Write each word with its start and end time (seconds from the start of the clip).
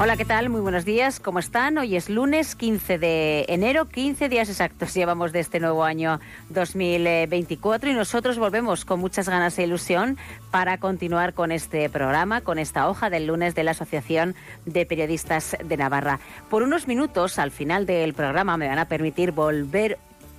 Hola, 0.00 0.16
¿qué 0.16 0.24
tal? 0.24 0.48
Muy 0.48 0.60
buenos 0.60 0.84
días. 0.84 1.18
¿Cómo 1.18 1.40
están? 1.40 1.76
Hoy 1.76 1.96
es 1.96 2.08
lunes 2.08 2.54
15 2.54 2.98
de 2.98 3.44
enero, 3.48 3.86
15 3.86 4.28
días 4.28 4.48
exactos 4.48 4.94
llevamos 4.94 5.32
de 5.32 5.40
este 5.40 5.58
nuevo 5.58 5.82
año 5.82 6.20
2024 6.50 7.90
y 7.90 7.94
nosotros 7.94 8.38
volvemos 8.38 8.84
con 8.84 9.00
muchas 9.00 9.28
ganas 9.28 9.58
e 9.58 9.64
ilusión 9.64 10.16
para 10.52 10.78
continuar 10.78 11.34
con 11.34 11.50
este 11.50 11.88
programa, 11.88 12.42
con 12.42 12.60
esta 12.60 12.88
hoja 12.88 13.10
del 13.10 13.26
lunes 13.26 13.56
de 13.56 13.64
la 13.64 13.72
Asociación 13.72 14.36
de 14.66 14.86
Periodistas 14.86 15.56
de 15.64 15.76
Navarra. 15.76 16.20
Por 16.48 16.62
unos 16.62 16.86
minutos, 16.86 17.40
al 17.40 17.50
final 17.50 17.84
del 17.84 18.14
programa, 18.14 18.56
me 18.56 18.68
van 18.68 18.78
a 18.78 18.84
permitir 18.84 19.32
volver 19.32 19.98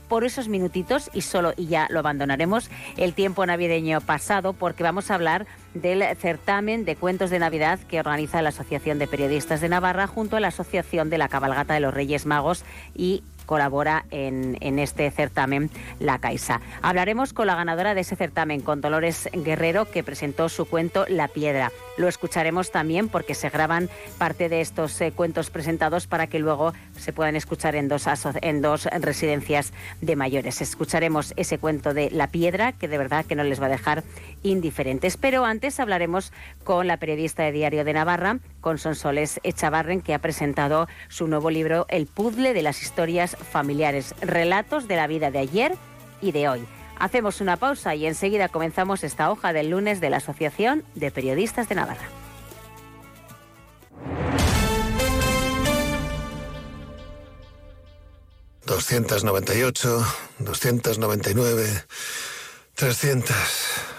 por 0.09 0.25
esos 0.25 0.49
minutitos 0.49 1.09
y 1.13 1.21
solo 1.21 1.53
y 1.55 1.67
ya 1.67 1.87
lo 1.89 1.99
abandonaremos 1.99 2.69
el 2.97 3.13
tiempo 3.13 3.45
navideño 3.45 4.01
pasado 4.01 4.51
porque 4.51 4.83
vamos 4.83 5.09
a 5.09 5.15
hablar 5.15 5.47
del 5.73 6.03
certamen 6.17 6.83
de 6.83 6.97
cuentos 6.97 7.29
de 7.29 7.39
Navidad 7.39 7.79
que 7.79 7.99
organiza 7.99 8.41
la 8.41 8.49
Asociación 8.49 8.99
de 8.99 9.07
Periodistas 9.07 9.61
de 9.61 9.69
Navarra 9.69 10.07
junto 10.07 10.35
a 10.35 10.39
la 10.39 10.49
Asociación 10.49 11.09
de 11.09 11.19
la 11.19 11.29
Cabalgata 11.29 11.75
de 11.75 11.79
los 11.79 11.93
Reyes 11.93 12.25
Magos 12.25 12.65
y 12.95 13.23
colabora 13.49 14.05
en, 14.11 14.77
este 14.77 15.09
certamen 15.09 15.71
La 15.99 16.19
Caixa. 16.19 16.61
Hablaremos 16.83 17.33
con 17.33 17.47
la 17.47 17.55
ganadora 17.55 17.95
de 17.95 18.01
ese 18.01 18.15
certamen, 18.15 18.61
con 18.61 18.79
Dolores 18.79 19.27
Guerrero, 19.33 19.89
que 19.89 20.03
presentó 20.03 20.49
su 20.49 20.65
cuento 20.65 21.07
La 21.07 21.27
Piedra. 21.29 21.71
Lo 21.97 22.07
escucharemos 22.07 22.69
también 22.69 23.09
porque 23.09 23.33
se 23.33 23.49
graban 23.49 23.89
parte 24.19 24.49
de 24.49 24.61
estos 24.61 25.01
eh, 25.01 25.11
cuentos 25.11 25.49
presentados 25.49 26.05
para 26.05 26.27
que 26.27 26.37
luego 26.37 26.73
se 26.95 27.11
puedan 27.11 27.35
escuchar 27.35 27.75
en 27.75 27.87
dos, 27.87 28.05
en 28.43 28.61
dos 28.61 28.85
residencias 28.85 29.73
de 29.99 30.15
mayores. 30.15 30.61
Escucharemos 30.61 31.33
ese 31.35 31.57
cuento 31.57 31.95
de 31.95 32.11
La 32.11 32.27
Piedra, 32.27 32.73
que 32.73 32.87
de 32.87 32.99
verdad 32.99 33.25
que 33.25 33.33
no 33.33 33.43
les 33.43 33.59
va 33.59 33.65
a 33.65 33.69
dejar 33.69 34.03
indiferentes. 34.43 35.17
Pero 35.17 35.43
antes 35.43 35.79
hablaremos 35.79 36.31
con 36.63 36.85
la 36.85 36.97
periodista 36.97 37.41
de 37.41 37.51
Diario 37.51 37.83
de 37.83 37.93
Navarra, 37.93 38.37
con 38.61 38.77
Sonsoles 38.77 39.39
Echavarren, 39.43 40.01
que 40.01 40.13
ha 40.13 40.19
presentado 40.19 40.87
su 41.07 41.27
nuevo 41.27 41.49
libro 41.49 41.85
El 41.89 42.07
puzzle 42.07 42.53
de 42.53 42.61
las 42.61 42.81
historias 42.81 43.35
familiares, 43.35 44.15
relatos 44.21 44.87
de 44.87 44.95
la 44.95 45.07
vida 45.07 45.31
de 45.31 45.39
ayer 45.39 45.75
y 46.21 46.31
de 46.31 46.49
hoy. 46.49 46.67
Hacemos 46.97 47.39
una 47.41 47.57
pausa 47.57 47.95
y 47.95 48.05
enseguida 48.05 48.49
comenzamos 48.49 49.03
esta 49.03 49.31
hoja 49.31 49.53
del 49.53 49.69
lunes 49.69 50.01
de 50.01 50.09
la 50.09 50.17
Asociación 50.17 50.83
de 50.95 51.11
Periodistas 51.11 51.69
de 51.69 51.75
Navarra. 51.75 52.09
...298, 58.65 60.05
299, 60.37 61.83
300 62.75 63.98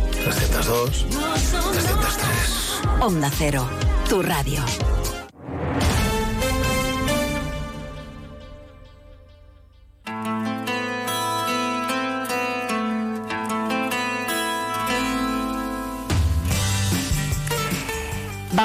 302, 0.23 1.05
303. 1.09 3.01
Onda 3.01 3.29
Cero, 3.37 3.67
tu 4.09 4.21
radio. 4.21 4.61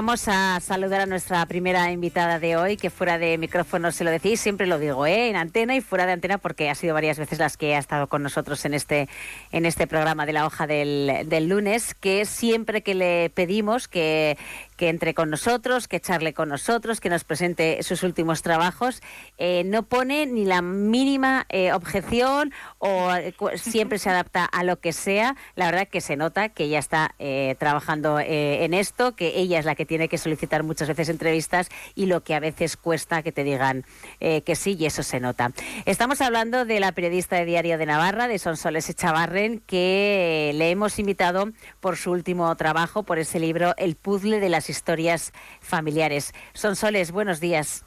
Vamos 0.06 0.28
a 0.28 0.60
saludar 0.60 1.00
a 1.00 1.06
nuestra 1.06 1.44
primera 1.46 1.90
invitada 1.90 2.38
de 2.38 2.56
hoy, 2.56 2.76
que 2.76 2.90
fuera 2.90 3.18
de 3.18 3.38
micrófono 3.38 3.90
se 3.90 4.04
lo 4.04 4.12
decís, 4.12 4.38
siempre 4.38 4.68
lo 4.68 4.78
digo, 4.78 5.04
¿eh? 5.04 5.30
en 5.30 5.34
antena 5.34 5.74
y 5.74 5.80
fuera 5.80 6.06
de 6.06 6.12
antena, 6.12 6.38
porque 6.38 6.70
ha 6.70 6.76
sido 6.76 6.94
varias 6.94 7.18
veces 7.18 7.40
las 7.40 7.56
que 7.56 7.74
ha 7.74 7.80
estado 7.80 8.06
con 8.06 8.22
nosotros 8.22 8.64
en 8.66 8.74
este, 8.74 9.08
en 9.50 9.66
este 9.66 9.88
programa 9.88 10.24
de 10.24 10.32
la 10.32 10.46
hoja 10.46 10.68
del, 10.68 11.24
del 11.28 11.48
lunes, 11.48 11.94
que 11.94 12.24
siempre 12.24 12.82
que 12.82 12.94
le 12.94 13.30
pedimos 13.30 13.88
que, 13.88 14.38
que 14.76 14.88
entre 14.88 15.14
con 15.14 15.30
nosotros, 15.30 15.88
que 15.88 16.00
charle 16.00 16.34
con 16.34 16.48
nosotros, 16.48 17.00
que 17.00 17.08
nos 17.08 17.24
presente 17.24 17.82
sus 17.82 18.02
últimos 18.02 18.42
trabajos, 18.42 19.02
eh, 19.38 19.62
no 19.64 19.84
pone 19.84 20.26
ni 20.26 20.44
la 20.44 20.62
mínima 20.62 21.46
eh, 21.48 21.72
objeción 21.72 22.52
o 22.78 23.12
eh, 23.14 23.34
siempre 23.56 23.98
se 23.98 24.10
adapta 24.10 24.44
a 24.44 24.64
lo 24.64 24.80
que 24.80 24.92
sea. 24.92 25.36
La 25.54 25.66
verdad 25.66 25.88
que 25.88 26.00
se 26.00 26.16
nota 26.16 26.50
que 26.50 26.64
ella 26.64 26.78
está 26.78 27.14
trabajando 27.58 28.18
en 28.20 28.74
esto, 28.74 29.14
que 29.16 29.38
ella 29.38 29.58
es 29.58 29.64
la 29.64 29.74
que 29.74 29.86
tiene 29.86 30.08
que 30.08 30.18
solicitar 30.18 30.62
muchas 30.62 30.88
veces 30.88 31.08
entrevistas 31.08 31.68
y 31.94 32.06
lo 32.06 32.22
que 32.22 32.34
a 32.34 32.40
veces 32.40 32.76
cuesta 32.76 33.22
que 33.22 33.32
te 33.32 33.44
digan 33.44 33.84
que 34.20 34.54
sí, 34.54 34.76
y 34.78 34.86
eso 34.86 35.02
se 35.02 35.20
nota. 35.20 35.52
Estamos 35.84 36.20
hablando 36.20 36.64
de 36.64 36.80
la 36.80 36.92
periodista 36.92 37.36
de 37.36 37.44
Diario 37.44 37.78
de 37.78 37.86
Navarra, 37.86 38.28
de 38.28 38.38
Sonsoles 38.38 38.88
Echavarren, 38.90 39.60
que 39.60 40.52
le 40.54 40.70
hemos 40.70 40.98
invitado 40.98 41.50
por 41.80 41.96
su 41.96 42.10
último 42.10 42.54
trabajo, 42.56 43.02
por 43.02 43.18
ese 43.18 43.40
libro 43.40 43.74
El 43.76 43.96
puzzle 43.96 44.40
de 44.40 44.48
las 44.48 44.65
historias 44.68 45.32
familiares. 45.60 46.32
Sonsoles, 46.54 47.12
buenos 47.12 47.40
días. 47.40 47.84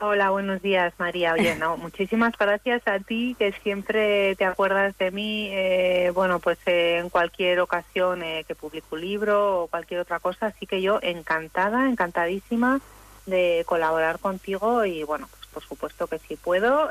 Hola, 0.00 0.30
buenos 0.30 0.62
días, 0.62 0.94
María. 0.98 1.32
Oye, 1.32 1.56
no, 1.56 1.76
muchísimas 1.76 2.32
gracias 2.38 2.86
a 2.86 3.00
ti, 3.00 3.34
que 3.36 3.50
siempre 3.64 4.36
te 4.36 4.44
acuerdas 4.44 4.96
de 4.96 5.10
mí, 5.10 5.48
eh, 5.50 6.12
bueno, 6.14 6.38
pues 6.38 6.56
eh, 6.66 6.98
en 6.98 7.08
cualquier 7.08 7.58
ocasión 7.58 8.22
eh, 8.22 8.44
que 8.46 8.54
publico 8.54 8.94
un 8.94 9.00
libro 9.00 9.62
o 9.62 9.66
cualquier 9.66 9.98
otra 9.98 10.20
cosa, 10.20 10.46
así 10.46 10.66
que 10.66 10.80
yo 10.82 11.00
encantada, 11.02 11.88
encantadísima 11.88 12.80
de 13.26 13.64
colaborar 13.66 14.20
contigo 14.20 14.84
y, 14.84 15.02
bueno, 15.02 15.28
pues 15.30 15.46
por 15.52 15.62
supuesto 15.64 16.06
que 16.06 16.20
si 16.20 16.36
puedo, 16.36 16.90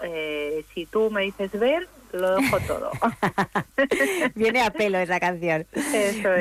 si 0.74 0.86
tú 0.86 1.10
me 1.10 1.22
dices 1.22 1.52
ver, 1.58 1.88
lo 2.12 2.36
dejo 2.36 2.60
todo. 2.62 2.92
Viene 4.36 4.62
a 4.62 4.72
pelo 4.72 4.98
esa 4.98 5.20
canción. 5.20 5.66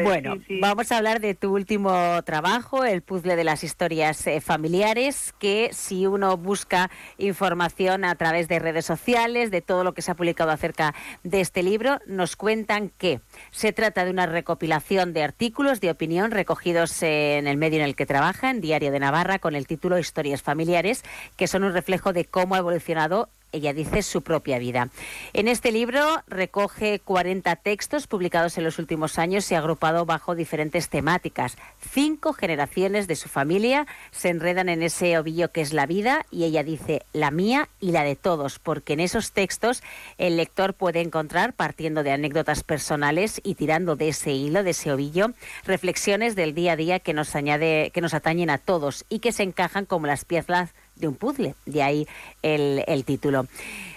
Bueno, 0.04 0.36
vamos 0.60 0.92
a 0.92 0.98
hablar 0.98 1.20
de 1.20 1.34
tu 1.34 1.54
último 1.54 2.22
trabajo, 2.24 2.84
el 2.84 3.02
puzzle 3.02 3.36
de 3.36 3.44
las 3.44 3.64
historias 3.64 4.26
eh, 4.26 4.40
familiares, 4.40 5.34
que 5.38 5.70
si 5.72 6.06
uno 6.06 6.36
busca 6.36 6.90
información 7.18 8.04
a 8.04 8.14
través 8.14 8.48
de 8.48 8.58
redes 8.58 8.86
sociales, 8.86 9.50
de 9.50 9.62
todo 9.62 9.84
lo 9.84 9.94
que 9.94 10.02
se 10.02 10.10
ha 10.10 10.14
publicado 10.14 10.50
acerca 10.50 10.94
de 11.22 11.40
este 11.40 11.62
libro, 11.62 12.00
nos 12.06 12.36
cuentan 12.36 12.90
que 12.90 13.20
se 13.50 13.72
trata 13.72 14.04
de 14.04 14.10
una 14.10 14.26
recopilación 14.26 15.12
de 15.12 15.22
artículos 15.22 15.80
de 15.80 15.90
opinión 15.90 16.30
recogidos 16.30 17.02
en 17.02 17.46
el 17.46 17.56
medio 17.56 17.78
en 17.78 17.84
el 17.84 17.96
que 17.96 18.06
trabaja, 18.06 18.50
en 18.50 18.60
Diario 18.60 18.90
de 18.90 19.00
Navarra, 19.00 19.38
con 19.38 19.54
el 19.54 19.66
título 19.66 19.98
Historias 19.98 20.42
familiares, 20.42 21.04
que 21.36 21.46
son 21.46 21.64
un 21.64 21.72
reflejo 21.72 22.12
de 22.12 22.24
cómo 22.24 22.54
ha 22.54 22.58
evolucionado 22.58 23.28
ella 23.56 23.72
dice 23.72 24.02
su 24.02 24.22
propia 24.22 24.58
vida. 24.58 24.90
En 25.32 25.48
este 25.48 25.72
libro 25.72 26.22
recoge 26.26 27.00
40 27.00 27.56
textos 27.56 28.06
publicados 28.06 28.56
en 28.58 28.64
los 28.64 28.78
últimos 28.78 29.18
años 29.18 29.50
y 29.50 29.54
agrupado 29.54 30.06
bajo 30.06 30.34
diferentes 30.34 30.88
temáticas. 30.88 31.56
Cinco 31.90 32.32
generaciones 32.32 33.06
de 33.06 33.16
su 33.16 33.28
familia 33.28 33.86
se 34.10 34.28
enredan 34.28 34.68
en 34.68 34.82
ese 34.82 35.18
ovillo 35.18 35.52
que 35.52 35.60
es 35.60 35.72
la 35.72 35.86
vida 35.86 36.26
y 36.30 36.44
ella 36.44 36.62
dice 36.62 37.02
la 37.12 37.30
mía 37.30 37.68
y 37.80 37.92
la 37.92 38.04
de 38.04 38.16
todos, 38.16 38.58
porque 38.58 38.92
en 38.92 39.00
esos 39.00 39.32
textos 39.32 39.82
el 40.18 40.36
lector 40.36 40.74
puede 40.74 41.00
encontrar, 41.00 41.52
partiendo 41.52 42.02
de 42.02 42.12
anécdotas 42.12 42.62
personales 42.62 43.40
y 43.42 43.54
tirando 43.54 43.96
de 43.96 44.08
ese 44.08 44.32
hilo, 44.32 44.62
de 44.62 44.70
ese 44.70 44.92
ovillo, 44.92 45.32
reflexiones 45.64 46.36
del 46.36 46.54
día 46.54 46.72
a 46.72 46.76
día 46.76 47.00
que 47.00 47.14
nos 47.14 47.34
añade, 47.34 47.90
que 47.92 48.00
nos 48.00 48.14
atañen 48.14 48.50
a 48.50 48.58
todos 48.58 49.04
y 49.08 49.20
que 49.20 49.32
se 49.32 49.42
encajan 49.42 49.86
como 49.86 50.06
las 50.06 50.24
piezas 50.24 50.74
de 50.96 51.08
un 51.08 51.14
puzzle, 51.14 51.54
de 51.64 51.82
ahí 51.82 52.08
el, 52.42 52.84
el 52.86 53.04
título. 53.04 53.46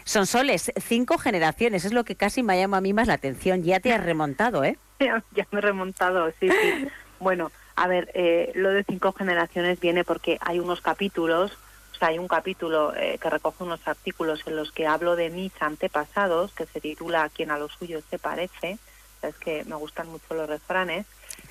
Son 0.04 0.26
soles, 0.26 0.72
cinco 0.82 1.18
generaciones, 1.18 1.86
es 1.86 1.94
lo 1.94 2.04
que 2.04 2.16
casi 2.16 2.44
me 2.44 2.60
llama 2.60 2.78
a 2.78 2.82
mí 2.82 2.94
más 2.94 3.08
la 3.08 3.14
atención. 3.14 3.64
Ya 3.64 3.80
te 3.80 3.94
has 3.94 4.04
remontado, 4.04 4.64
¿eh? 4.64 4.78
Ya, 5.00 5.48
me 5.52 5.60
he 5.60 5.62
remontado, 5.62 6.32
sí, 6.40 6.50
sí. 6.50 6.88
bueno, 7.20 7.52
a 7.76 7.88
ver, 7.88 8.12
eh, 8.14 8.52
lo 8.56 8.72
de 8.72 8.84
cinco 8.84 9.14
generaciones 9.14 9.80
viene 9.80 10.04
porque 10.04 10.38
hay 10.42 10.60
unos 10.60 10.82
capítulos, 10.82 11.58
o 11.94 11.96
sea, 11.98 12.10
hay 12.10 12.20
un 12.20 12.28
capítulo 12.28 12.94
eh, 12.96 13.18
que 13.22 13.30
recoge 13.30 13.64
unos 13.64 13.88
artículos 13.88 14.42
en 14.46 14.58
los 14.58 14.72
que 14.72 14.86
hablo 14.86 15.16
de 15.16 15.30
mis 15.30 15.54
antepasados, 15.62 16.52
que 16.54 16.66
se 16.66 16.82
titula 16.82 17.30
Quien 17.30 17.52
a 17.52 17.58
lo 17.58 17.70
suyo 17.70 18.02
se 18.10 18.20
parece. 18.20 18.80
Es 19.22 19.36
que 19.36 19.64
me 19.66 19.76
gustan 19.76 20.10
mucho 20.10 20.34
los 20.34 20.50
refranes. 20.50 21.06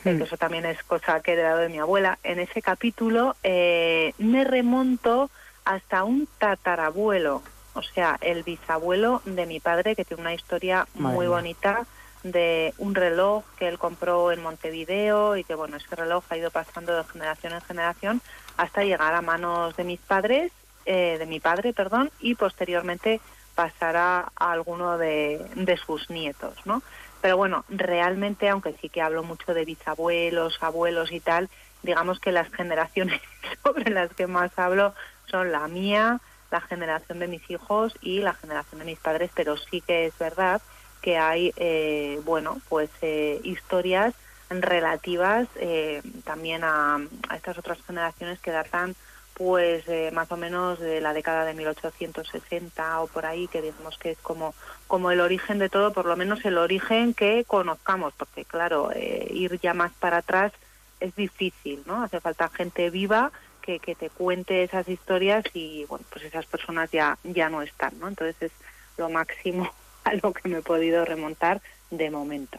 Hmm. 0.05 0.21
Eso 0.23 0.37
también 0.37 0.65
es 0.67 0.83
cosa 0.83 1.21
que 1.21 1.33
he 1.33 1.37
dado 1.37 1.59
de 1.59 1.69
mi 1.69 1.79
abuela. 1.79 2.19
En 2.23 2.39
ese 2.39 2.61
capítulo 2.63 3.37
eh, 3.43 4.15
me 4.19 4.45
remonto 4.45 5.31
hasta 5.69 6.03
un 6.03 6.27
tatarabuelo, 6.39 7.43
o 7.75 7.83
sea, 7.83 8.17
el 8.23 8.43
bisabuelo 8.43 9.21
de 9.27 9.45
mi 9.45 9.61
padre, 9.61 9.95
que 9.95 10.07
tiene 10.07 10.23
una 10.23 10.33
historia 10.33 10.89
muy 10.95 11.27
bonita 11.27 11.85
de 12.23 12.73
un 12.79 12.95
reloj 12.95 13.45
que 13.59 13.69
él 13.69 13.79
compró 13.79 14.33
en 14.33 14.43
Montevideo 14.43 15.37
y 15.37 15.45
que 15.45 15.55
bueno, 15.55 15.77
ese 15.77 15.95
reloj 15.95 16.25
ha 16.31 16.39
ido 16.39 16.51
pasando 16.51 16.97
de 16.97 17.05
generación 17.05 17.53
en 17.53 17.61
generación 17.61 18.23
hasta 18.57 18.83
llegar 18.83 19.15
a 19.15 19.21
manos 19.21 19.77
de 19.77 19.85
mis 19.85 20.01
padres, 20.01 20.53
eh, 20.87 21.17
de 21.19 21.27
mi 21.27 21.39
padre, 21.39 21.75
perdón, 21.75 22.11
y 22.19 22.35
posteriormente 22.35 23.21
pasará 23.55 24.33
a 24.37 24.53
alguno 24.53 24.97
de, 24.97 25.39
de 25.55 25.77
sus 25.77 26.09
nietos, 26.09 26.57
¿no? 26.65 26.83
Pero 27.21 27.37
bueno, 27.37 27.67
realmente, 27.69 28.49
aunque 28.49 28.75
sí 28.81 28.89
que 28.89 29.03
hablo 29.03 29.23
mucho 29.23 29.53
de 29.53 29.67
bisabuelos, 29.67 30.63
abuelos 30.63 31.13
y 31.13 31.21
tal, 31.21 31.51
digamos 31.83 32.21
que 32.21 32.33
las 32.33 32.51
generaciones 32.53 33.21
sobre 33.63 33.91
las 33.91 34.15
que 34.15 34.27
más 34.27 34.59
hablo 34.59 34.95
son 35.31 35.53
la 35.53 35.67
mía, 35.69 36.21
la 36.51 36.61
generación 36.61 37.19
de 37.19 37.29
mis 37.29 37.49
hijos 37.51 37.95
y 38.01 38.21
la 38.21 38.35
generación 38.35 38.81
de 38.81 38.87
mis 38.87 38.99
padres, 38.99 39.31
pero 39.35 39.57
sí 39.57 39.81
que 39.81 40.07
es 40.07 40.19
verdad 40.19 40.63
que 41.01 41.19
hay, 41.19 41.53
eh, 41.57 42.21
bueno, 42.25 42.61
pues 42.69 42.91
eh, 43.03 43.41
historias 43.45 44.15
relativas 44.51 45.47
eh, 45.57 46.03
también 46.25 46.65
a, 46.65 46.99
estas 47.35 47.59
otras 47.59 47.79
generaciones 47.87 48.41
que 48.41 48.51
datan 48.51 48.95
pues 49.35 49.85
más 50.13 50.33
o 50.33 50.37
menos 50.37 50.81
de 50.81 51.01
la 51.01 51.13
década 51.13 51.45
de 51.45 51.55
1860 51.55 53.01
o 53.01 53.07
por 53.07 53.25
ahí, 53.25 53.47
que 53.47 53.63
digamos 53.63 53.97
que 53.97 54.11
es 54.11 54.19
como, 54.19 54.53
como 54.89 55.13
el 55.13 55.21
origen 55.21 55.61
de 55.61 55.69
todo, 55.69 55.93
por 55.93 56.07
lo 56.07 56.17
menos 56.17 56.45
el 56.45 56.59
origen 56.59 57.15
que 57.15 57.45
conozcamos, 57.45 58.13
porque 58.17 58.45
claro, 58.45 58.91
ir 58.97 59.61
ya 59.61 59.75
más 59.75 59.93
para 59.93 60.17
atrás 60.17 60.51
es 60.99 61.15
difícil, 61.15 61.85
¿no? 61.87 62.03
Hace 62.03 62.21
falta 62.21 62.49
gente 62.49 62.91
viva 62.91 63.31
que, 63.79 63.95
te 63.95 64.09
cuente 64.09 64.63
esas 64.63 64.89
historias 64.89 65.45
y, 65.53 65.85
bueno, 65.85 66.05
pues 66.11 66.25
esas 66.25 66.47
personas 66.47 66.91
ya, 66.91 67.19
ya 67.25 67.51
no 67.51 67.61
están, 67.61 67.99
¿no? 67.99 68.09
Entonces 68.09 68.37
es 68.41 68.53
lo 68.97 69.11
máximo 69.11 69.71
a 70.05 70.15
lo 70.15 70.33
que 70.33 70.49
me 70.49 70.59
he 70.59 70.63
podido 70.63 71.05
remontar 71.05 71.61
de 71.91 72.11
momento. 72.11 72.59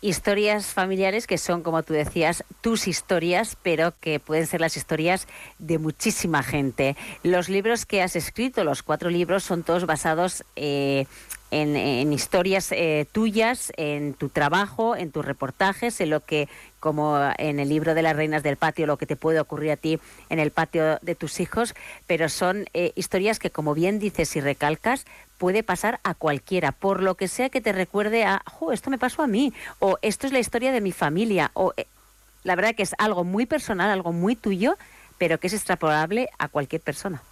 Historias 0.00 0.66
familiares 0.66 1.26
que 1.26 1.38
son, 1.38 1.64
como 1.64 1.82
tú 1.82 1.92
decías, 1.92 2.44
tus 2.60 2.86
historias, 2.86 3.56
pero 3.62 3.94
que 3.98 4.20
pueden 4.20 4.46
ser 4.46 4.60
las 4.60 4.76
historias 4.76 5.26
de 5.58 5.78
muchísima 5.78 6.44
gente. 6.44 6.96
Los 7.24 7.48
libros 7.48 7.84
que 7.84 8.00
has 8.00 8.14
escrito, 8.14 8.62
los 8.62 8.84
cuatro 8.84 9.10
libros, 9.10 9.42
son 9.42 9.64
todos 9.64 9.86
basados 9.86 10.44
eh, 10.54 11.06
en, 11.50 12.12
historias 12.12 12.72
eh, 12.72 13.06
tuyas, 13.10 13.72
en 13.76 14.14
tu 14.14 14.28
trabajo, 14.28 14.96
en 14.96 15.10
tus 15.10 15.24
reportajes, 15.24 16.00
en 16.00 16.10
lo 16.10 16.24
que, 16.24 16.48
como 16.80 17.18
en 17.38 17.58
el 17.58 17.68
libro 17.68 17.94
de 17.94 18.02
las 18.02 18.16
reinas 18.16 18.42
del 18.42 18.56
patio, 18.56 18.86
lo 18.86 18.98
que 18.98 19.06
te 19.06 19.16
puede 19.16 19.40
ocurrir 19.40 19.72
a 19.72 19.76
ti 19.76 19.98
en 20.28 20.38
el 20.38 20.50
patio 20.50 20.98
de 21.00 21.14
tus 21.14 21.40
hijos, 21.40 21.74
pero 22.06 22.28
son 22.28 22.66
eh, 22.74 22.92
historias 22.96 23.38
que, 23.38 23.50
como 23.50 23.74
bien 23.74 23.98
dices 23.98 24.36
y 24.36 24.40
recalcas, 24.40 25.06
puede 25.38 25.62
pasar 25.62 26.00
a 26.02 26.14
cualquiera, 26.14 26.72
por 26.72 27.02
lo 27.02 27.14
que 27.14 27.28
sea 27.28 27.48
que 27.48 27.60
te 27.60 27.72
recuerde 27.72 28.24
a, 28.24 28.42
esto 28.72 28.90
me 28.90 28.98
pasó 28.98 29.22
a 29.22 29.26
mí, 29.26 29.52
o 29.78 29.98
esto 30.02 30.26
es 30.26 30.32
la 30.32 30.40
historia 30.40 30.72
de 30.72 30.80
mi 30.80 30.92
familia, 30.92 31.50
o 31.54 31.72
eh, 31.76 31.86
la 32.44 32.56
verdad 32.56 32.74
que 32.74 32.82
es 32.82 32.94
algo 32.98 33.24
muy 33.24 33.46
personal, 33.46 33.90
algo 33.90 34.12
muy 34.12 34.36
tuyo, 34.36 34.76
pero 35.16 35.38
que 35.38 35.46
es 35.46 35.54
extrapolable 35.54 36.28
a 36.38 36.48
cualquier 36.48 36.82
persona. 36.82 37.22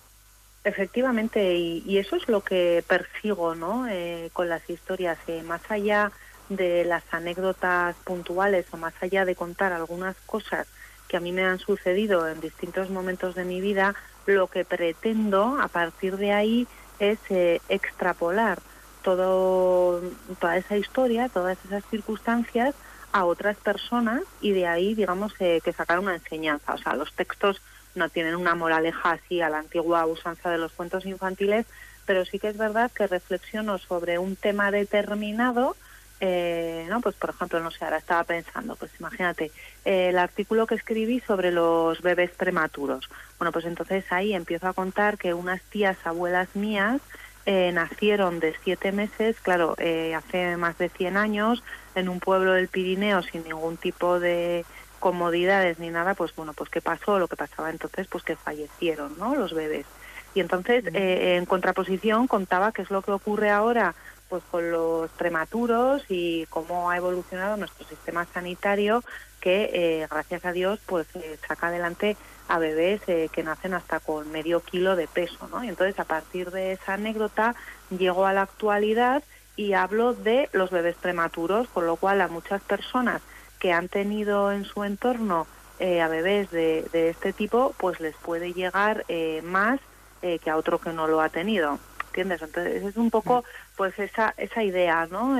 Efectivamente, 0.67 1.55
y, 1.55 1.97
eso 1.97 2.17
es 2.17 2.27
lo 2.27 2.41
que 2.41 2.83
persigo 2.89 3.55
¿no? 3.55 3.87
Eh, 3.87 4.31
con 4.33 4.49
las 4.49 4.69
historias, 4.69 5.17
eh, 5.29 5.45
más 5.45 5.61
allá 5.69 6.11
de 6.49 6.85
las 6.85 7.05
anécdotas 7.13 7.95
puntuales 8.03 8.67
o 8.73 8.77
más 8.77 8.93
allá 9.01 9.25
de 9.25 9.37
contar 9.37 9.73
algunas 9.73 10.17
cosas 10.27 10.67
que 11.07 11.17
a 11.17 11.21
mí 11.21 11.31
me 11.31 11.45
han 11.45 11.61
sucedido 11.61 12.27
en 12.27 12.41
distintos 12.41 12.91
momentos 12.91 13.37
de 13.37 13.45
mi 13.45 13.61
vida, 13.61 13.95
lo 14.27 14.49
que 14.49 14.65
pretendo 14.65 15.57
a 15.61 15.69
partir 15.69 16.17
de 16.17 16.33
ahí 16.33 16.67
es 16.99 17.21
eh, 17.31 17.61
extrapolar 17.69 18.59
todo, 19.03 20.03
toda 20.41 20.57
esa 20.57 20.77
historia, 20.77 21.29
todas 21.29 21.65
esas 21.65 21.85
circunstancias 21.85 22.75
a 23.13 23.25
otras 23.25 23.57
personas 23.59 24.23
y 24.41 24.51
de 24.51 24.67
ahí, 24.67 24.97
digamos, 24.97 25.33
que 25.35 25.75
sacar 25.77 26.01
una 26.01 26.17
enseñanza. 26.17 26.75
O 26.75 26.79
sea, 26.79 26.97
los 26.97 27.13
textos 27.13 27.63
no 27.97 28.09
tienen 28.09 28.37
una 28.37 28.55
moraleja 28.55 29.13
así 29.13 29.41
a 29.41 29.49
la 29.49 29.59
antigua 29.59 30.07
usanza 30.07 30.51
de 30.51 30.59
los 30.59 30.73
cuentos 30.73 31.07
infantiles, 31.07 31.67
pero 32.05 32.25
sí 32.25 32.39
que 32.39 32.49
es 32.49 32.57
verdad 32.57 32.91
que 32.93 33.07
reflexiono 33.07 33.79
sobre 33.79 34.19
un 34.19 34.37
tema 34.37 34.71
determinado, 34.71 35.77
eh, 36.21 36.87
¿no? 36.89 37.01
Pues 37.01 37.17
por 37.17 37.31
ejemplo, 37.31 37.61
no 37.61 37.71
sé, 37.71 37.85
ahora 37.85 37.99
estaba 37.99 38.25
pensando, 38.25 38.77
pues 38.77 38.93
imagínate, 39.01 39.51
eh, 39.85 40.09
el 40.11 40.19
artículo 40.19 40.67
que 40.67 40.77
escribí 40.77 41.21
sobre 41.21 41.51
los 41.51 42.01
bebés 42.01 42.31
prematuros. 42.31 43.09
Bueno, 43.39 43.53
pues 43.53 43.65
entonces 43.65 44.05
ahí 44.11 44.35
empiezo 44.35 44.69
a 44.69 44.73
contar 44.73 45.19
que 45.19 45.35
unas 45.35 45.61
tías 45.63 45.97
abuelas 46.05 46.55
mías 46.55 47.01
eh, 47.45 47.71
nacieron 47.73 48.41
de 48.41 48.55
siete 48.65 48.93
meses, 48.93 49.37
claro, 49.41 49.77
hace 50.17 50.57
más 50.57 50.79
de 50.79 50.89
100 50.89 51.17
años, 51.17 51.63
en 51.95 52.09
un 52.09 52.21
pueblo 52.21 52.53
del 52.53 52.69
Pirineo 52.69 53.23
sin 53.23 53.45
ningún 53.45 53.77
tipo 53.77 54.19
de, 54.19 54.65
comodidades 54.99 55.79
ni 55.79 55.91
nada, 55.91 56.15
pues 56.15 56.35
bueno, 56.35 56.53
pues 56.53 56.71
qué 56.71 56.81
pasó, 56.81 57.19
lo 57.19 57.29
que 57.29 57.37
pasaba 57.37 57.71
entonces, 57.71 58.07
pues 58.09 58.25
que 58.25 58.37
fallecieron, 58.37 59.17
¿no? 59.19 59.35
Los 59.35 59.55
bebés. 59.55 59.87
Y 60.35 60.41
entonces, 60.41 60.85
eh, 60.93 61.37
en 61.37 61.47
contraposición, 61.47 62.27
contaba 62.27 62.73
qué 62.73 62.83
es 62.83 62.91
lo 62.91 63.01
que 63.01 63.11
ocurre 63.11 63.51
ahora, 63.51 63.95
pues 64.29 64.43
con 64.51 64.71
los 64.71 65.11
prematuros 65.13 66.03
y 66.09 66.45
cómo 66.51 66.91
ha 66.91 66.97
evolucionado 66.99 67.57
nuestro 67.57 67.87
sistema 67.87 68.27
sanitario, 68.35 69.03
que 69.41 69.71
eh, 69.73 70.07
gracias 70.11 70.45
a 70.45 70.53
Dios, 70.53 70.79
pues 70.85 71.07
eh, 71.15 71.39
saca 71.49 71.69
adelante 71.69 72.19
a 72.49 72.59
bebés 72.59 73.01
que 73.03 73.43
nacen 73.43 73.73
hasta 73.75 73.99
con 73.99 74.31
medio 74.31 74.61
kilo 74.61 74.95
de 74.95 75.09
peso, 75.09 75.49
¿no? 75.51 75.65
Y 75.65 75.69
entonces, 75.69 75.99
a 75.99 76.05
partir 76.05 76.51
de 76.51 76.73
esa 76.73 76.95
anécdota, 76.95 77.55
llego 77.91 78.27
a 78.27 78.33
la 78.33 78.43
actualidad 78.43 79.25
y 79.57 79.73
hablo 79.73 80.13
de 80.13 80.51
los 80.53 80.71
bebés 80.71 80.97
prematuros, 80.97 81.67
con 81.69 81.87
lo 81.87 81.97
cual 81.97 82.21
a 82.21 82.29
muchas 82.29 82.63
personas 82.63 83.23
que 83.59 83.73
han 83.73 83.89
tenido 83.89 84.53
en 84.53 84.65
su 84.65 84.85
entorno 84.85 85.47
eh, 85.79 86.01
a 86.01 86.09
bebés 86.09 86.51
de, 86.51 86.89
este 86.93 87.35
tipo, 87.35 87.75
pues 87.77 88.01
les 88.01 88.17
puede 88.17 88.55
llegar 88.55 89.05
eh, 89.09 89.43
más 89.45 89.79
eh, 90.23 90.39
que 90.39 90.49
a 90.49 90.57
otro 90.57 90.79
que 90.79 90.93
no 90.93 91.07
lo 91.07 91.21
ha 91.21 91.29
tenido. 91.29 91.79
¿Entiendes? 92.07 92.41
Entonces 92.41 92.83
es 92.83 92.97
un 92.97 93.11
poco 93.11 93.45
pues 93.77 93.99
esa, 93.99 94.33
esa 94.39 94.63
idea, 94.63 95.07
¿no? 95.11 95.39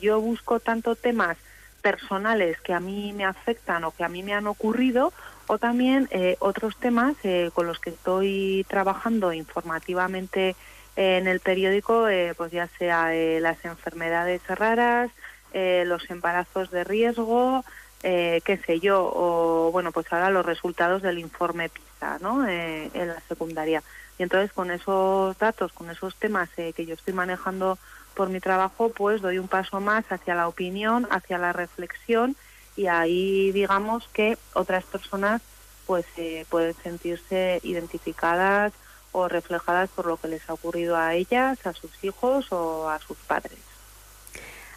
yo 0.00 0.20
busco 0.20 0.60
tanto 0.60 0.94
temas 0.94 1.38
personales 1.80 2.60
que 2.60 2.74
a 2.74 2.80
mí 2.80 3.14
me 3.14 3.24
afectan 3.24 3.84
o 3.84 3.90
que 3.90 4.04
a 4.04 4.08
mí 4.10 4.22
me 4.22 4.34
han 4.34 4.46
ocurrido 4.46 5.14
o 5.46 5.56
también 5.56 6.10
otros 6.40 6.76
temas 6.76 7.16
con 7.54 7.66
los 7.66 7.78
que 7.78 7.88
estoy 7.88 8.66
trabajando 8.68 9.32
informativamente 9.32 10.56
en 10.94 11.26
el 11.26 11.40
periódico, 11.40 12.06
pues 12.36 12.52
ya 12.52 12.68
sea 12.78 13.14
las 13.40 13.64
enfermedades 13.64 14.46
raras, 14.46 15.10
eh, 15.52 15.84
los 15.86 16.08
embarazos 16.10 16.70
de 16.70 16.84
riesgo, 16.84 17.64
eh, 18.02 18.40
qué 18.44 18.56
sé 18.58 18.80
yo, 18.80 19.10
o 19.14 19.70
bueno, 19.72 19.92
pues 19.92 20.06
ahora 20.12 20.30
los 20.30 20.46
resultados 20.46 21.02
del 21.02 21.18
informe 21.18 21.68
PISA, 21.68 22.18
¿no? 22.20 22.46
Eh, 22.48 22.90
en 22.94 23.08
la 23.08 23.20
secundaria. 23.28 23.82
Y 24.18 24.22
entonces 24.22 24.52
con 24.52 24.70
esos 24.70 25.36
datos, 25.38 25.72
con 25.72 25.90
esos 25.90 26.14
temas 26.16 26.48
que 26.50 26.86
yo 26.86 26.94
estoy 26.94 27.14
manejando 27.14 27.78
por 28.14 28.28
mi 28.28 28.40
trabajo, 28.40 28.90
pues 28.90 29.22
doy 29.22 29.38
un 29.38 29.48
paso 29.48 29.80
más 29.80 30.04
hacia 30.10 30.34
la 30.34 30.48
opinión, 30.48 31.08
hacia 31.10 31.38
la 31.38 31.52
reflexión 31.52 32.36
y 32.76 32.86
ahí 32.86 33.50
digamos 33.52 34.08
que 34.12 34.36
otras 34.52 34.84
personas 34.84 35.40
pues 35.86 36.04
pueden 36.50 36.74
sentirse 36.82 37.60
identificadas 37.62 38.72
o 39.12 39.26
reflejadas 39.26 39.88
por 39.90 40.06
lo 40.06 40.16
que 40.18 40.28
les 40.28 40.48
ha 40.48 40.52
ocurrido 40.52 40.96
a 40.96 41.14
ellas, 41.14 41.66
a 41.66 41.72
sus 41.72 41.92
hijos 42.04 42.52
o 42.52 42.88
a 42.88 42.98
sus 42.98 43.16
padres. 43.18 43.69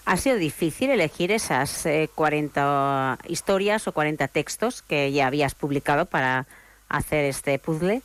¿Ha 0.05 0.17
sido 0.17 0.36
difícil 0.36 0.89
elegir 0.89 1.31
esas 1.31 1.88
40 2.13 3.19
eh, 3.24 3.27
historias 3.31 3.88
o 3.88 3.93
40 3.93 4.27
textos 4.27 4.81
que 4.81 5.12
ya 5.13 5.27
habías 5.27 5.55
publicado 5.55 6.05
para 6.05 6.45
hacer 6.89 7.24
este 7.25 7.57
puzzle? 7.57 8.01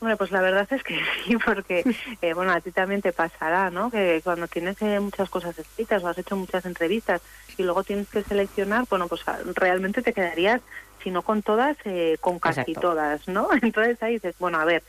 Bueno, 0.00 0.16
pues 0.16 0.30
la 0.30 0.40
verdad 0.40 0.66
es 0.70 0.82
que 0.82 0.98
sí, 1.26 1.36
porque, 1.36 1.84
eh, 2.22 2.32
bueno, 2.32 2.52
a 2.52 2.60
ti 2.60 2.70
también 2.70 3.02
te 3.02 3.12
pasará, 3.12 3.70
¿no? 3.70 3.90
Que 3.90 4.22
cuando 4.24 4.48
tienes 4.48 4.80
eh, 4.80 5.00
muchas 5.00 5.28
cosas 5.28 5.58
escritas 5.58 6.02
o 6.02 6.08
has 6.08 6.16
hecho 6.16 6.34
muchas 6.34 6.64
entrevistas 6.64 7.20
y 7.58 7.62
luego 7.62 7.84
tienes 7.84 8.08
que 8.08 8.22
seleccionar, 8.22 8.86
bueno, 8.88 9.06
pues 9.06 9.20
ah, 9.26 9.38
realmente 9.54 10.00
te 10.00 10.14
quedarías, 10.14 10.62
si 11.02 11.10
no 11.10 11.20
con 11.22 11.42
todas, 11.42 11.76
con 12.20 12.38
casi 12.38 12.72
todas, 12.72 13.28
¿no? 13.28 13.48
Entonces 13.62 14.02
ahí 14.02 14.14
dices, 14.14 14.34
bueno, 14.38 14.58
a 14.58 14.64
ver, 14.64 14.82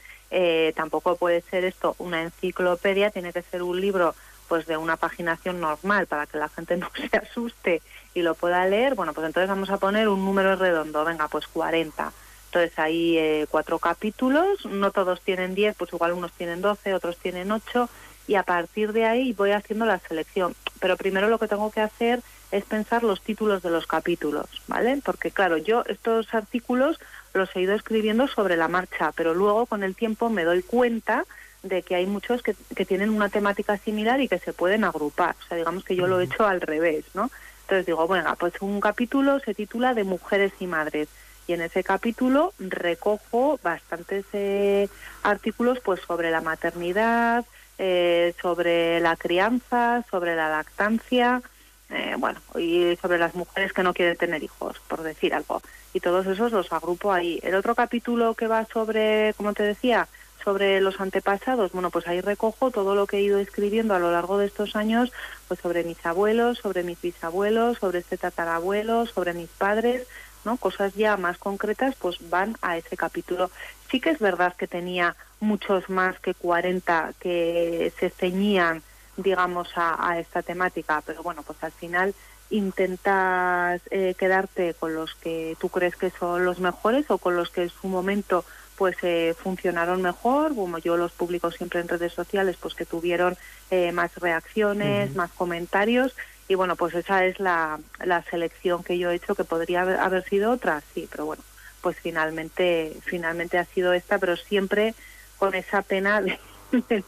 tampoco 0.73 1.17
puede 1.17 1.41
ser 1.41 1.65
esto 1.65 1.95
una 1.99 2.21
enciclopedia, 2.21 3.11
tiene 3.11 3.33
que 3.33 3.41
ser 3.41 3.61
un 3.61 3.81
libro 3.81 4.15
pues 4.49 4.65
de 4.65 4.75
una 4.75 4.97
paginación 4.97 5.61
normal 5.61 6.07
para 6.07 6.25
que 6.25 6.37
la 6.37 6.49
gente 6.49 6.75
no 6.77 6.89
se 6.93 7.15
asuste 7.15 7.81
y 8.13 8.21
lo 8.21 8.35
pueda 8.35 8.65
leer, 8.65 8.95
bueno, 8.95 9.13
pues 9.13 9.25
entonces 9.25 9.47
vamos 9.47 9.69
a 9.69 9.77
poner 9.77 10.09
un 10.09 10.25
número 10.25 10.55
redondo, 10.57 11.05
venga, 11.05 11.29
pues 11.29 11.47
40. 11.47 12.11
Entonces 12.47 12.79
hay 12.79 13.17
eh, 13.17 13.47
cuatro 13.49 13.77
capítulos, 13.77 14.65
no 14.65 14.91
todos 14.91 15.21
tienen 15.21 15.53
10, 15.53 15.75
pues 15.77 15.93
igual 15.93 16.13
unos 16.13 16.31
tienen 16.31 16.61
12, 16.61 16.95
otros 16.95 17.17
tienen 17.17 17.51
8 17.51 17.87
y 18.27 18.35
a 18.35 18.43
partir 18.43 18.91
de 18.91 19.05
ahí 19.05 19.33
voy 19.33 19.51
haciendo 19.51 19.85
la 19.85 19.99
selección. 19.99 20.55
Pero 20.79 20.97
primero 20.97 21.29
lo 21.29 21.37
que 21.37 21.47
tengo 21.47 21.71
que 21.71 21.81
hacer 21.81 22.21
es 22.51 22.63
pensar 22.65 23.03
los 23.03 23.21
títulos 23.21 23.61
de 23.61 23.69
los 23.69 23.85
capítulos, 23.85 24.47
¿vale? 24.67 24.99
Porque 25.05 25.29
claro, 25.29 25.57
yo 25.57 25.83
estos 25.85 26.33
artículos 26.33 26.99
los 27.35 27.55
he 27.55 27.61
ido 27.61 27.75
escribiendo 27.75 28.27
sobre 28.27 28.57
la 28.57 28.67
marcha, 28.67 29.11
pero 29.15 29.35
luego 29.35 29.67
con 29.67 29.83
el 29.83 29.95
tiempo 29.95 30.29
me 30.29 30.43
doy 30.43 30.63
cuenta 30.63 31.25
de 31.63 31.81
que 31.81 31.95
hay 31.95 32.05
muchos 32.05 32.41
que, 32.41 32.55
que 32.75 32.85
tienen 32.85 33.09
una 33.09 33.29
temática 33.29 33.77
similar 33.77 34.21
y 34.21 34.27
que 34.27 34.39
se 34.39 34.53
pueden 34.53 34.83
agrupar. 34.83 35.35
O 35.43 35.47
sea, 35.47 35.57
digamos 35.57 35.83
que 35.83 35.95
yo 35.95 36.07
lo 36.07 36.19
he 36.19 36.25
hecho 36.25 36.45
al 36.45 36.61
revés, 36.61 37.05
¿no? 37.13 37.29
Entonces 37.61 37.85
digo, 37.85 38.07
bueno, 38.07 38.35
pues 38.39 38.53
un 38.61 38.79
capítulo 38.79 39.39
se 39.39 39.53
titula 39.53 39.93
de 39.93 40.03
mujeres 40.03 40.53
y 40.59 40.67
madres 40.67 41.07
y 41.49 41.53
en 41.53 41.61
ese 41.61 41.83
capítulo 41.83 42.53
recojo 42.59 43.59
bastantes 43.63 44.23
eh, 44.33 44.87
artículos 45.23 45.79
pues 45.79 45.99
sobre 46.01 46.29
la 46.29 46.41
maternidad, 46.41 47.43
eh, 47.79 48.35
sobre 48.39 48.99
la 48.99 49.15
crianza, 49.15 50.03
sobre 50.11 50.35
la 50.35 50.49
lactancia, 50.49 51.41
eh, 51.89 52.13
bueno, 52.19 52.39
y 52.55 52.95
sobre 53.01 53.17
las 53.17 53.33
mujeres 53.33 53.73
que 53.73 53.81
no 53.81 53.95
quieren 53.95 54.15
tener 54.15 54.43
hijos, 54.43 54.79
por 54.87 55.01
decir 55.01 55.33
algo. 55.33 55.63
Y 55.91 56.01
todos 56.01 56.27
esos 56.27 56.51
los 56.51 56.71
agrupo 56.71 57.11
ahí. 57.11 57.39
El 57.41 57.55
otro 57.55 57.73
capítulo 57.73 58.35
que 58.35 58.45
va 58.45 58.65
sobre, 58.65 59.33
como 59.35 59.53
te 59.53 59.63
decía, 59.63 60.07
sobre 60.43 60.81
los 60.81 60.99
antepasados, 60.99 61.71
bueno, 61.71 61.89
pues 61.89 62.07
ahí 62.07 62.21
recojo 62.21 62.71
todo 62.71 62.95
lo 62.95 63.07
que 63.07 63.17
he 63.17 63.21
ido 63.21 63.39
escribiendo 63.39 63.93
a 63.93 63.99
lo 63.99 64.11
largo 64.11 64.37
de 64.37 64.45
estos 64.45 64.75
años, 64.75 65.11
pues 65.47 65.59
sobre 65.59 65.83
mis 65.83 66.03
abuelos, 66.05 66.59
sobre 66.59 66.83
mis 66.83 67.01
bisabuelos, 67.01 67.77
sobre 67.79 67.99
este 67.99 68.17
tatarabuelo, 68.17 69.05
sobre 69.05 69.33
mis 69.33 69.49
padres, 69.49 70.07
¿no? 70.45 70.57
Cosas 70.57 70.93
ya 70.95 71.17
más 71.17 71.37
concretas 71.37 71.95
pues 71.95 72.17
van 72.29 72.55
a 72.61 72.77
ese 72.77 72.97
capítulo. 72.97 73.51
Sí 73.91 73.99
que 73.99 74.11
es 74.11 74.19
verdad 74.19 74.55
que 74.55 74.67
tenía 74.67 75.15
muchos 75.39 75.89
más 75.89 76.19
que 76.19 76.33
40 76.33 77.13
que 77.19 77.91
se 77.99 78.09
ceñían, 78.09 78.81
digamos, 79.17 79.69
a, 79.75 80.17
esta 80.19 80.41
temática, 80.41 81.01
pero 81.05 81.23
bueno, 81.23 81.43
pues 81.43 81.61
al 81.63 81.71
final 81.71 82.13
intentas 82.49 83.81
eh, 83.91 84.15
quedarte 84.17 84.73
con 84.73 84.95
los 84.95 85.13
que 85.15 85.55
tú 85.59 85.69
crees 85.69 85.95
que 85.95 86.09
son 86.09 86.45
los 86.45 86.59
mejores 86.59 87.09
o 87.11 87.17
con 87.17 87.35
los 87.35 87.51
que 87.51 87.63
en 87.63 87.69
su 87.69 87.87
momento 87.87 88.43
pues 88.79 88.95
eh, 89.01 89.35
funcionaron 89.37 90.01
mejor, 90.01 90.55
como 90.55 90.77
yo 90.77 90.95
los 90.95 91.11
publico 91.11 91.51
siempre 91.51 91.81
en 91.81 91.89
redes 91.89 92.13
sociales, 92.13 92.55
pues 92.57 92.75
que 92.75 92.85
tuvieron 92.85 93.37
eh, 93.71 93.91
más 93.91 94.15
reacciones, 94.15 95.13
más 95.17 95.31
comentarios 95.31 96.15
y 96.47 96.55
bueno, 96.55 96.77
pues 96.77 96.95
esa 96.95 97.25
es 97.25 97.41
la, 97.41 97.77
la 98.05 98.23
selección 98.23 98.81
que 98.85 98.97
yo 98.97 99.11
he 99.11 99.15
hecho, 99.15 99.35
que 99.35 99.43
podría 99.43 99.81
haber, 99.81 100.23
sido 100.29 100.51
otra, 100.51 100.81
sí, 100.93 101.09
pero 101.11 101.25
bueno, 101.25 101.43
pues 101.81 101.97
finalmente, 102.01 102.95
finalmente 103.03 103.57
ha 103.57 103.65
sido 103.65 103.91
esta, 103.91 104.17
pero 104.17 104.37
siempre 104.37 104.95
con 105.37 105.55
esa 105.55 105.81
pena 105.81 106.21
de, 106.21 106.39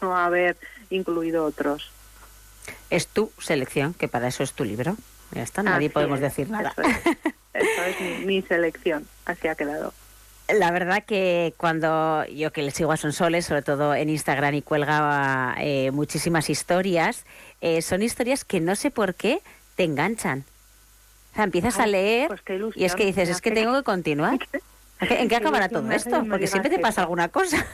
no 0.02 0.14
haber 0.14 0.58
incluido 0.90 1.46
otros. 1.46 1.90
Es 2.90 3.08
tu 3.08 3.32
selección, 3.38 3.94
que 3.94 4.08
para 4.08 4.28
eso 4.28 4.42
es 4.42 4.52
tu 4.52 4.66
libro. 4.66 4.98
Ya 5.30 5.42
está, 5.42 5.62
nadie 5.62 5.88
podemos 5.88 6.20
decir 6.20 6.50
nada. 6.50 6.74
Eso 7.54 7.82
es, 7.82 8.20
mi 8.26 8.42
selección, 8.42 9.08
así 9.24 9.48
ha 9.48 9.54
quedado. 9.54 9.94
La 10.48 10.70
verdad 10.70 11.04
que 11.04 11.54
cuando 11.56 12.24
yo 12.26 12.52
que 12.52 12.62
le 12.62 12.70
sigo 12.70 12.92
a 12.92 12.96
Sonsoles, 12.96 13.46
sobre 13.46 13.62
todo 13.62 13.94
en 13.94 14.08
Instagram 14.08 14.54
y 14.54 14.62
cuelga 14.62 15.54
eh, 15.58 15.90
muchísimas 15.92 16.50
historias, 16.50 17.24
eh, 17.60 17.80
son 17.80 18.02
historias 18.02 18.44
que 18.44 18.60
no 18.60 18.76
sé 18.76 18.90
por 18.90 19.14
qué 19.14 19.40
te 19.76 19.84
enganchan. 19.84 20.44
O 21.32 21.34
sea, 21.34 21.44
empiezas 21.44 21.78
a 21.78 21.86
leer 21.86 22.28
pues 22.28 22.42
y 22.74 22.84
es 22.84 22.94
que 22.94 23.06
dices, 23.06 23.28
es 23.30 23.40
que 23.40 23.52
tengo 23.52 23.74
que 23.74 23.82
continuar. 23.82 24.38
¿En 25.00 25.28
qué 25.28 25.36
acabará 25.36 25.68
todo 25.68 25.90
esto? 25.90 26.24
Porque 26.28 26.46
siempre 26.46 26.70
te 26.70 26.78
pasa 26.78 27.02
alguna 27.02 27.28
cosa. 27.28 27.64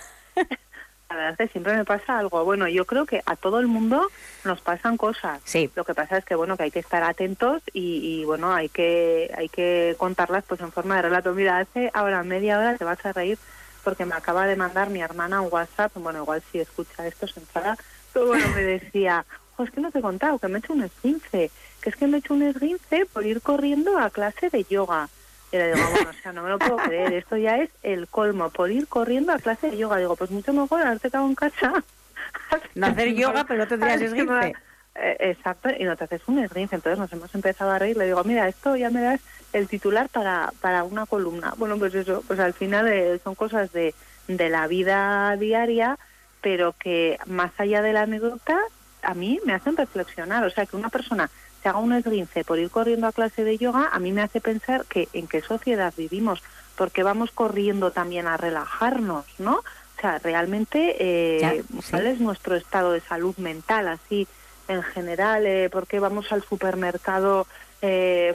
La 1.10 1.16
verdad 1.16 1.32
es 1.32 1.38
que 1.38 1.52
siempre 1.52 1.74
me 1.74 1.86
pasa 1.86 2.18
algo. 2.18 2.44
Bueno, 2.44 2.68
yo 2.68 2.84
creo 2.84 3.06
que 3.06 3.22
a 3.24 3.34
todo 3.34 3.60
el 3.60 3.66
mundo 3.66 4.08
nos 4.44 4.60
pasan 4.60 4.98
cosas. 4.98 5.40
Sí. 5.44 5.70
Lo 5.74 5.84
que 5.84 5.94
pasa 5.94 6.18
es 6.18 6.24
que 6.26 6.34
bueno 6.34 6.58
que 6.58 6.64
hay 6.64 6.70
que 6.70 6.80
estar 6.80 7.02
atentos 7.02 7.62
y, 7.72 8.24
bueno 8.26 8.52
hay 8.52 8.68
que 8.68 9.32
hay 9.34 9.48
que 9.48 9.96
contarlas 9.98 10.44
pues 10.46 10.60
en 10.60 10.70
forma 10.70 10.96
de 10.96 11.02
relato. 11.02 11.32
Mira, 11.32 11.60
hace 11.60 11.90
ahora 11.94 12.22
media 12.24 12.58
hora 12.58 12.76
te 12.76 12.84
vas 12.84 13.04
a 13.06 13.14
reír 13.14 13.38
porque 13.84 14.04
me 14.04 14.14
acaba 14.14 14.46
de 14.46 14.56
mandar 14.56 14.90
mi 14.90 15.00
hermana 15.00 15.40
un 15.40 15.48
WhatsApp. 15.50 15.92
Bueno, 15.94 16.22
igual 16.22 16.42
si 16.52 16.60
escucha 16.60 17.06
esto 17.06 17.26
se 17.26 17.40
enfada. 17.40 17.78
Pero 18.12 18.26
bueno, 18.26 18.46
me 18.54 18.62
decía, 18.62 19.24
es 19.58 19.70
que 19.70 19.80
no 19.80 19.90
te 19.90 20.00
he 20.00 20.02
contado 20.02 20.38
que 20.38 20.48
me 20.48 20.58
he 20.58 20.60
hecho 20.60 20.74
un 20.74 20.82
esguince, 20.82 21.50
que 21.80 21.90
es 21.90 21.96
que 21.96 22.06
me 22.06 22.18
he 22.18 22.20
hecho 22.20 22.34
un 22.34 22.42
esguince 22.42 23.06
por 23.06 23.24
ir 23.24 23.40
corriendo 23.40 23.98
a 23.98 24.10
clase 24.10 24.50
de 24.50 24.64
yoga. 24.64 25.08
Y 25.50 25.56
le 25.56 25.72
digo, 25.72 25.88
bueno, 25.90 26.10
o 26.10 26.22
sea, 26.22 26.32
no 26.32 26.42
me 26.42 26.50
lo 26.50 26.58
puedo 26.58 26.76
creer, 26.76 27.12
esto 27.14 27.36
ya 27.36 27.56
es 27.56 27.70
el 27.82 28.06
colmo, 28.08 28.50
por 28.50 28.70
ir 28.70 28.86
corriendo 28.86 29.32
a 29.32 29.38
clase 29.38 29.70
de 29.70 29.78
yoga. 29.78 29.96
Digo, 29.96 30.14
pues 30.16 30.30
mucho 30.30 30.52
mejor 30.52 30.82
haberte 30.82 31.08
quedado 31.08 31.26
en 31.26 31.34
casa. 31.34 31.72
No 32.74 32.86
hacer 32.86 33.14
yoga, 33.14 33.44
pero 33.44 33.60
no 33.60 33.68
tendrías 33.68 34.00
esguince. 34.00 34.54
Eh, 34.94 35.16
exacto, 35.20 35.70
y 35.76 35.84
no 35.84 35.96
te 35.96 36.04
haces 36.04 36.22
un 36.26 36.40
esguince. 36.40 36.74
Entonces 36.74 36.98
nos 36.98 37.12
hemos 37.12 37.34
empezado 37.34 37.70
a 37.70 37.78
reír. 37.78 37.96
Le 37.96 38.06
digo, 38.06 38.22
mira, 38.24 38.48
esto 38.48 38.76
ya 38.76 38.90
me 38.90 39.00
das 39.00 39.20
el 39.52 39.68
titular 39.68 40.08
para, 40.08 40.52
para 40.60 40.84
una 40.84 41.06
columna. 41.06 41.54
Bueno, 41.56 41.78
pues 41.78 41.94
eso, 41.94 42.22
pues 42.26 42.38
al 42.38 42.52
final 42.52 42.88
eh, 42.88 43.18
son 43.22 43.34
cosas 43.34 43.72
de, 43.72 43.94
de 44.26 44.48
la 44.50 44.66
vida 44.66 45.36
diaria, 45.36 45.98
pero 46.40 46.74
que 46.78 47.18
más 47.26 47.52
allá 47.58 47.80
de 47.82 47.92
la 47.92 48.02
anécdota, 48.02 48.58
a 49.02 49.14
mí 49.14 49.40
me 49.44 49.54
hacen 49.54 49.76
reflexionar. 49.76 50.44
O 50.44 50.50
sea, 50.50 50.66
que 50.66 50.76
una 50.76 50.90
persona 50.90 51.30
se 51.62 51.68
haga 51.68 51.78
un 51.78 51.92
esguince 51.92 52.44
por 52.44 52.58
ir 52.58 52.70
corriendo 52.70 53.06
a 53.06 53.12
clase 53.12 53.44
de 53.44 53.58
yoga, 53.58 53.88
a 53.92 53.98
mí 53.98 54.12
me 54.12 54.22
hace 54.22 54.40
pensar 54.40 54.84
que 54.86 55.08
en 55.12 55.26
qué 55.26 55.40
sociedad 55.40 55.92
vivimos, 55.96 56.42
porque 56.76 57.02
vamos 57.02 57.30
corriendo 57.30 57.90
también 57.90 58.26
a 58.26 58.36
relajarnos, 58.36 59.24
¿no? 59.38 59.56
O 59.98 60.00
sea, 60.00 60.18
realmente, 60.18 60.96
eh, 61.00 61.64
¿cuál 61.90 62.06
es 62.06 62.20
nuestro 62.20 62.54
estado 62.54 62.92
de 62.92 63.00
salud 63.00 63.36
mental 63.38 63.88
así 63.88 64.28
en 64.68 64.82
general? 64.84 65.44
Eh, 65.44 65.68
¿Por 65.70 65.88
qué 65.88 65.98
vamos 65.98 66.30
al 66.30 66.44
supermercado 66.44 67.48
eh, 67.82 68.34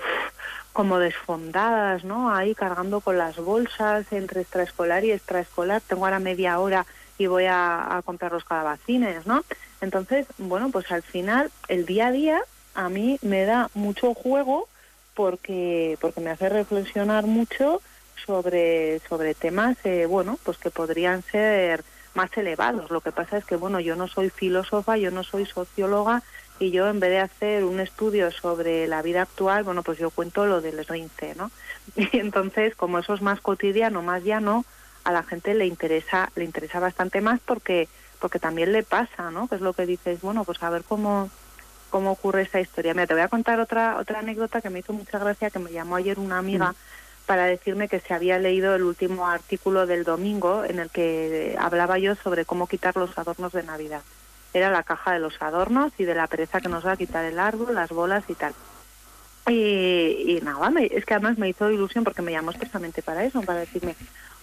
como 0.73 0.99
desfondadas, 0.99 2.03
¿no? 2.03 2.35
Ahí 2.35 2.53
cargando 2.53 2.99
con 2.99 3.17
las 3.17 3.37
bolsas 3.37 4.11
entre 4.11 4.41
extraescolar 4.41 5.05
y 5.05 5.11
extraescolar. 5.11 5.81
Tengo 5.81 6.03
ahora 6.05 6.19
media 6.19 6.59
hora 6.59 6.85
y 7.17 7.27
voy 7.27 7.45
a, 7.45 7.95
a 7.95 8.01
comprar 8.01 8.33
los 8.33 8.43
calabacines, 8.43 9.25
¿no? 9.25 9.45
Entonces, 9.79 10.27
bueno, 10.37 10.69
pues 10.69 10.91
al 10.91 11.03
final 11.03 11.49
el 11.69 11.85
día 11.85 12.07
a 12.07 12.11
día 12.11 12.41
a 12.75 12.89
mí 12.89 13.19
me 13.21 13.45
da 13.45 13.69
mucho 13.73 14.13
juego 14.13 14.67
porque 15.13 15.97
porque 16.01 16.21
me 16.21 16.31
hace 16.31 16.49
reflexionar 16.49 17.25
mucho 17.25 17.81
sobre 18.25 18.99
sobre 19.07 19.35
temas 19.35 19.77
eh, 19.83 20.05
bueno 20.05 20.39
pues 20.43 20.57
que 20.57 20.71
podrían 20.71 21.21
ser 21.23 21.83
más 22.15 22.35
elevados. 22.37 22.91
Lo 22.91 23.01
que 23.01 23.11
pasa 23.11 23.37
es 23.37 23.45
que 23.45 23.55
bueno 23.55 23.79
yo 23.79 23.95
no 23.95 24.07
soy 24.07 24.29
filósofa 24.29 24.97
yo 24.97 25.11
no 25.11 25.23
soy 25.23 25.45
socióloga 25.45 26.23
y 26.59 26.71
yo 26.71 26.87
en 26.87 26.99
vez 26.99 27.11
de 27.11 27.19
hacer 27.19 27.63
un 27.63 27.79
estudio 27.79 28.31
sobre 28.31 28.87
la 28.87 29.01
vida 29.01 29.23
actual 29.23 29.63
bueno 29.63 29.83
pues 29.83 29.97
yo 29.97 30.09
cuento 30.09 30.45
lo 30.45 30.61
del 30.61 30.85
rince 30.85 31.35
no 31.35 31.51
y 31.95 32.17
entonces 32.17 32.75
como 32.75 32.99
eso 32.99 33.13
es 33.13 33.21
más 33.21 33.41
cotidiano 33.41 34.01
más 34.01 34.23
llano 34.23 34.65
a 35.03 35.11
la 35.11 35.23
gente 35.23 35.53
le 35.53 35.65
interesa 35.65 36.31
le 36.35 36.43
interesa 36.43 36.79
bastante 36.79 37.21
más 37.21 37.39
porque 37.43 37.87
porque 38.19 38.39
también 38.39 38.71
le 38.71 38.83
pasa 38.83 39.31
no 39.31 39.47
que 39.47 39.55
es 39.55 39.61
lo 39.61 39.73
que 39.73 39.85
dices 39.85 40.21
bueno 40.21 40.43
pues 40.43 40.61
a 40.61 40.69
ver 40.69 40.83
cómo 40.83 41.29
cómo 41.93 42.09
ocurre 42.09 42.41
esa 42.41 42.59
historia. 42.59 42.95
Mira, 42.95 43.05
te 43.05 43.13
voy 43.13 43.21
a 43.21 43.27
contar 43.27 43.59
otra 43.59 43.97
otra 43.99 44.17
anécdota 44.17 44.61
que 44.61 44.71
me 44.71 44.79
hizo 44.79 44.93
mucha 44.93 45.19
gracia, 45.19 45.51
que 45.51 45.59
me 45.59 45.71
llamó 45.71 45.95
ayer 45.95 46.17
una 46.17 46.39
amiga 46.39 46.71
mm. 46.71 46.75
para 47.27 47.45
decirme 47.45 47.87
que 47.87 47.99
se 47.99 48.15
había 48.15 48.39
leído 48.39 48.73
el 48.73 48.81
último 48.81 49.27
artículo 49.27 49.85
del 49.85 50.03
domingo 50.03 50.65
en 50.65 50.79
el 50.79 50.89
que 50.89 51.55
hablaba 51.59 51.99
yo 51.99 52.15
sobre 52.15 52.45
cómo 52.45 52.65
quitar 52.65 52.95
los 52.97 53.15
adornos 53.15 53.51
de 53.53 53.61
Navidad. 53.61 54.01
Era 54.55 54.71
la 54.71 54.81
caja 54.81 55.13
de 55.13 55.19
los 55.19 55.39
adornos 55.39 55.93
y 55.99 56.05
de 56.05 56.15
la 56.15 56.25
pereza 56.25 56.61
que 56.61 56.67
nos 56.67 56.83
va 56.83 56.93
a 56.93 56.97
quitar 56.97 57.25
el 57.25 57.37
árbol, 57.37 57.75
las 57.75 57.89
bolas 57.89 58.23
y 58.27 58.33
tal. 58.33 58.55
Y, 59.47 60.39
nada, 60.41 60.71
es 60.81 61.05
que 61.05 61.13
además 61.13 61.37
me 61.37 61.49
hizo 61.49 61.69
ilusión 61.69 62.03
porque 62.03 62.23
me 62.23 62.31
llamó 62.31 62.49
expresamente 62.49 63.03
para 63.03 63.23
eso, 63.23 63.43
para 63.43 63.59
decirme, 63.59 63.95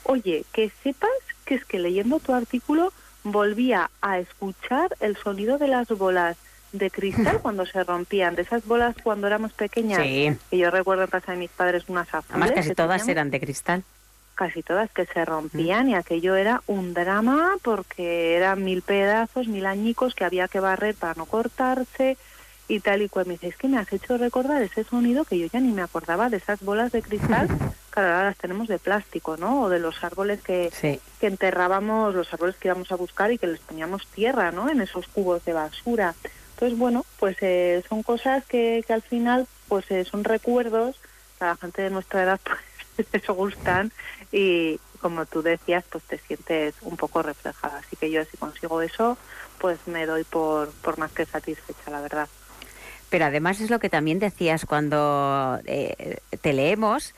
oye, 0.05 0.45
que 0.53 0.71
sepas 0.85 1.11
que 1.45 1.57
es 1.57 1.65
que 1.65 1.81
leyendo 1.81 2.21
tu 2.21 2.33
artículo 2.33 2.93
volvía 3.25 3.91
a 4.03 4.21
escuchar 4.21 4.97
el 5.01 5.17
sonido 5.17 5.59
de 5.59 5.67
las 5.67 5.89
bolas 5.89 6.37
de 6.73 6.91
cristal 6.91 7.39
cuando 7.43 7.67
se 7.67 7.83
rompían, 7.85 8.35
de 8.35 8.43
esas 8.43 8.65
bolas 8.67 8.97
cuando 9.03 9.27
éramos 9.27 9.53
pequeñas. 9.53 10.03
Sí. 10.03 10.37
Y 10.51 10.59
yo 10.59 10.71
recuerdo 10.71 11.05
en 11.05 11.11
casa 11.11 11.33
de 11.33 11.39
mis 11.39 11.51
padres 11.51 11.85
unas 11.89 12.09
azules. 12.09 12.31
Además 12.31 12.53
casi 12.53 12.75
todas 12.75 13.09
eran 13.09 13.31
de 13.31 13.41
cristal. 13.41 13.85
Casi 14.35 14.63
todas 14.63 14.91
que 14.91 15.05
se 15.05 15.25
rompían 15.25 15.91
y 15.91 15.95
aquello 15.95 16.35
era 16.35 16.63
un 16.67 16.95
drama 16.95 17.57
porque 17.63 18.37
eran 18.37 18.65
mil 18.65 18.81
pedazos, 18.81 19.49
mil 19.49 19.67
añicos 19.67 20.15
que 20.15 20.25
había 20.25 20.49
que 20.49 20.61
barrer 20.61 20.95
para 20.95 21.15
no 21.15 21.27
cortarse 21.27 22.17
y 22.67 22.81
tal 22.81 23.03
y 23.03 23.09
cual. 23.09 23.27
Me 23.27 23.35
dice, 23.35 23.49
es 23.49 23.57
que 23.57 23.69
me 23.69 23.79
has 23.79 23.93
hecho 23.93 24.17
recordar 24.17 24.63
ese 24.63 24.85
sonido 24.85 25.25
que 25.25 25.39
yo 25.39 25.47
ya 25.47 25.61
ni 25.61 25.73
me 25.73 25.83
acordaba 25.83 26.31
de 26.31 26.39
esas 26.39 26.63
bolas 26.63 26.93
de 26.93 27.03
cristal, 27.03 27.49
que 27.93 28.01
ahora 28.01 28.25
las 28.25 28.39
tenemos 28.39 28.69
de 28.69 28.79
plástico, 28.79 29.37
¿no? 29.37 29.63
O 29.63 29.69
de 29.69 29.79
los 29.79 30.03
árboles 30.03 30.41
que, 30.41 30.71
que 30.81 31.27
enterrábamos, 31.27 32.15
los 32.15 32.33
árboles 32.33 32.57
que 32.57 32.69
íbamos 32.69 32.91
a 32.93 32.97
buscar 32.97 33.31
y 33.33 33.39
que 33.39 33.47
les 33.47 33.61
poníamos 33.61 34.07
tierra, 34.07 34.53
¿no? 34.53 34.71
En 34.71 34.81
esos 34.81 35.07
cubos 35.09 35.45
de 35.45 35.53
basura. 35.53 36.15
Entonces, 36.61 36.79
bueno, 36.79 37.07
pues 37.19 37.39
eh, 37.41 37.83
son 37.89 38.03
cosas 38.03 38.45
que, 38.45 38.85
que, 38.87 38.93
al 38.93 39.01
final 39.01 39.47
pues 39.67 39.91
eh, 39.91 40.05
son 40.05 40.25
recuerdos 40.25 41.01
a 41.39 41.47
la 41.47 41.57
gente 41.57 41.81
de 41.81 41.89
nuestra 41.89 42.23
edad 42.23 42.39
pues 42.97 43.09
eso 43.15 43.33
gustan 43.33 43.93
y 44.31 44.79
como 45.01 45.25
tú 45.25 45.41
decías, 45.41 45.85
pues 45.91 46.05
te 46.05 46.19
sientes 46.19 46.75
un 46.83 46.99
poco 46.99 47.23
reflejada. 47.23 47.79
Así 47.79 47.97
que 47.97 48.11
yo 48.11 48.23
si 48.27 48.37
consigo 48.37 48.83
eso, 48.83 49.17
pues 49.57 49.79
me 49.87 50.05
doy 50.05 50.25
por, 50.25 50.71
por 50.83 50.99
más 50.99 51.11
que 51.13 51.25
satisfecha, 51.25 51.91
la 51.91 52.03
verdad. 52.03 52.29
Pero 53.09 53.25
además 53.25 53.63
es 53.63 53.71
lo 53.71 53.79
que 53.79 53.89
también 53.89 54.19
decías 54.19 54.67
cuando 54.67 55.59
eh, 55.65 56.19
te 56.43 56.53
leemos, 56.53 57.15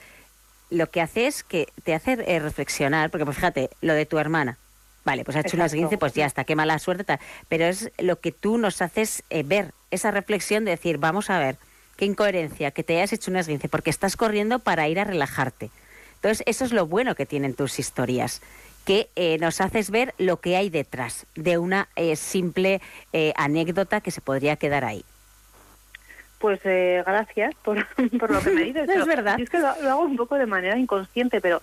lo 0.71 0.89
que 0.89 1.01
hace 1.01 1.27
es 1.27 1.43
que 1.43 1.67
te 1.83 1.95
hace 1.95 2.15
reflexionar, 2.39 3.11
porque 3.11 3.25
pues 3.25 3.39
fíjate, 3.39 3.71
lo 3.81 3.95
de 3.95 4.07
tu 4.07 4.21
hermana, 4.21 4.57
Vale, 5.05 5.25
pues 5.25 5.37
ha 5.37 5.41
hecho 5.41 5.57
un 5.57 5.63
esguince, 5.63 5.99
pues 5.99 6.15
ya 6.15 6.27
está, 6.27 6.45
qué 6.45 6.55
mala 6.55 6.79
suerte. 6.79 7.05
Tal. 7.05 7.19
Pero 7.49 7.65
es 7.65 7.91
lo 7.99 8.21
que 8.21 8.33
tú 8.33 8.59
nos 8.59 8.83
haces 8.83 9.25
eh, 9.31 9.43
ver, 9.43 9.73
esa 9.91 10.11
reflexión 10.11 10.65
de 10.65 10.73
decir, 10.73 10.99
vamos 10.99 11.31
a 11.31 11.39
ver, 11.39 11.57
qué 11.97 12.05
incoherencia 12.05 12.71
que 12.71 12.85
te 12.85 12.97
hayas 12.97 13.13
hecho 13.13 13.31
un 13.31 13.37
esguince, 13.37 13.69
porque 13.69 13.91
estás 13.91 14.17
corriendo 14.17 14.61
para 14.61 14.89
ir 14.89 15.01
a 15.01 15.05
relajarte. 15.05 15.71
Entonces, 16.17 16.45
eso 16.47 16.65
es 16.65 16.73
lo 16.73 16.87
bueno 16.87 17.17
que 17.17 17.27
tienen 17.27 17.55
tus 17.55 17.81
historias, 17.81 18.43
que 18.85 19.11
eh, 19.17 19.39
nos 19.39 19.61
haces 19.61 19.91
ver 19.91 20.15
lo 20.19 20.39
que 20.41 20.57
hay 20.57 20.71
detrás 20.71 21.27
de 21.35 21.59
una 21.59 21.89
eh, 21.97 22.17
simple 22.17 22.81
anécdota 23.37 24.01
que 24.01 24.11
se 24.13 24.21
podría 24.21 24.57
quedar 24.57 24.85
ahí. 24.85 25.05
Pues 26.39 26.61
gracias 26.63 27.55
por, 27.65 27.77
lo 27.79 28.41
que 28.41 28.51
me 28.51 28.63
dices. 28.65 28.89
es 28.89 29.07
verdad. 29.07 29.41
es 29.41 29.51
que 29.51 29.59
lo, 29.59 29.69
hago 29.69 30.03
un 30.03 30.17
poco 30.17 30.37
de 30.37 30.47
manera 30.47 30.79
inconsciente, 30.79 31.41
pero 31.41 31.61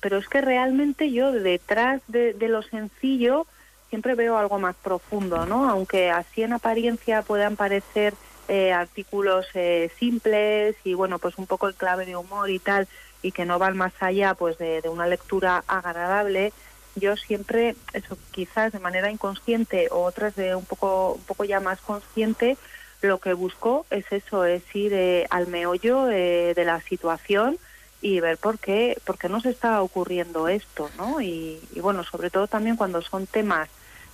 pero 0.00 0.18
es 0.18 0.28
que 0.28 0.40
realmente 0.40 1.12
yo 1.12 1.32
detrás 1.32 2.00
de, 2.08 2.34
lo 2.40 2.62
sencillo 2.62 3.46
siempre 3.88 4.14
veo 4.14 4.38
algo 4.38 4.58
más 4.58 4.76
profundo, 4.76 5.46
¿no? 5.46 5.68
Aunque 5.68 6.10
así 6.10 6.42
en 6.42 6.52
apariencia 6.52 7.22
puedan 7.22 7.56
parecer 7.56 8.14
eh, 8.48 8.72
artículos 8.72 9.46
eh, 9.54 9.90
simples 9.98 10.76
y 10.84 10.94
bueno, 10.94 11.18
pues 11.18 11.38
un 11.38 11.46
poco 11.46 11.68
el 11.68 11.74
clave 11.74 12.06
de 12.06 12.16
humor 12.16 12.50
y 12.50 12.58
tal, 12.58 12.88
y 13.22 13.32
que 13.32 13.44
no 13.44 13.58
van 13.58 13.76
más 13.76 13.92
allá 14.00 14.34
pues 14.34 14.58
de, 14.58 14.80
una 14.88 15.06
lectura 15.06 15.64
agradable, 15.66 16.52
yo 16.96 17.16
siempre, 17.16 17.76
eso 17.92 18.16
quizás 18.32 18.72
de 18.72 18.80
manera 18.80 19.10
inconsciente 19.10 19.88
o 19.90 20.02
otras 20.02 20.34
de 20.34 20.54
un 20.54 20.64
poco, 20.64 21.14
un 21.14 21.22
poco 21.22 21.44
ya 21.44 21.60
más 21.60 21.80
consciente, 21.80 22.56
lo 23.02 23.18
que 23.18 23.32
busco 23.32 23.86
es 23.90 24.04
eso, 24.10 24.44
es 24.44 24.62
ir 24.74 24.92
eh, 24.92 25.26
al 25.30 25.46
meollo 25.46 26.04
de 26.04 26.62
la 26.64 26.80
situación, 26.80 27.58
y 28.02 28.20
ver 28.20 28.38
por 28.38 28.58
qué, 28.58 28.98
por 29.04 29.18
qué 29.18 29.28
nos 29.28 29.44
está 29.44 29.82
ocurriendo 29.82 30.48
esto, 30.48 30.90
¿no? 30.96 31.20
Y, 31.20 31.60
bueno, 31.80 32.02
sobre 32.04 32.30
todo 32.30 32.46
también 32.46 32.76
cuando 32.76 33.02
son 33.02 33.26
temas, 33.26 33.68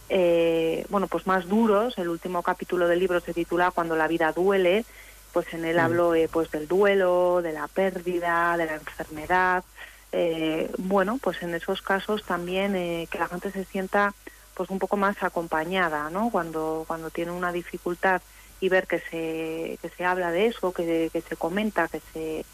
eh, 0.09 0.85
bueno, 0.89 1.07
pues 1.07 1.27
más 1.27 1.49
duros. 1.49 1.97
El 1.99 2.09
último 2.09 2.43
capítulo 2.43 2.89
del 2.89 2.99
libro 2.99 3.21
se 3.21 3.35
titula 3.35 3.71
Cuando 3.71 3.97
la 3.97 4.09
vida 4.09 4.33
duele, 4.33 4.85
pues 5.33 5.53
en 5.55 5.65
él 5.65 5.77
mm. 5.77 5.81
hablo 5.81 6.15
eh, 6.15 6.29
pues 6.31 6.51
del 6.51 6.67
duelo, 6.67 7.41
de 7.43 7.53
la 7.53 7.69
pérdida, 7.69 8.57
de 8.57 8.67
la 8.67 8.75
enfermedad. 8.75 9.65
Eh, 10.13 10.71
bueno, 10.79 11.19
pues 11.23 11.43
en 11.43 11.55
esos 11.55 11.83
casos 11.83 12.25
también 12.25 12.73
que 13.09 13.19
la 13.19 13.29
gente 13.29 13.51
se 13.51 13.65
sienta 13.65 14.15
pues 14.55 14.71
un 14.71 14.79
poco 14.79 14.97
más 14.97 15.23
acompañada, 15.23 16.09
¿no? 16.11 16.31
Cuando 16.31 16.85
cuando 16.87 17.11
tiene 17.11 17.33
una 17.33 17.53
dificultad 17.53 18.23
y 18.59 18.69
ver 18.69 18.87
que 18.87 19.01
se 19.01 19.79
que 19.83 19.91
se 19.95 20.05
habla 20.05 20.31
de 20.31 20.47
eso, 20.47 20.73
que, 20.73 21.11
que 21.13 21.21
se 21.21 21.37
comenta, 21.37 21.89
que 21.89 22.01
se 22.13 22.47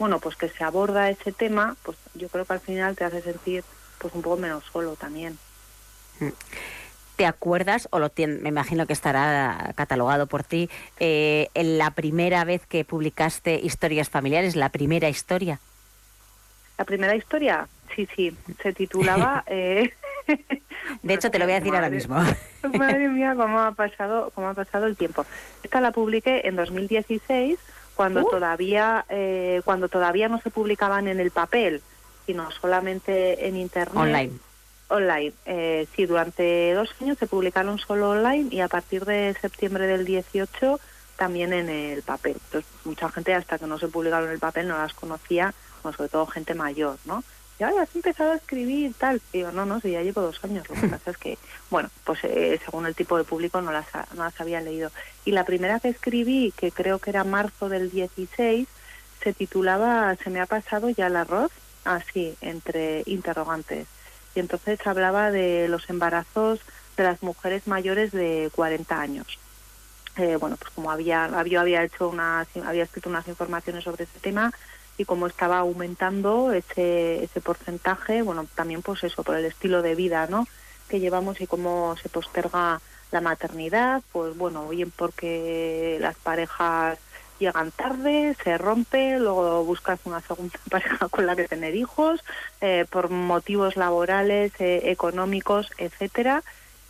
bueno, 0.00 0.18
pues 0.18 0.34
que 0.34 0.48
se 0.48 0.64
aborda 0.64 1.10
ese 1.10 1.30
tema, 1.30 1.76
pues 1.82 1.98
yo 2.14 2.28
creo 2.30 2.46
que 2.46 2.54
al 2.54 2.60
final 2.60 2.96
te 2.96 3.04
hace 3.04 3.20
sentir 3.20 3.62
pues 3.98 4.14
un 4.14 4.22
poco 4.22 4.38
menos 4.38 4.64
solo 4.72 4.96
también. 4.96 5.38
¿Te 7.16 7.26
acuerdas, 7.26 7.86
o 7.92 7.98
lo 7.98 8.10
me 8.16 8.48
imagino 8.48 8.86
que 8.86 8.94
estará 8.94 9.74
catalogado 9.76 10.26
por 10.26 10.42
ti, 10.42 10.70
eh, 10.98 11.48
en 11.52 11.76
la 11.76 11.90
primera 11.90 12.44
vez 12.44 12.64
que 12.64 12.82
publicaste 12.82 13.60
historias 13.62 14.08
familiares, 14.08 14.56
la 14.56 14.70
primera 14.70 15.10
historia? 15.10 15.60
La 16.78 16.86
primera 16.86 17.14
historia, 17.14 17.68
sí, 17.94 18.08
sí, 18.16 18.36
se 18.62 18.72
titulaba... 18.72 19.44
Eh, 19.52 19.92
de 21.02 21.14
hecho, 21.14 21.30
te 21.30 21.40
lo 21.40 21.44
voy 21.44 21.54
a 21.54 21.58
decir 21.58 21.74
ahora 21.74 21.90
mismo. 21.90 22.14
Madre 22.78 23.08
mía, 23.08 23.34
cómo 23.36 23.58
ha 23.58 23.72
pasado, 23.72 24.30
cómo 24.32 24.48
ha 24.48 24.54
pasado 24.54 24.86
el 24.86 24.96
tiempo. 24.96 25.26
Esta 25.64 25.80
la 25.80 25.90
publiqué 25.90 26.46
en 26.46 26.54
2016 26.54 27.58
cuando 28.00 28.22
uh. 28.22 28.30
todavía 28.30 29.04
eh, 29.10 29.60
cuando 29.62 29.90
todavía 29.90 30.30
no 30.30 30.40
se 30.40 30.48
publicaban 30.48 31.06
en 31.06 31.20
el 31.20 31.30
papel 31.30 31.82
sino 32.24 32.50
solamente 32.50 33.46
en 33.46 33.58
internet. 33.58 33.94
Online. 33.94 34.32
Online. 34.88 35.32
Eh, 35.44 35.86
sí 35.94 36.06
durante 36.06 36.72
dos 36.72 36.88
años 37.02 37.18
se 37.18 37.26
publicaron 37.26 37.78
solo 37.78 38.08
online 38.08 38.48
y 38.50 38.60
a 38.60 38.68
partir 38.68 39.04
de 39.04 39.36
septiembre 39.38 39.86
del 39.86 40.06
18 40.06 40.80
también 41.16 41.52
en 41.52 41.68
el 41.68 42.02
papel. 42.02 42.38
Entonces 42.46 42.70
mucha 42.86 43.10
gente 43.10 43.34
hasta 43.34 43.58
que 43.58 43.66
no 43.66 43.78
se 43.78 43.88
publicaron 43.88 44.28
en 44.28 44.32
el 44.32 44.40
papel 44.40 44.66
no 44.66 44.78
las 44.78 44.94
conocía 44.94 45.52
sobre 45.82 46.08
todo 46.08 46.26
gente 46.26 46.54
mayor 46.54 46.96
no 47.04 47.22
ya 47.60 47.82
has 47.82 47.94
empezado 47.94 48.32
a 48.32 48.36
escribir 48.36 48.94
tal. 48.98 49.20
digo, 49.32 49.52
no, 49.52 49.66
no, 49.66 49.80
si 49.80 49.90
ya 49.90 50.02
llevo 50.02 50.22
dos 50.22 50.42
años. 50.42 50.68
Lo 50.68 50.74
que 50.74 50.88
pasa 50.88 51.10
es 51.10 51.18
que, 51.18 51.38
bueno, 51.70 51.90
pues 52.04 52.20
eh, 52.24 52.58
según 52.64 52.86
el 52.86 52.94
tipo 52.94 53.18
de 53.18 53.24
público 53.24 53.60
no 53.60 53.70
las, 53.70 53.86
no 54.14 54.24
las 54.24 54.40
había 54.40 54.60
leído. 54.60 54.90
Y 55.24 55.32
la 55.32 55.44
primera 55.44 55.78
que 55.78 55.90
escribí, 55.90 56.52
que 56.56 56.72
creo 56.72 56.98
que 56.98 57.10
era 57.10 57.24
marzo 57.24 57.68
del 57.68 57.90
16, 57.90 58.66
se 59.22 59.32
titulaba 59.34 60.16
Se 60.16 60.30
me 60.30 60.40
ha 60.40 60.46
pasado 60.46 60.88
ya 60.88 61.08
el 61.08 61.16
arroz, 61.16 61.52
así, 61.84 62.34
entre 62.40 63.02
interrogantes. 63.04 63.86
Y 64.34 64.40
entonces 64.40 64.78
hablaba 64.86 65.30
de 65.30 65.68
los 65.68 65.90
embarazos 65.90 66.60
de 66.96 67.04
las 67.04 67.22
mujeres 67.22 67.66
mayores 67.66 68.10
de 68.12 68.50
40 68.54 69.00
años. 69.00 69.38
Eh, 70.16 70.36
bueno, 70.36 70.56
pues 70.56 70.72
como 70.72 70.90
había, 70.90 71.24
había, 71.24 71.60
había 71.60 71.84
hecho 71.84 72.08
una, 72.08 72.46
había 72.64 72.84
escrito 72.84 73.08
unas 73.08 73.28
informaciones 73.28 73.84
sobre 73.84 74.04
ese 74.04 74.18
tema, 74.20 74.52
y 75.00 75.06
como 75.06 75.26
estaba 75.26 75.58
aumentando 75.60 76.52
ese, 76.52 77.24
ese 77.24 77.40
porcentaje, 77.40 78.20
bueno, 78.20 78.46
también 78.54 78.82
pues 78.82 79.02
eso, 79.02 79.22
por 79.22 79.34
el 79.34 79.46
estilo 79.46 79.80
de 79.80 79.94
vida, 79.94 80.26
¿no? 80.26 80.46
que 80.90 81.00
llevamos 81.00 81.40
y 81.40 81.46
cómo 81.46 81.96
se 82.02 82.10
posterga 82.10 82.82
la 83.10 83.20
maternidad, 83.22 84.02
pues 84.12 84.36
bueno, 84.36 84.68
bien 84.68 84.90
porque 84.90 85.96
las 86.00 86.16
parejas 86.16 86.98
llegan 87.38 87.70
tarde, 87.70 88.36
se 88.44 88.58
rompe, 88.58 89.18
luego 89.18 89.64
buscas 89.64 90.00
una 90.04 90.20
segunda 90.20 90.58
pareja 90.70 91.08
con 91.08 91.24
la 91.24 91.34
que 91.34 91.48
tener 91.48 91.74
hijos, 91.74 92.22
eh, 92.60 92.84
por 92.90 93.08
motivos 93.08 93.76
laborales, 93.76 94.52
eh, 94.58 94.82
económicos, 94.90 95.70
etcétera, 95.78 96.42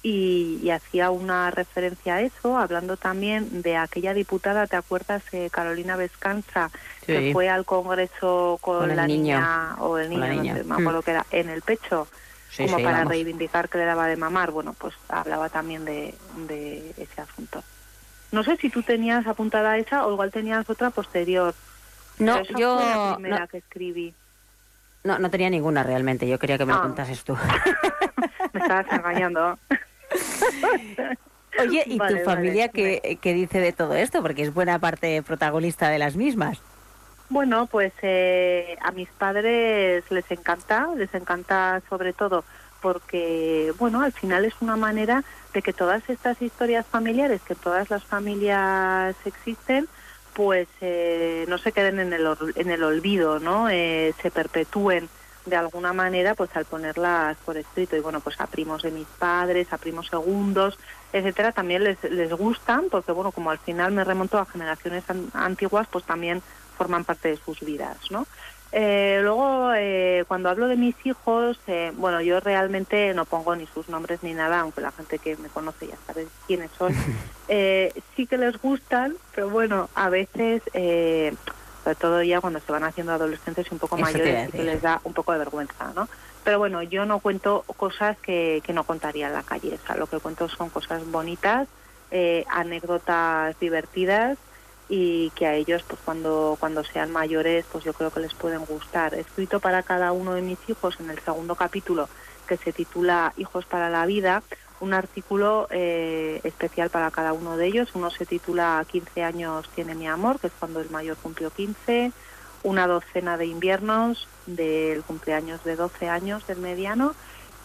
y, 0.03 0.71
hacía 0.71 1.11
una 1.11 1.51
referencia 1.51 2.17
a 2.17 2.21
eso, 2.23 2.57
hablando 2.57 2.97
también 2.97 3.63
de 3.63 3.77
aquella 3.77 4.15
diputada, 4.15 4.67
¿te 4.67 4.77
acuerdas, 4.77 5.23
eh, 5.33 5.51
Carolina 5.51 5.97
Vescanza, 5.97 6.71
que 7.19 7.33
fue 7.33 7.49
al 7.49 7.65
Congreso 7.65 8.59
con, 8.61 8.95
la 8.95 9.07
niña 9.07 9.77
o 9.79 9.99
el 9.99 10.11
niño, 10.11 10.27
no 10.27 10.55
sé, 10.55 10.65
me 10.65 10.75
acuerdo 10.75 11.01
mm. 11.01 11.03
que 11.03 11.11
era, 11.11 11.27
en 11.31 11.49
el 11.49 11.63
pecho, 11.63 12.09
como 12.57 12.83
para 12.83 13.05
reivindicar 13.05 13.69
que 13.69 13.79
le 13.79 13.85
daba 13.85 14.07
de 14.07 14.17
mamar? 14.17 14.51
Bueno, 14.51 14.75
pues 14.79 14.95
hablaba 15.09 15.49
también 15.49 15.85
de, 15.85 16.15
de 16.49 16.95
ese 16.97 17.21
asunto. 17.21 17.63
No 18.33 18.45
sé 18.45 18.57
si 18.57 18.71
tú 18.71 18.83
tenías 18.83 19.27
apuntada 19.27 19.77
esa 19.77 20.07
o 20.07 20.13
igual 20.13 20.31
tenías 20.31 20.69
otra 20.71 20.91
posterior. 20.91 21.55
No, 22.19 22.43
yo... 22.43 22.79
Fue 22.79 22.87
la 22.87 23.17
primera 23.17 23.47
que 23.47 23.59
escribí. 23.59 24.15
No, 25.03 25.19
no 25.19 25.31
tenía 25.31 25.51
ninguna 25.51 25.83
realmente. 25.83 26.29
Yo 26.29 26.39
quería 26.39 26.59
que 26.59 26.67
me 26.67 26.73
lo 26.73 26.79
apuntases 26.79 27.21
ah. 27.21 27.23
tú. 27.25 27.37
me 28.53 28.61
estabas 28.61 28.87
engañando. 28.93 29.59
Oye, 31.59 31.83
¿y 31.87 31.99
tu 31.99 32.17
familia 32.25 32.69
qué, 32.69 33.19
dice 33.23 33.61
de 33.61 33.73
todo 33.73 33.95
esto? 33.95 34.23
Porque 34.23 34.43
es 34.43 34.55
buena 34.55 34.79
parte 34.79 35.23
protagonista 35.23 35.89
de 35.89 35.99
las 35.99 36.17
mismas. 36.17 36.61
Bueno, 37.31 37.67
pues 37.67 37.93
eh, 38.03 38.77
a 38.83 38.91
mis 38.91 39.09
padres 39.09 40.03
les 40.11 40.29
encanta, 40.33 40.89
les 40.97 41.15
encanta 41.15 41.81
sobre 41.89 42.13
todo 42.13 42.45
porque, 42.83 43.73
bueno, 43.79 44.03
al 44.03 44.11
final 44.11 44.45
es 44.45 44.55
una 44.61 44.75
manera 44.75 45.23
de 45.55 45.63
que 45.63 45.73
todas 45.73 46.03
estas 46.11 46.43
historias 46.43 46.87
familiares, 46.87 47.41
que 47.43 47.55
todas 47.55 47.89
las 47.89 48.03
familias 48.03 49.15
existen, 49.25 49.87
pues 50.35 50.67
eh, 50.81 51.45
no 51.49 51.59
se 51.59 51.71
queden 51.71 52.01
en 52.01 52.13
el, 52.13 52.27
en 52.57 52.71
el 52.71 52.83
olvido, 52.83 53.39
¿no? 53.39 53.69
Eh, 53.69 54.13
se 54.21 54.33
perpetúen 54.33 55.09
de 55.47 55.57
alguna 55.57 55.93
manera 55.93 56.35
pues 56.35 56.51
al 56.55 56.65
ponerlas 56.65 57.37
por 57.45 57.57
escrito 57.57 57.97
y 57.97 58.01
bueno 58.01 58.21
pues 58.21 58.39
a 58.41 58.47
primos 58.47 58.83
de 58.83 58.91
mis 58.91 59.07
padres 59.07 59.73
a 59.73 59.79
primos 59.79 60.09
segundos 60.09 60.79
etcétera 61.15 61.53
también 61.53 61.83
les, 61.83 62.03
les 62.05 62.31
gustan 62.35 62.89
porque 62.91 63.13
bueno 63.13 63.33
como 63.33 63.51
al 63.51 63.59
final 63.59 63.91
me 63.93 64.05
remonto 64.05 64.39
a 64.39 64.45
generaciones 64.45 65.03
antiguas 65.33 65.89
pues 65.91 66.05
también 66.05 66.43
forman 66.81 67.05
parte 67.05 67.29
de 67.29 67.37
sus 67.37 67.61
vidas 67.61 67.99
no 68.11 68.27
eh, 68.73 69.19
luego 69.23 69.73
eh, 69.75 70.25
cuando 70.29 70.49
hablo 70.49 70.67
de 70.67 70.77
mis 70.77 70.95
hijos 71.05 71.59
eh, 71.67 71.93
bueno 71.97 72.23
yo 72.23 72.41
realmente 72.41 73.13
no 73.13 73.27
pongo 73.27 73.55
ni 73.55 73.67
sus 73.67 73.91
nombres 73.91 74.23
ni 74.23 74.33
nada 74.33 74.61
aunque 74.61 74.81
la 74.81 74.93
gente 74.93 75.19
que 75.19 75.37
me 75.37 75.49
conoce 75.49 75.89
ya 75.89 75.97
sabe 76.07 76.27
quiénes 76.47 76.71
son. 76.79 76.95
Sí 78.17 78.29
que 78.29 78.39
les 78.39 78.57
gustan 78.63 79.17
pero 79.35 79.51
bueno 79.51 79.91
a 79.97 80.09
veces 80.09 80.63
sobre 81.83 81.97
todo 81.97 82.23
ya 82.23 82.41
cuando 82.41 82.61
se 82.61 82.71
van 82.71 82.85
haciendo 82.85 83.13
adolescentes 83.13 83.67
y 83.69 83.75
un 83.75 83.81
poco 83.81 83.99
mayores 83.99 84.51
que 84.53 84.63
les 84.63 84.81
da 84.81 85.01
un 85.03 85.15
poco 85.15 85.33
de 85.33 85.39
vergüenza, 85.39 85.93
¿no? 85.97 86.09
Pero 86.45 86.59
bueno, 86.59 86.83
yo 86.83 87.05
no 87.07 87.19
cuento 87.19 87.65
cosas 87.77 88.17
que, 88.19 88.63
que 88.65 88.73
no 88.73 88.85
contaría 88.85 89.27
en 89.27 89.33
la 89.33 89.43
calle, 89.43 89.79
o 89.83 89.87
sea, 89.87 89.97
lo 89.97 90.07
que 90.07 90.21
cuento 90.21 90.49
son 90.49 90.71
cosas 90.71 91.05
bonitas, 91.11 91.67
eh, 92.13 92.45
anécdotas 92.49 93.59
divertidas 93.61 94.39
y 94.91 95.31
que 95.31 95.47
a 95.47 95.55
ellos 95.55 95.85
pues 95.87 96.01
cuando 96.05 96.57
cuando 96.59 96.83
sean 96.83 97.13
mayores 97.13 97.65
pues 97.71 97.85
yo 97.85 97.95
creo 97.95 98.11
que 98.11 98.21
les 98.21 98.35
pueden 98.35 98.65
gustar. 98.67 99.15
He 99.15 99.21
escrito 99.21 99.61
para 99.61 99.83
cada 99.85 100.13
uno 100.13 100.35
de 100.35 100.43
mis 100.43 100.59
hijos 100.69 100.99
en 101.01 101.09
el 101.09 101.21
segundo 101.21 101.55
capítulo 101.55 102.09
que 102.49 102.57
se 102.57 102.73
titula 102.73 103.33
Hijos 103.37 103.65
para 103.65 103.89
la 103.89 104.05
vida, 104.05 104.43
un 104.81 104.93
artículo 104.93 105.69
eh, 105.71 106.41
especial 106.43 106.91
para 106.91 107.13
cada 107.13 107.33
uno 107.33 107.57
de 107.57 107.69
ellos. 107.69 107.91
Uno 107.95 108.11
se 108.11 108.27
titula 108.27 108.85
15 108.91 109.23
años 109.23 109.71
tiene 109.75 109.95
mi 109.95 110.09
amor, 110.09 110.41
que 110.41 110.49
es 110.49 110.53
cuando 110.59 110.81
el 110.81 110.91
mayor 110.91 111.17
cumplió 111.17 111.51
15, 111.51 112.11
una 112.65 112.89
docena 112.89 113.37
de 113.37 113.47
inviernos 113.47 114.27
del 114.47 115.05
cumpleaños 115.05 115.63
de 115.63 115.77
12 115.77 116.09
años 116.09 116.45
del 116.49 116.59
mediano 116.59 117.15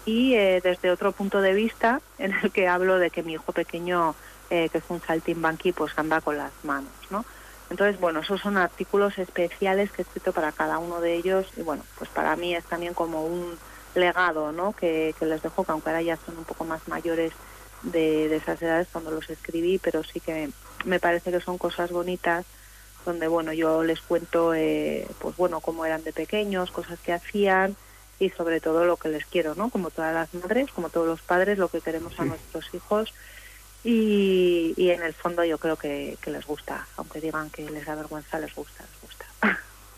y 0.06 0.36
eh, 0.36 0.62
desde 0.64 0.92
otro 0.92 1.12
punto 1.12 1.42
de 1.42 1.54
vista 1.54 2.00
en 2.20 2.34
el 2.34 2.52
que 2.52 2.68
hablo 2.68 3.00
de 3.00 3.10
que 3.10 3.24
mi 3.24 3.34
hijo 3.34 3.52
pequeño, 3.52 4.16
eh, 4.50 4.70
que 4.70 4.78
es 4.80 4.84
un 4.90 5.02
saltimbanqui, 5.02 5.72
pues 5.72 5.98
anda 5.98 6.22
con 6.22 6.38
las 6.38 6.52
manos, 6.64 6.92
¿no? 7.10 7.26
Entonces, 7.70 8.00
bueno, 8.00 8.20
esos 8.20 8.42
son 8.42 8.58
artículos 8.58 9.18
especiales 9.18 9.92
que 9.92 10.02
he 10.02 10.06
escrito 10.06 10.34
para 10.34 10.52
cada 10.52 10.78
uno 10.78 11.02
de 11.02 11.16
ellos 11.16 11.48
y 11.58 11.62
bueno, 11.62 11.84
pues 11.98 12.10
para 12.10 12.36
mí 12.36 12.56
es 12.56 12.64
también 12.66 12.94
como 12.94 13.26
un 13.26 13.58
legado, 13.96 14.52
¿no? 14.52 14.74
Que, 14.74 15.16
les 15.22 15.42
dejo, 15.42 15.64
que 15.64 15.72
aunque 15.72 15.90
ahora 15.90 16.02
ya 16.02 16.18
son 16.18 16.38
un 16.38 16.44
poco 16.44 16.64
más 16.64 16.88
mayores 16.88 17.34
de, 17.82 18.30
de 18.30 18.36
esas 18.36 18.62
edades 18.62 18.88
cuando 18.92 19.12
los 19.12 19.30
escribí, 19.30 19.80
pero 19.80 20.04
sí 20.04 20.20
que 20.20 20.50
me 20.86 21.00
parece 21.00 21.32
que 21.32 21.42
son 21.42 21.58
cosas 21.58 21.92
bonitas 21.92 22.46
donde 23.06 23.28
bueno 23.28 23.54
yo 23.54 23.84
les 23.84 24.02
cuento 24.02 24.54
eh, 24.54 25.08
pues 25.20 25.38
bueno 25.38 25.62
cómo 25.62 25.86
eran 25.86 26.04
de 26.04 26.12
pequeños 26.12 26.72
cosas 26.72 27.00
que 27.00 27.14
hacían 27.14 27.76
y 28.20 28.30
sobre 28.32 28.60
todo 28.60 28.86
lo 28.86 28.98
que 28.98 29.10
les 29.10 29.26
quiero 29.26 29.56
no 29.56 29.70
como 29.70 29.92
todas 29.92 30.14
las 30.14 30.34
madres 30.34 30.72
como 30.72 30.90
todos 30.90 31.08
los 31.08 31.22
padres 31.22 31.58
lo 31.58 31.70
que 31.70 31.82
queremos 31.82 32.20
a 32.20 32.26
nuestros 32.26 32.74
hijos 32.74 33.14
y, 33.86 34.74
y, 34.76 34.90
en 34.90 35.04
el 35.04 35.14
fondo 35.14 35.46
yo 35.46 35.60
creo 35.60 35.78
que, 35.78 36.18
que 36.20 36.32
les 36.32 36.46
gusta 36.46 36.88
aunque 36.98 37.22
digan 37.22 37.50
que 37.52 37.70
les 37.70 37.86
da 37.86 37.96
vergüenza 37.96 38.40
les 38.40 38.54
gusta 38.54 38.84
les 38.84 39.02
gusta 39.02 39.26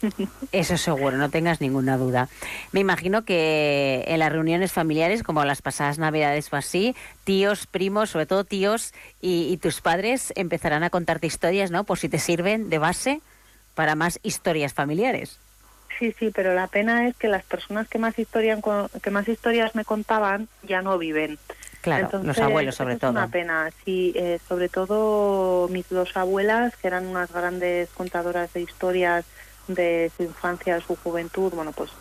Eso 0.52 0.78
seguro, 0.78 1.18
no 1.18 1.30
tengas 1.30 1.62
ninguna 1.62 1.98
duda. 1.98 2.30
Me 2.72 2.80
imagino 2.80 3.24
que 3.26 4.04
en 4.08 4.20
las 4.20 4.32
reuniones 4.32 4.72
familiares, 4.72 5.24
como 5.24 5.44
las 5.44 5.62
pasadas 5.62 5.98
navidades 5.98 6.52
o 6.52 6.56
así, 6.56 6.96
tíos, 7.24 7.68
primos, 7.68 8.12
sobre 8.12 8.26
todo 8.26 8.44
tíos 8.44 8.94
y, 9.22 9.58
tus 9.58 9.82
padres 9.82 10.32
empezarán 10.36 10.84
a 10.84 10.90
contarte 10.90 11.28
historias, 11.28 11.72
¿no? 11.72 11.84
Por 11.84 11.98
si 11.98 12.10
te 12.10 12.20
sirven 12.20 12.70
de 12.70 12.78
base 12.78 13.22
para 13.74 13.96
más 13.96 14.20
historias 14.24 14.74
familiares. 14.74 15.40
Sí, 15.98 16.14
sí, 16.20 16.32
pero 16.34 16.54
la 16.54 16.68
pena 16.68 17.08
es 17.08 17.16
que 17.16 17.28
las 17.28 17.44
personas 17.44 17.88
que 17.88 17.98
más, 17.98 18.20
historias 18.20 18.60
que 19.02 19.12
más 19.12 19.28
historias 19.28 19.74
me 19.74 19.84
contaban 19.84 20.48
ya 20.62 20.82
no 20.84 20.98
viven. 21.00 21.40
Claro, 21.82 22.22
los 22.24 22.38
abuelos 22.40 22.76
sobre 22.76 22.98
todo. 22.98 23.12
Es 23.12 23.18
una 23.18 23.28
pena, 23.28 23.70
sí, 23.86 24.14
eh, 24.16 24.40
sobre 24.48 24.70
todo 24.70 25.68
mis 25.70 25.88
dos 25.90 26.16
abuelas, 26.18 26.76
que 26.76 26.88
eran 26.88 27.06
unas 27.06 27.32
grandes 27.32 27.90
contadoras 27.90 28.52
de 28.54 28.62
historias 28.62 29.26
de 29.68 30.12
su 30.16 30.24
infancia, 30.24 30.76
de 30.76 30.82
su 30.82 30.96
juventud, 30.96 31.52
bueno, 31.54 31.72
pues 31.74 31.92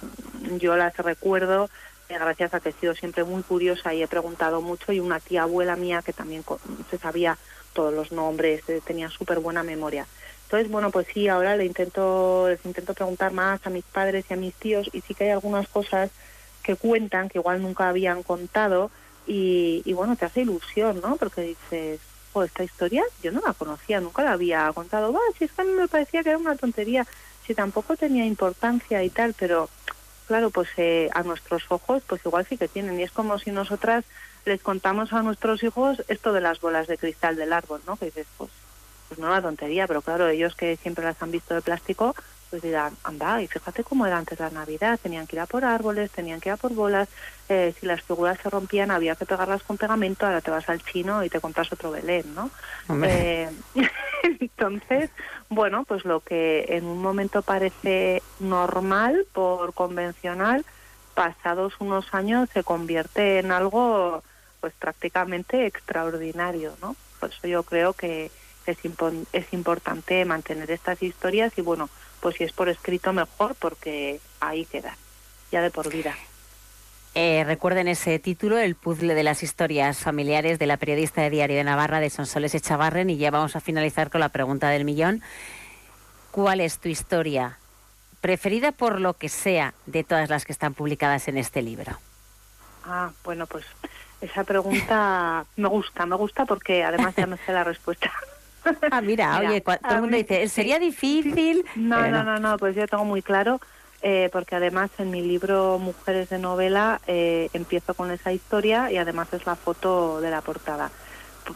yo 0.59 0.77
las 0.77 0.97
recuerdo 0.97 1.69
eh, 2.09 2.15
gracias 2.19 2.55
a 2.55 2.61
que 2.61 2.69
he 2.69 2.73
sido 2.73 2.95
siempre 2.95 3.25
muy 3.25 3.43
curiosa 3.43 3.93
y 3.93 4.03
he 4.03 4.09
preguntado 4.09 4.63
mucho 4.63 4.93
y 4.93 5.01
una 5.01 5.19
tía 5.19 5.43
abuela 5.43 5.75
mía 5.75 6.03
que 6.03 6.13
también 6.13 6.45
se 6.91 6.99
sabía 6.99 7.37
todos 7.73 7.93
los 7.93 8.13
nombres, 8.13 8.63
eh, 8.69 8.81
tenía 8.85 9.11
súper 9.11 9.41
buena 9.41 9.63
memoria. 9.63 10.07
Entonces, 10.45 10.71
bueno, 10.71 10.93
pues 10.93 11.09
sí, 11.13 11.27
ahora 11.27 11.57
le 11.57 11.65
intento, 11.65 12.49
les 12.49 12.65
intento 12.65 12.95
preguntar 12.95 13.33
más 13.33 13.67
a 13.67 13.71
mis 13.71 13.85
padres 13.85 14.25
y 14.31 14.35
a 14.35 14.37
mis 14.37 14.55
tíos 14.55 14.89
y 14.93 15.01
sí 15.01 15.15
que 15.15 15.25
hay 15.25 15.31
algunas 15.31 15.67
cosas 15.67 16.11
que 16.63 16.77
cuentan 16.77 17.29
que 17.29 17.39
igual 17.39 17.61
nunca 17.61 17.89
habían 17.89 18.23
contado 18.23 18.91
y, 19.27 19.83
y 19.85 19.93
bueno, 19.93 20.17
te 20.17 20.25
hace 20.25 20.43
ilusión, 20.43 21.01
¿no? 21.01 21.17
Porque 21.17 21.43
dices, 21.43 22.01
oh, 22.33 22.43
esta 22.43 22.65
historia 22.65 23.05
yo 23.23 23.33
no 23.33 23.41
la 23.45 23.53
conocía, 23.53 24.01
nunca 24.01 24.25
la 24.25 24.33
había 24.33 24.73
contado. 24.73 25.13
Va, 25.13 25.21
si 25.39 25.45
es 25.45 25.53
que 25.53 25.63
a 25.63 25.65
mí 25.65 25.73
me 25.73 25.89
parecía 25.89 26.23
que 26.23 26.31
era 26.31 26.39
una 26.39 26.57
tontería 26.57 27.07
sí 27.47 27.55
tampoco 27.55 27.97
tenía 27.97 28.27
importancia 28.27 29.03
y 29.03 29.11
tal, 29.11 29.35
pero 29.39 29.69
claro, 30.27 30.51
pues 30.51 30.69
eh, 30.77 31.09
a 31.15 31.23
nuestros 31.23 31.65
ojos, 31.69 32.03
pues 32.07 32.21
igual 32.25 32.47
sí 32.49 32.59
que 32.59 32.69
tienen. 32.69 32.99
Y 32.99 33.05
es 33.05 33.13
como 33.13 33.39
si 33.39 33.53
nosotras 33.53 34.05
les 34.45 34.61
contamos 34.61 35.13
a 35.13 35.23
nuestros 35.23 35.63
hijos 35.63 36.03
esto 36.09 36.33
de 36.33 36.41
las 36.41 36.61
bolas 36.61 36.87
de 36.89 36.99
cristal 36.99 37.37
del 37.37 37.53
árbol, 37.53 37.81
¿no? 37.87 37.97
Que 37.97 38.07
dices, 38.07 38.27
pues, 38.37 38.51
pues 39.09 39.21
no 39.21 39.29
una 39.29 39.43
tontería, 39.43 39.87
pero 39.87 40.03
claro, 40.03 40.29
ellos 40.29 40.57
que 40.57 40.77
siempre 40.77 41.05
las 41.05 41.21
han 41.23 41.31
visto 41.31 41.55
de 41.55 41.63
plástico, 41.63 42.15
pues 42.57 42.63
dirán, 42.63 42.97
anda, 43.05 43.43
y 43.43 43.47
fíjate 43.49 43.85
cómo 43.85 44.07
era 44.07 44.17
antes 44.17 44.41
la 44.41 44.49
Navidad, 44.49 44.99
tenían 45.03 45.27
que 45.27 45.37
ir 45.37 45.41
a 45.41 45.47
por 45.47 45.63
árboles, 45.63 46.11
tenían 46.11 46.41
que 46.41 46.49
ir 46.49 46.55
a 46.55 46.57
por 46.57 46.73
bolas, 46.73 47.07
eh, 47.51 47.75
si 47.79 47.85
las 47.85 48.01
figuras 48.01 48.39
se 48.43 48.49
rompían 48.49 48.91
había 48.91 49.15
que 49.15 49.27
pegarlas 49.27 49.63
con 49.63 49.77
pegamento, 49.77 50.25
ahora 50.25 50.41
te 50.41 50.51
vas 50.51 50.67
al 50.71 50.83
chino 50.83 51.23
y 51.23 51.29
te 51.29 51.39
compras 51.39 51.71
otro 51.71 51.91
Belén, 51.91 52.35
¿no? 52.35 52.51
Eh, 53.05 53.51
entonces, 54.41 55.11
bueno, 55.51 55.85
pues 55.85 56.07
lo 56.07 56.21
que 56.21 56.65
en 56.71 56.87
un 56.87 57.03
momento 57.03 57.43
parece 57.43 58.23
normal 58.41 59.27
por 59.35 59.75
convencional, 59.75 60.65
pasados 61.13 61.75
unos 61.79 62.07
años 62.15 62.49
se 62.55 62.65
convierte 62.65 63.39
en 63.39 63.53
algo 63.53 64.23
pues 64.63 64.73
prácticamente 64.79 65.67
extraordinario, 65.67 66.73
¿no? 66.81 66.97
Por 67.21 67.29
eso 67.29 67.49
yo 67.49 67.65
creo 67.65 67.93
que 67.93 68.31
es, 68.67 68.79
es 69.33 69.53
importante 69.53 70.25
mantener 70.25 70.71
estas 70.71 71.03
historias 71.03 71.53
y 71.57 71.61
bueno, 71.61 71.89
pues 72.21 72.37
si 72.37 72.45
es 72.45 72.53
por 72.53 72.69
escrito 72.69 73.13
mejor 73.13 73.55
porque 73.55 74.21
ahí 74.41 74.65
queda, 74.67 74.97
ya 75.51 75.63
de 75.63 75.71
por 75.71 75.91
vida. 75.91 76.15
Eh, 77.19 77.45
recuerden 77.45 77.89
ese 77.89 78.19
título, 78.19 78.59
El 78.59 78.75
puzzle 78.75 79.15
de 79.15 79.23
las 79.23 79.43
historias 79.43 80.01
familiares 80.01 80.59
de 80.59 80.67
la 80.67 80.77
periodista 80.77 81.23
de 81.23 81.31
Diario 81.31 81.57
de 81.57 81.65
Navarra 81.65 81.99
de 81.99 82.11
Sonsoles 82.11 82.55
Echavarren 82.55 83.09
y 83.09 83.17
ya 83.17 83.31
vamos 83.31 83.57
a 83.57 83.61
finalizar 83.61 84.11
con 84.11 84.21
la 84.21 84.29
pregunta 84.29 84.69
del 84.69 84.85
millón. 84.85 85.23
¿Cuál 86.31 86.61
es 86.61 86.79
tu 86.79 86.91
historia 86.91 87.59
preferida 88.21 88.71
por 88.73 89.01
lo 89.01 89.15
que 89.15 89.31
sea 89.31 89.73
de 89.87 90.05
todas 90.05 90.29
las 90.29 90.45
que 90.45 90.53
están 90.53 90.75
publicadas 90.75 91.27
en 91.29 91.39
este 91.39 91.63
libro? 91.63 91.99
Ah, 92.85 93.11
bueno, 93.25 93.47
pues 93.47 93.65
esa 94.21 94.45
pregunta 94.45 95.47
me 95.57 95.69
gusta, 95.69 96.05
me 96.05 96.17
gusta 96.17 96.45
porque 96.45 96.85
además 96.85 97.15
ya 97.17 97.27
me 97.27 97.39
sé 97.39 97.53
la 97.53 97.65
respuesta. 97.65 98.13
Ah, 98.91 99.01
mira, 99.01 99.39
oye, 99.41 99.61
todo 99.61 99.95
el 99.95 100.01
mundo 100.01 100.17
dice, 100.17 100.49
¿sería 100.49 100.79
difícil? 100.79 101.65
No, 101.75 102.09
no, 102.09 102.23
no, 102.25 102.39
no, 102.39 102.57
pues 102.59 102.75
yo 102.75 102.87
tengo 102.87 103.05
muy 103.05 103.23
claro, 103.23 103.61
eh, 104.03 104.29
porque 104.33 104.57
además 104.57 104.91
en 104.99 105.11
mi 105.11 105.23
libro 105.23 105.79
Mujeres 105.79 106.29
de 106.29 106.39
Novela 106.39 107.01
eh, 107.07 107.49
empiezo 107.53 107.95
con 107.95 108.11
esa 108.11 108.33
historia 108.33 108.91
y 108.91 108.99
además 108.99 109.29
es 109.33 109.47
la 109.47 109.57
foto 109.57 110.21
de 110.21 110.31
la 110.31 110.43
portada 110.43 110.91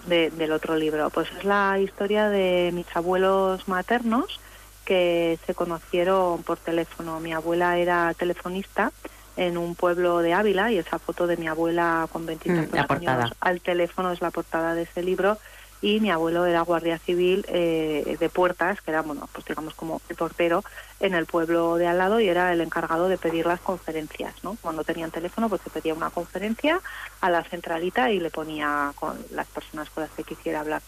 del 0.07 0.53
otro 0.53 0.77
libro. 0.77 1.11
Pues 1.11 1.29
es 1.37 1.44
la 1.44 1.79
historia 1.79 2.29
de 2.29 2.70
mis 2.73 2.87
abuelos 2.94 3.66
maternos 3.68 4.40
que 4.85 5.38
se 5.46 5.55
conocieron 5.55 6.42
por 6.42 6.59
teléfono. 6.59 7.20
Mi 7.20 7.33
abuela 7.33 7.79
era 7.79 8.14
telefonista 8.14 8.92
en 9.37 9.57
un 9.57 9.75
pueblo 9.75 10.18
de 10.18 10.33
Ávila 10.33 10.70
y 10.73 10.79
esa 10.79 10.99
foto 10.99 11.27
de 11.27 11.37
mi 11.37 11.49
abuela 11.49 12.09
con 12.12 12.27
23 12.27 12.70
mm, 12.73 12.92
años 12.92 13.33
al 13.40 13.61
teléfono 13.61 14.12
es 14.12 14.20
la 14.20 14.31
portada 14.31 14.75
de 14.75 14.83
ese 14.83 15.03
libro 15.03 15.38
y 15.83 16.01
mi 16.01 16.11
abuelo 16.11 16.45
era 16.45 16.61
guardia 16.61 16.99
civil 16.99 17.45
eh, 17.49 18.16
de 18.19 18.29
puertas, 18.29 18.81
que 18.83 18.90
era, 18.90 19.03
bueno, 19.03 19.29
pues 19.33 19.47
digamos 19.47 19.75
como 19.75 20.01
el 20.09 20.16
portero 20.16 20.62
en 21.01 21.14
el 21.14 21.27
pueblo 21.27 21.77
de 21.77 21.87
al 21.87 21.99
lado 21.99 22.21
y 22.21 22.29
era 22.29 22.53
el 22.53 22.61
encargado 22.61 23.09
de 23.09 23.16
pedir 23.16 23.47
las 23.47 23.61
conferencias, 23.61 24.35
¿no? 24.43 24.57
Cuando 24.61 24.85
tenían 24.85 25.11
teléfono, 25.11 25.49
pues 25.49 25.62
se 25.62 25.71
pedía 25.71 25.95
una 25.95 26.11
conferencia 26.11 26.81
a 27.21 27.31
la 27.31 27.43
centralita 27.45 28.11
y 28.11 28.21
le 28.21 28.31
ponía 28.31 28.93
con 28.95 29.19
las 29.31 29.47
personas 29.47 29.88
con 29.90 30.03
las 30.03 30.12
que 30.12 30.25
quisiera 30.25 30.61
hablar. 30.61 30.83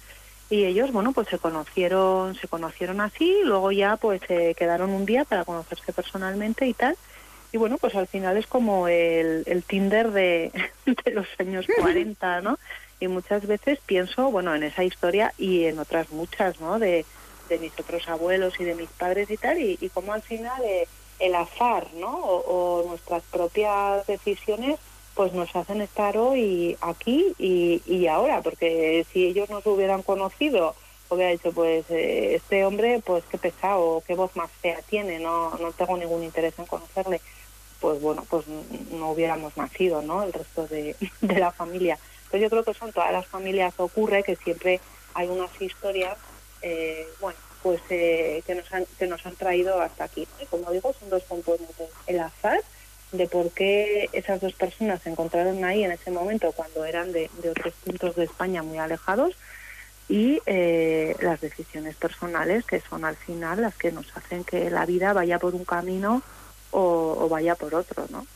Y 0.51 0.65
ellos, 0.65 0.93
bueno, 0.93 1.13
pues 1.13 1.29
se 1.29 1.39
conocieron, 1.39 2.35
se 2.35 2.47
conocieron 2.47 3.01
así, 3.01 3.39
luego 3.45 3.73
ya 3.73 3.97
pues 3.97 4.21
se 4.29 4.55
quedaron 4.55 4.91
un 4.91 5.07
día 5.07 5.25
para 5.25 5.47
conocerse 5.47 5.95
personalmente 5.95 6.67
y 6.67 6.75
tal. 6.75 6.97
Y 7.53 7.57
bueno, 7.57 7.79
pues 7.79 7.95
al 7.95 8.07
final 8.07 8.37
es 8.37 8.47
como 8.47 8.89
el, 8.89 9.45
el 9.47 9.63
Tinder 9.63 10.11
de, 10.11 10.53
de 11.05 11.11
los 11.13 11.27
años 11.39 11.67
40, 11.79 12.43
¿no? 12.43 12.59
Y 13.03 13.09
muchas 13.09 13.45
veces 13.47 13.81
pienso, 13.85 14.31
bueno, 14.31 14.55
en 14.55 14.63
esa 14.63 14.85
historia 14.85 15.35
y 15.37 15.65
en 15.65 15.81
otras 15.81 16.11
muchas, 16.11 16.61
¿no? 16.61 16.79
De, 16.79 17.05
de 17.49 17.59
mis 17.59 17.73
otros 17.73 18.09
abuelos 18.09 18.55
y 18.61 18.65
de 18.65 18.77
mis 18.77 18.89
padres 18.91 19.29
y 19.29 19.37
tal, 19.37 19.59
y, 19.59 19.77
y 19.81 19.89
cómo 19.89 20.13
al 20.13 20.23
final 20.23 20.63
eh, 20.65 20.87
el 21.19 21.35
azar, 21.35 21.89
¿no? 21.95 22.17
O, 22.17 22.85
nuestras 22.87 23.25
propias 23.25 24.07
decisiones 24.07 24.79
pues 25.15 25.33
nos 25.33 25.55
hacen 25.57 25.81
estar 25.83 26.17
hoy 26.17 26.77
aquí 26.81 27.35
y, 27.39 28.07
ahora, 28.07 28.41
porque 28.41 29.05
si 29.13 29.27
ellos 29.27 29.51
nos 29.51 29.67
hubieran 29.67 30.03
conocido, 30.03 30.75
hubiera 31.11 31.33
dicho, 31.33 31.53
pues 31.53 31.85
eh, 31.91 32.37
este 32.37 32.65
hombre, 32.65 33.03
pues 33.05 33.25
qué 33.31 33.37
pesado, 33.37 34.03
qué 34.07 34.15
voz 34.15 34.35
más 34.37 34.51
fea 34.63 34.81
tiene, 34.89 35.19
no, 35.19 35.51
no 35.59 35.73
tengo 35.73 35.97
ningún 35.99 36.23
interés 36.23 36.57
en 36.59 36.67
conocerle, 36.67 37.21
pues 37.81 38.01
bueno, 38.01 38.25
pues 38.31 38.47
no 38.93 39.11
hubiéramos 39.11 39.57
nacido, 39.57 40.03
¿no? 40.03 40.23
El 40.23 40.33
resto 40.33 40.69
de, 40.69 40.95
de 41.21 41.39
la 41.39 41.51
familia. 41.51 41.99
Pues 42.33 42.43
yo 42.43 42.49
creo 42.49 42.65
que 42.65 42.73
son 42.73 42.91
todas 42.93 43.13
las 43.13 43.27
familias 43.27 43.75
ocurre 43.77 44.23
que 44.23 44.37
siempre 44.37 44.81
hay 45.13 45.29
unas 45.29 45.51
historias, 45.61 46.17
eh, 46.63 47.07
bueno, 47.21 47.39
pues 47.63 47.83
eh, 47.91 48.43
que, 48.47 48.55
nos 48.55 48.73
han, 48.73 48.87
que 48.99 49.07
nos 49.07 49.25
han 49.27 49.37
traído 49.37 49.83
hasta 49.83 50.05
aquí. 50.05 50.27
Como 50.49 50.73
digo, 50.73 50.95
son 50.99 51.11
dos 51.11 51.23
componentes. 51.25 51.91
El 52.07 52.21
azar 52.21 52.63
de 53.13 53.27
por 53.27 53.51
qué 53.51 54.09
esas 54.15 54.41
dos 54.41 54.55
personas 54.55 55.03
se 55.03 55.11
encontraron 55.11 55.63
ahí 55.63 55.85
en 55.85 55.93
ese 55.93 56.11
momento 56.11 56.53
cuando 56.53 56.87
eran 56.87 57.13
de, 57.13 57.29
otros 57.51 57.75
puntos 57.85 58.17
de 58.17 58.25
España 58.25 58.63
muy 58.63 58.79
alejados 58.79 59.37
y 60.09 60.41
eh, 60.47 61.15
las 61.21 61.39
decisiones 61.43 61.97
personales 61.97 62.65
que 62.65 62.81
son 62.81 63.05
al 63.05 63.17
final 63.17 63.61
las 63.61 63.75
que 63.75 63.93
nos 63.93 64.07
hacen 64.17 64.43
que 64.43 64.71
la 64.71 64.87
vida 64.87 65.13
vaya 65.13 65.39
por 65.39 65.55
un 65.55 65.67
camino 65.67 66.23
o, 66.71 67.29
vaya 67.29 67.57
por 67.57 67.75
otro, 67.75 68.07
¿no? 68.09 68.27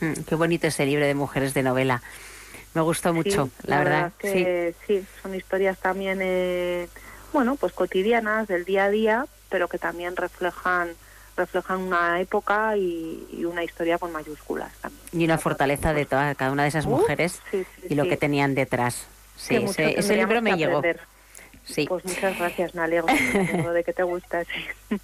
Mm, 0.00 0.24
qué 0.26 0.34
bonito 0.34 0.66
ese 0.66 0.84
libro 0.84 1.06
de 1.06 1.14
mujeres 1.14 1.54
de 1.54 1.62
novela. 1.62 2.02
Me 2.74 2.80
gustó 2.80 3.12
mucho, 3.12 3.50
la, 3.64 3.78
verdad. 3.78 4.12
que 4.18 4.74
sí. 4.86 5.04
son 5.22 5.34
historias 5.34 5.78
también, 5.78 6.20
eh, 6.22 6.88
bueno, 7.32 7.56
pues 7.56 7.72
cotidianas 7.72 8.48
del 8.48 8.64
día 8.64 8.84
a 8.84 8.90
día, 8.90 9.26
pero 9.50 9.68
que 9.68 9.78
también 9.78 10.16
reflejan 10.16 10.90
reflejan 11.36 11.80
una 11.80 12.20
época 12.20 12.76
y, 12.76 13.44
una 13.44 13.64
historia 13.64 13.98
con 13.98 14.12
mayúsculas 14.12 14.72
también. 14.80 15.02
Y 15.12 15.24
una 15.24 15.38
fortaleza 15.38 15.92
de 15.92 16.04
toda, 16.04 16.34
cada 16.34 16.52
una 16.52 16.62
de 16.64 16.68
esas 16.68 16.86
mujeres 16.86 17.40
y 17.88 17.94
lo 17.94 18.04
que 18.04 18.16
tenían 18.16 18.54
detrás. 18.54 19.06
Sí, 19.36 19.56
ese, 19.56 20.16
libro 20.16 20.42
me 20.42 20.56
llegó. 20.56 20.82
Sí. 21.64 21.86
Pues 21.88 22.04
muchas 22.04 22.38
gracias, 22.38 22.74
me 22.74 22.82
alegro 22.82 23.06
de 23.72 23.84
que 23.84 23.92
te 23.92 24.02
gusta. 24.02 24.42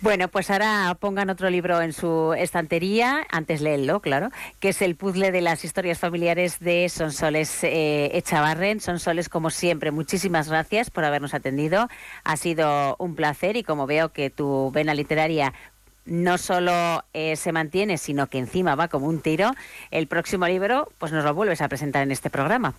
Bueno, 0.00 0.28
pues 0.28 0.50
ahora 0.50 0.96
pongan 0.98 1.30
otro 1.30 1.48
libro 1.50 1.80
en 1.80 1.92
su 1.92 2.34
estantería, 2.36 3.26
antes 3.30 3.60
léelo, 3.60 4.00
claro, 4.00 4.30
que 4.58 4.70
es 4.70 4.82
el 4.82 4.96
puzzle 4.96 5.30
de 5.30 5.42
las 5.42 5.64
historias 5.64 5.98
familiares 5.98 6.58
de 6.60 6.88
Sonsoles 6.88 7.62
eh, 7.62 8.10
Echavarren. 8.14 8.80
Sonsoles, 8.80 9.28
como 9.28 9.50
siempre, 9.50 9.90
muchísimas 9.90 10.48
gracias 10.48 10.90
por 10.90 11.04
habernos 11.04 11.34
atendido. 11.34 11.88
Ha 12.24 12.36
sido 12.36 12.96
un 12.98 13.14
placer 13.14 13.56
y 13.56 13.62
como 13.62 13.86
veo 13.86 14.12
que 14.12 14.30
tu 14.30 14.70
vena 14.72 14.94
literaria 14.94 15.52
no 16.06 16.38
solo 16.38 17.04
eh, 17.12 17.36
se 17.36 17.52
mantiene, 17.52 17.98
sino 17.98 18.26
que 18.26 18.38
encima 18.38 18.74
va 18.74 18.88
como 18.88 19.06
un 19.06 19.20
tiro, 19.20 19.52
el 19.90 20.06
próximo 20.06 20.46
libro 20.46 20.90
pues 20.98 21.12
nos 21.12 21.24
lo 21.24 21.34
vuelves 21.34 21.60
a 21.60 21.68
presentar 21.68 22.02
en 22.02 22.10
este 22.10 22.30
programa. 22.30 22.74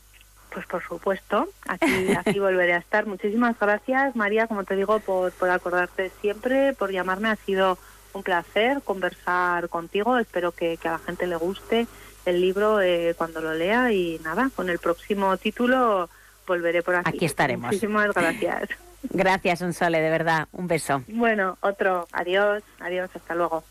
Pues 0.56 0.68
por 0.68 0.82
supuesto, 0.82 1.50
aquí, 1.68 2.08
aquí 2.18 2.40
volveré 2.40 2.76
a 2.76 2.78
estar. 2.78 3.06
Muchísimas 3.06 3.60
gracias, 3.60 4.16
María, 4.16 4.48
como 4.48 4.64
te 4.64 4.78
digo, 4.78 5.02
por, 5.02 5.34
por 5.34 5.50
acordarte 5.50 6.14
siempre, 6.22 6.72
por 6.72 6.94
llamarme. 6.94 7.28
Ha 7.28 7.36
sido 7.36 7.78
un 8.14 8.24
placer 8.24 8.82
conversar 8.82 9.68
contigo. 9.68 10.18
Espero 10.18 10.54
que, 10.54 10.80
a 10.86 10.92
la 10.92 11.00
gente 11.00 11.28
le 11.28 11.36
guste 11.36 11.88
el 12.26 12.40
libro 12.40 12.80
eh, 12.80 13.16
cuando 13.18 13.42
lo 13.42 13.54
lea. 13.54 13.92
Y 13.92 14.22
nada, 14.24 14.50
con 14.56 14.70
el 14.70 14.80
próximo 14.80 15.36
título 15.36 16.10
volveré 16.48 16.82
por 16.82 16.96
aquí. 16.96 17.10
Aquí 17.10 17.26
estaremos. 17.26 17.66
Muchísimas 17.66 18.08
gracias. 18.16 18.70
Gracias, 19.10 19.60
Unsole, 19.60 20.00
de 20.00 20.10
verdad. 20.10 20.48
Un 20.54 20.70
beso. 20.70 21.04
Bueno, 21.10 21.58
otro. 21.60 22.08
Adiós, 22.14 22.64
adiós, 22.80 23.10
hasta 23.14 23.36
luego. 23.36 23.66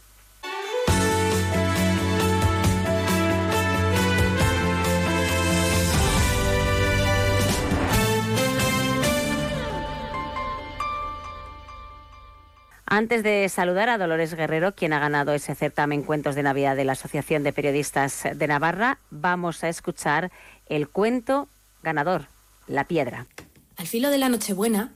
Antes 12.96 13.24
de 13.24 13.48
saludar 13.48 13.88
a 13.88 13.98
Dolores 13.98 14.34
Guerrero, 14.34 14.76
quien 14.76 14.92
ha 14.92 15.00
ganado 15.00 15.32
ese 15.32 15.56
certamen 15.56 16.04
Cuentos 16.04 16.36
de 16.36 16.44
Navidad 16.44 16.76
de 16.76 16.84
la 16.84 16.92
Asociación 16.92 17.42
de 17.42 17.52
Periodistas 17.52 18.22
de 18.36 18.46
Navarra, 18.46 19.00
vamos 19.10 19.64
a 19.64 19.68
escuchar 19.68 20.30
el 20.66 20.88
cuento 20.88 21.48
ganador, 21.82 22.28
La 22.68 22.86
Piedra. 22.86 23.26
Al 23.74 23.88
filo 23.88 24.10
de 24.10 24.18
la 24.18 24.28
Nochebuena 24.28 24.94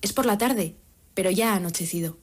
es 0.00 0.12
por 0.12 0.26
la 0.26 0.38
tarde, 0.38 0.76
pero 1.14 1.32
ya 1.32 1.52
ha 1.52 1.56
anochecido. 1.56 2.18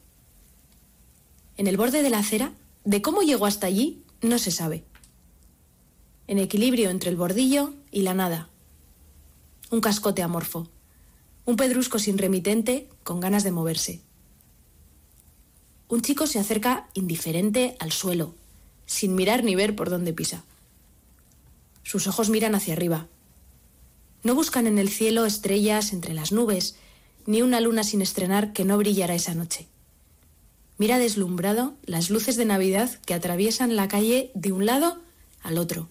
En 1.57 1.67
el 1.67 1.75
borde 1.75 2.03
de 2.03 2.09
la 2.09 2.19
acera, 2.19 2.53
de 2.85 3.01
cómo 3.01 3.21
llegó 3.21 3.47
hasta 3.47 3.67
allí, 3.67 4.05
no 4.21 4.39
se 4.39 4.51
sabe. 4.51 4.85
En 6.27 6.39
equilibrio 6.39 6.89
entre 6.89 7.09
el 7.09 7.17
bordillo 7.17 7.73
y 7.91 8.03
la 8.03 8.13
nada. 8.13 8.47
Un 9.71 9.81
cascote 9.81 10.23
amorfo. 10.23 10.69
Un 11.43 11.57
pedrusco 11.57 11.99
sin 11.99 12.17
remitente 12.17 12.87
con 13.03 13.19
ganas 13.19 13.43
de 13.43 13.51
moverse 13.51 14.06
un 15.89 16.01
chico 16.01 16.27
se 16.27 16.39
acerca 16.39 16.87
indiferente 16.93 17.75
al 17.79 17.91
suelo, 17.91 18.35
sin 18.85 19.15
mirar 19.15 19.43
ni 19.43 19.55
ver 19.55 19.75
por 19.75 19.89
dónde 19.89 20.13
pisa. 20.13 20.43
Sus 21.83 22.07
ojos 22.07 22.29
miran 22.29 22.55
hacia 22.55 22.73
arriba. 22.73 23.07
No 24.23 24.35
buscan 24.35 24.67
en 24.67 24.77
el 24.77 24.89
cielo 24.89 25.25
estrellas 25.25 25.93
entre 25.93 26.13
las 26.13 26.31
nubes, 26.31 26.75
ni 27.25 27.41
una 27.41 27.61
luna 27.61 27.83
sin 27.83 28.01
estrenar 28.01 28.51
que 28.51 28.65
no 28.65 28.77
brillara 28.77 29.15
esa 29.15 29.33
noche. 29.33 29.67
Mira 30.77 30.99
deslumbrado 30.99 31.75
las 31.83 32.09
luces 32.09 32.35
de 32.35 32.45
Navidad 32.45 32.89
que 33.05 33.13
atraviesan 33.13 33.75
la 33.75 33.87
calle 33.87 34.31
de 34.35 34.51
un 34.51 34.65
lado 34.65 35.01
al 35.41 35.57
otro. 35.57 35.89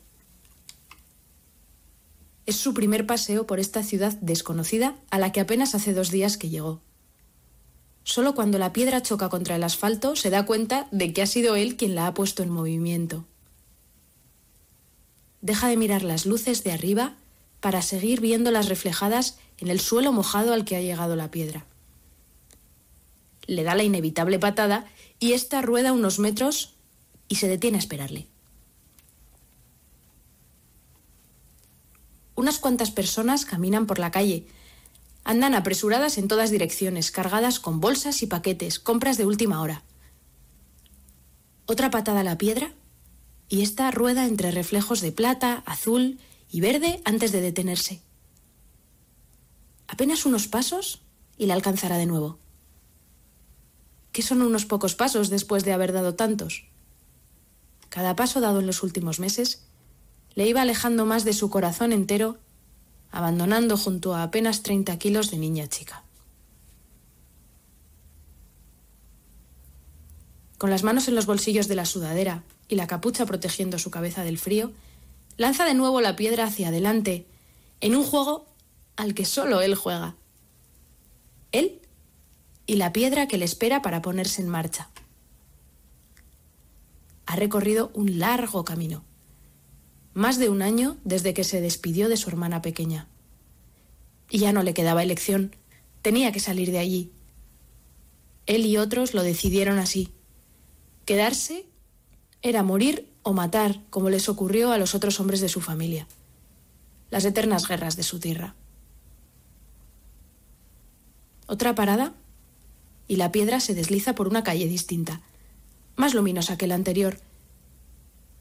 Es 2.45 2.57
su 2.57 2.75
primer 2.75 3.07
paseo 3.07 3.47
por 3.47 3.59
esta 3.59 3.83
ciudad 3.83 4.17
desconocida 4.21 4.95
a 5.11 5.19
la 5.19 5.33
que 5.33 5.41
apenas 5.41 5.75
hace 5.75 5.95
dos 5.95 6.11
días 6.11 6.37
que 6.37 6.49
llegó. 6.49 6.81
Solo 8.09 8.37
cuando 8.37 8.61
la 8.61 8.73
piedra 8.73 9.03
choca 9.03 9.29
contra 9.29 9.57
el 9.57 9.65
asfalto 9.65 10.15
se 10.15 10.31
da 10.31 10.47
cuenta 10.47 10.87
de 10.93 11.13
que 11.13 11.23
ha 11.23 11.27
sido 11.27 11.57
él 11.57 11.77
quien 11.77 11.97
la 11.97 12.07
ha 12.07 12.15
puesto 12.15 12.45
en 12.45 12.51
movimiento. 12.51 13.25
Deja 15.41 15.67
de 15.67 15.77
mirar 15.77 16.05
las 16.05 16.25
luces 16.25 16.63
de 16.63 16.71
arriba 16.71 17.17
para 17.59 17.83
seguir 17.83 18.21
viéndolas 18.21 18.69
reflejadas 18.69 19.39
en 19.59 19.71
el 19.71 19.81
suelo 19.81 20.13
mojado 20.13 20.53
al 20.53 20.65
que 20.65 20.77
ha 20.77 20.81
llegado 20.81 21.17
la 21.17 21.33
piedra. 21.33 21.67
Le 23.49 23.65
da 23.65 23.75
la 23.75 23.83
inevitable 23.83 24.39
patada 24.39 24.87
y 25.19 25.33
ésta 25.33 25.61
rueda 25.61 25.93
unos 25.93 26.21
metros 26.21 26.75
y 27.27 27.35
se 27.35 27.49
detiene 27.49 27.79
a 27.79 27.81
esperarle. 27.81 28.29
Unas 32.37 32.61
cuantas 32.61 32.93
personas 32.93 33.45
caminan 33.45 33.87
por 33.87 33.99
la 33.99 34.13
calle, 34.13 34.47
Andan 35.29 35.57
apresuradas 35.57 36.19
en 36.19 36.29
todas 36.29 36.51
direcciones, 36.51 37.11
cargadas 37.11 37.59
con 37.59 37.81
bolsas 37.81 38.23
y 38.23 38.29
paquetes, 38.29 38.79
compras 38.79 39.17
de 39.17 39.27
última 39.27 39.61
hora. 39.61 39.83
Otra 41.67 41.91
patada 41.91 42.21
a 42.21 42.23
la 42.23 42.39
piedra 42.39 42.71
y 43.49 43.63
esta 43.63 43.91
rueda 43.91 44.27
entre 44.27 44.53
reflejos 44.53 45.01
de 45.01 45.11
plata, 45.11 45.65
azul 45.67 46.21
y 46.49 46.61
verde 46.61 47.01
antes 47.05 47.33
de 47.33 47.41
detenerse. 47.41 48.03
Apenas 49.89 50.27
unos 50.27 50.47
pasos 50.47 51.03
y 51.37 51.47
la 51.47 51.55
alcanzará 51.55 51.99
de 51.99 52.07
nuevo. 52.07 52.39
¿Qué 54.13 54.23
son 54.23 54.43
unos 54.43 54.65
pocos 54.65 54.95
pasos 54.95 55.29
después 55.29 55.65
de 55.65 55.73
haber 55.73 55.93
dado 55.93 56.15
tantos? 56.15 56.69
Cada 57.89 58.15
paso 58.15 58.41
dado 58.41 58.61
en 58.61 58.67
los 58.69 58.85
últimos 58.85 59.19
meses 59.19 59.67
le 60.37 60.47
iba 60.47 60.63
alejando 60.63 61.05
más 61.05 61.25
de 61.25 61.33
su 61.33 61.51
corazón 61.51 61.93
entero 61.93 62.39
abandonando 63.17 63.79
junto 63.79 64.15
a 64.15 64.23
apenas 64.23 64.63
30 64.63 64.99
kilos 64.99 65.31
de 65.31 65.39
niña 65.39 65.67
chica. 65.69 66.05
Con 70.59 70.69
las 70.69 70.83
manos 70.83 71.09
en 71.09 71.15
los 71.15 71.25
bolsillos 71.25 71.67
de 71.67 71.77
la 71.77 71.87
sudadera 71.87 72.43
y 72.69 72.75
la 72.75 72.87
capucha 72.87 73.25
protegiendo 73.25 73.79
su 73.79 73.91
cabeza 73.91 74.23
del 74.23 74.37
frío, 74.37 74.71
lanza 75.39 75.65
de 75.65 75.73
nuevo 75.73 76.03
la 76.03 76.15
piedra 76.15 76.45
hacia 76.45 76.69
adelante, 76.69 77.27
en 77.81 77.97
un 77.97 78.05
juego 78.05 78.45
al 78.97 79.15
que 79.15 79.25
solo 79.25 79.63
él 79.63 79.77
juega. 79.77 80.15
Él 81.53 81.81
y 82.67 82.77
la 82.77 82.93
piedra 82.93 83.29
que 83.29 83.39
le 83.39 83.47
espera 83.47 83.81
para 83.81 84.03
ponerse 84.03 84.43
en 84.43 84.49
marcha. 84.51 84.91
Ha 87.25 87.37
recorrido 87.37 87.91
un 87.95 88.19
largo 88.19 88.63
camino 88.67 89.05
más 90.17 90.39
de 90.39 90.49
un 90.49 90.63
año 90.63 90.97
desde 91.05 91.35
que 91.35 91.45
se 91.45 91.61
despidió 91.61 92.09
de 92.09 92.17
su 92.17 92.31
hermana 92.31 92.63
pequeña. 92.63 93.07
Y 94.31 94.39
ya 94.39 94.51
no 94.51 94.63
le 94.63 94.73
quedaba 94.73 95.03
elección, 95.03 95.55
tenía 96.01 96.33
que 96.33 96.41
salir 96.41 96.73
de 96.73 96.79
allí. 96.79 97.13
Él 98.47 98.65
y 98.65 98.79
otros 98.79 99.13
lo 99.13 99.23
decidieron 99.23 99.79
así. 99.79 100.09
Quedarse 101.05 101.67
era 102.41 102.63
morir 102.63 103.13
o 103.25 103.35
matar, 103.35 103.83
como 103.91 104.09
les 104.09 104.31
ocurrió 104.31 104.73
a 104.73 104.79
los 104.79 104.95
otros 104.95 105.21
hombres 105.21 105.43
de 105.43 105.51
su 105.51 105.61
familia. 105.61 106.09
Las 107.11 107.27
eternas 107.27 107.69
guerras 107.69 107.97
de 107.97 108.03
su 108.03 108.19
tierra. 108.19 108.55
Otra 111.47 111.75
parada 111.75 112.15
y 113.07 113.17
la 113.17 113.33
piedra 113.33 113.61
se 113.61 113.75
desliza 113.75 114.15
por 114.15 114.29
una 114.29 114.43
calle 114.43 114.67
distinta, 114.67 115.21
más 115.95 116.15
luminosa 116.15 116.57
que 116.57 116.67
la 116.67 116.75
anterior, 116.75 117.21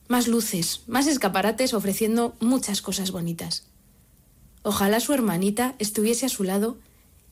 más 0.08 0.28
luces, 0.28 0.82
más 0.88 1.08
escaparates 1.08 1.74
ofreciendo 1.74 2.36
muchas 2.39 2.82
cosas 2.82 3.12
bonitas. 3.12 3.63
Ojalá 4.63 5.00
su 5.00 5.13
hermanita 5.13 5.76
estuviese 5.80 6.26
a 6.26 6.30
su 6.30 6.44
lado 6.44 6.78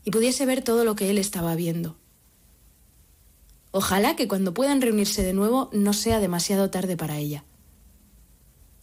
y 0.04 0.12
pudiese 0.12 0.46
ver 0.46 0.64
todo 0.64 0.86
lo 0.86 0.96
que 0.96 1.10
él 1.10 1.18
estaba 1.18 1.56
viendo. 1.56 1.96
Ojalá 3.72 4.16
que 4.16 4.28
cuando 4.28 4.54
puedan 4.54 4.82
reunirse 4.82 5.24
de 5.24 5.34
nuevo 5.34 5.70
no 5.74 5.94
sea 5.94 6.20
demasiado 6.20 6.70
tarde 6.70 6.96
para 6.96 7.18
ella. 7.18 7.44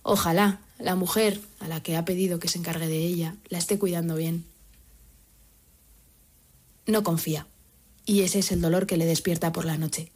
Ojalá 0.03 0.61
la 0.79 0.97
mujer 0.97 1.41
a 1.61 1.69
la 1.69 1.83
que 1.83 1.97
ha 1.97 2.05
pedido 2.05 2.41
que 2.41 2.49
se 2.49 2.59
encargue 2.59 2.89
de 2.89 2.99
ella 2.99 3.37
la 3.49 3.59
esté 3.59 3.79
cuidando 3.79 4.17
bien. 4.17 4.45
No 6.87 7.05
confía, 7.05 7.47
y 8.05 8.23
ese 8.23 8.41
es 8.41 8.51
el 8.51 8.61
dolor 8.61 8.87
que 8.87 8.97
le 8.97 9.07
despierta 9.07 9.53
por 9.53 9.65
la 9.65 9.79
noche. 9.79 10.11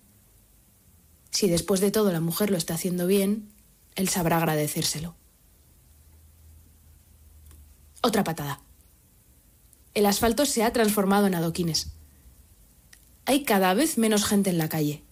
Si 1.31 1.49
después 1.49 1.81
de 1.81 1.93
todo 1.93 2.11
la 2.11 2.21
mujer 2.21 2.51
lo 2.51 2.57
está 2.57 2.75
haciendo 2.75 3.07
bien, 3.07 3.54
él 3.95 4.09
sabrá 4.09 4.39
agradecérselo. 4.39 5.15
Otra 8.03 8.25
patada. 8.25 8.61
El 9.95 10.07
asfalto 10.07 10.45
se 10.47 10.65
ha 10.65 10.73
transformado 10.73 11.27
en 11.27 11.35
adoquines. 11.35 11.93
Hay 13.27 13.45
cada 13.45 13.73
vez 13.75 13.97
menos 13.97 14.25
gente 14.25 14.51
en 14.51 14.59
la 14.59 14.69
calle. 14.69 15.03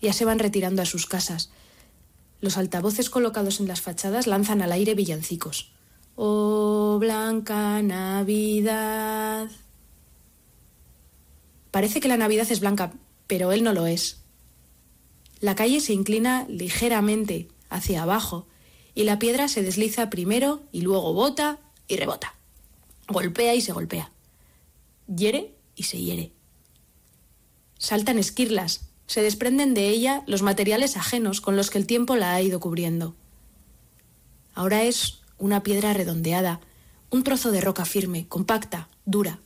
Ya 0.00 0.12
se 0.12 0.24
van 0.24 0.38
retirando 0.38 0.82
a 0.82 0.86
sus 0.86 1.06
casas. 1.06 1.50
Los 2.40 2.56
altavoces 2.56 3.10
colocados 3.10 3.60
en 3.60 3.68
las 3.68 3.80
fachadas 3.80 4.26
lanzan 4.26 4.62
al 4.62 4.72
aire 4.72 4.94
villancicos. 4.94 5.72
Oh, 6.14 6.96
blanca 7.00 7.82
Navidad. 7.82 9.50
Parece 11.70 12.00
que 12.00 12.08
la 12.08 12.16
Navidad 12.16 12.50
es 12.50 12.60
blanca, 12.60 12.92
pero 13.26 13.52
él 13.52 13.62
no 13.62 13.74
lo 13.74 13.86
es. 13.86 14.22
La 15.40 15.54
calle 15.54 15.80
se 15.80 15.92
inclina 15.92 16.46
ligeramente 16.48 17.48
hacia 17.70 18.02
abajo 18.02 18.46
y 18.94 19.04
la 19.04 19.18
piedra 19.18 19.48
se 19.48 19.62
desliza 19.62 20.10
primero 20.10 20.62
y 20.72 20.80
luego 20.80 21.12
bota 21.12 21.58
y 21.86 21.96
rebota. 21.96 22.34
Golpea 23.08 23.54
y 23.54 23.60
se 23.60 23.72
golpea. 23.72 24.10
Hiere 25.06 25.54
y 25.76 25.84
se 25.84 25.98
hiere. 25.98 26.32
Saltan 27.78 28.18
esquirlas, 28.18 28.88
se 29.06 29.22
desprenden 29.22 29.74
de 29.74 29.88
ella 29.88 30.24
los 30.26 30.42
materiales 30.42 30.96
ajenos 30.96 31.40
con 31.40 31.56
los 31.56 31.70
que 31.70 31.78
el 31.78 31.86
tiempo 31.86 32.16
la 32.16 32.34
ha 32.34 32.42
ido 32.42 32.58
cubriendo. 32.58 33.14
Ahora 34.54 34.82
es 34.82 35.20
una 35.38 35.62
piedra 35.62 35.92
redondeada, 35.92 36.60
un 37.10 37.22
trozo 37.22 37.52
de 37.52 37.60
roca 37.60 37.84
firme, 37.84 38.26
compacta, 38.26 38.88
dura. 39.04 39.40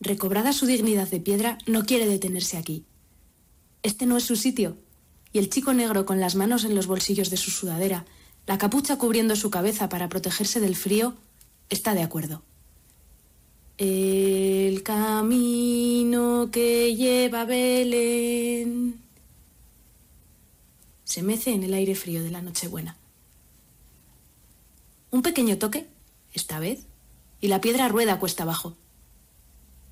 Recobrada 0.00 0.52
su 0.52 0.66
dignidad 0.66 1.08
de 1.08 1.20
piedra, 1.20 1.58
no 1.66 1.84
quiere 1.84 2.06
detenerse 2.06 2.56
aquí. 2.56 2.84
Este 3.82 4.06
no 4.06 4.16
es 4.16 4.24
su 4.24 4.36
sitio. 4.36 4.78
Y 5.34 5.40
el 5.40 5.50
chico 5.50 5.74
negro 5.74 6.06
con 6.06 6.20
las 6.20 6.36
manos 6.36 6.62
en 6.62 6.76
los 6.76 6.86
bolsillos 6.86 7.28
de 7.28 7.36
su 7.36 7.50
sudadera, 7.50 8.06
la 8.46 8.56
capucha 8.56 8.98
cubriendo 8.98 9.34
su 9.34 9.50
cabeza 9.50 9.88
para 9.88 10.08
protegerse 10.08 10.60
del 10.60 10.76
frío, 10.76 11.14
está 11.68 11.92
de 11.92 12.04
acuerdo. 12.04 12.42
El 13.76 14.84
camino 14.84 16.50
que 16.52 16.94
lleva 16.94 17.40
a 17.40 17.44
Belén 17.46 19.00
se 21.02 21.24
mece 21.24 21.52
en 21.52 21.64
el 21.64 21.74
aire 21.74 21.96
frío 21.96 22.22
de 22.22 22.30
la 22.30 22.40
Nochebuena. 22.40 22.96
Un 25.10 25.22
pequeño 25.22 25.58
toque, 25.58 25.88
esta 26.32 26.60
vez, 26.60 26.86
y 27.40 27.48
la 27.48 27.60
piedra 27.60 27.88
rueda 27.88 28.20
cuesta 28.20 28.44
abajo. 28.44 28.76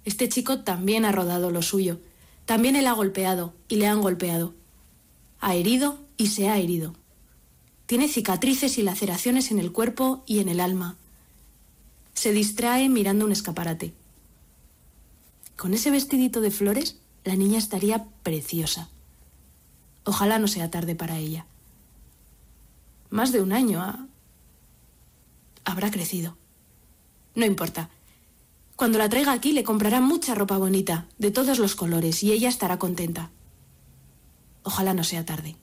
Este 0.05 0.29
chico 0.29 0.61
también 0.61 1.05
ha 1.05 1.11
rodado 1.11 1.51
lo 1.51 1.63
suyo, 1.63 1.99
también 2.45 2.77
él 2.77 2.87
ha 2.87 2.93
golpeado 2.93 3.55
y 3.67 3.75
le 3.75 3.89
han 3.89 4.03
golpeado. 4.03 4.55
Ha 5.43 5.57
herido 5.57 5.99
y 6.17 6.29
se 6.29 6.49
ha 6.49 6.57
herido. 6.57 6.95
Tiene 7.87 8.07
cicatrices 8.07 8.79
y 8.79 8.83
laceraciones 8.83 9.51
en 9.51 9.59
el 9.59 9.73
cuerpo 9.73 10.23
y 10.25 10.39
en 10.39 10.49
el 10.49 10.61
alma. 10.61 10.97
Se 12.15 12.31
distrae 12.33 12.89
mirando 12.89 13.25
un 13.25 13.33
escaparate. 13.33 13.93
Con 15.57 15.75
ese 15.75 15.91
vestidito 15.91 16.41
de 16.41 16.53
flores, 16.53 17.01
la 17.25 17.35
niña 17.35 17.59
estaría 17.59 18.07
preciosa. 18.23 18.89
Ojalá 20.05 20.39
no 20.39 20.47
sea 20.47 20.71
tarde 20.71 20.95
para 20.95 21.19
ella. 21.19 21.45
Más 23.11 23.33
de 23.33 23.43
un 23.43 23.53
año 23.53 23.83
ha... 23.83 24.07
habrá 25.65 25.91
crecido. 25.91 26.37
No 27.35 27.47
importa. 27.47 27.91
Cuando 28.77 28.99
la 28.99 29.09
traiga 29.09 29.33
aquí 29.33 29.51
le 29.51 29.65
comprará 29.65 30.01
mucha 30.01 30.37
ropa 30.37 30.57
bonita, 30.57 31.09
de 31.19 31.33
todos 31.33 31.59
los 31.59 31.75
colores, 31.75 32.23
y 32.23 32.31
ella 32.31 32.49
estará 32.49 32.79
contenta. 32.79 33.33
Ojalá 34.63 34.95
no 34.95 35.05
sea 35.05 35.25
tarde. 35.25 35.57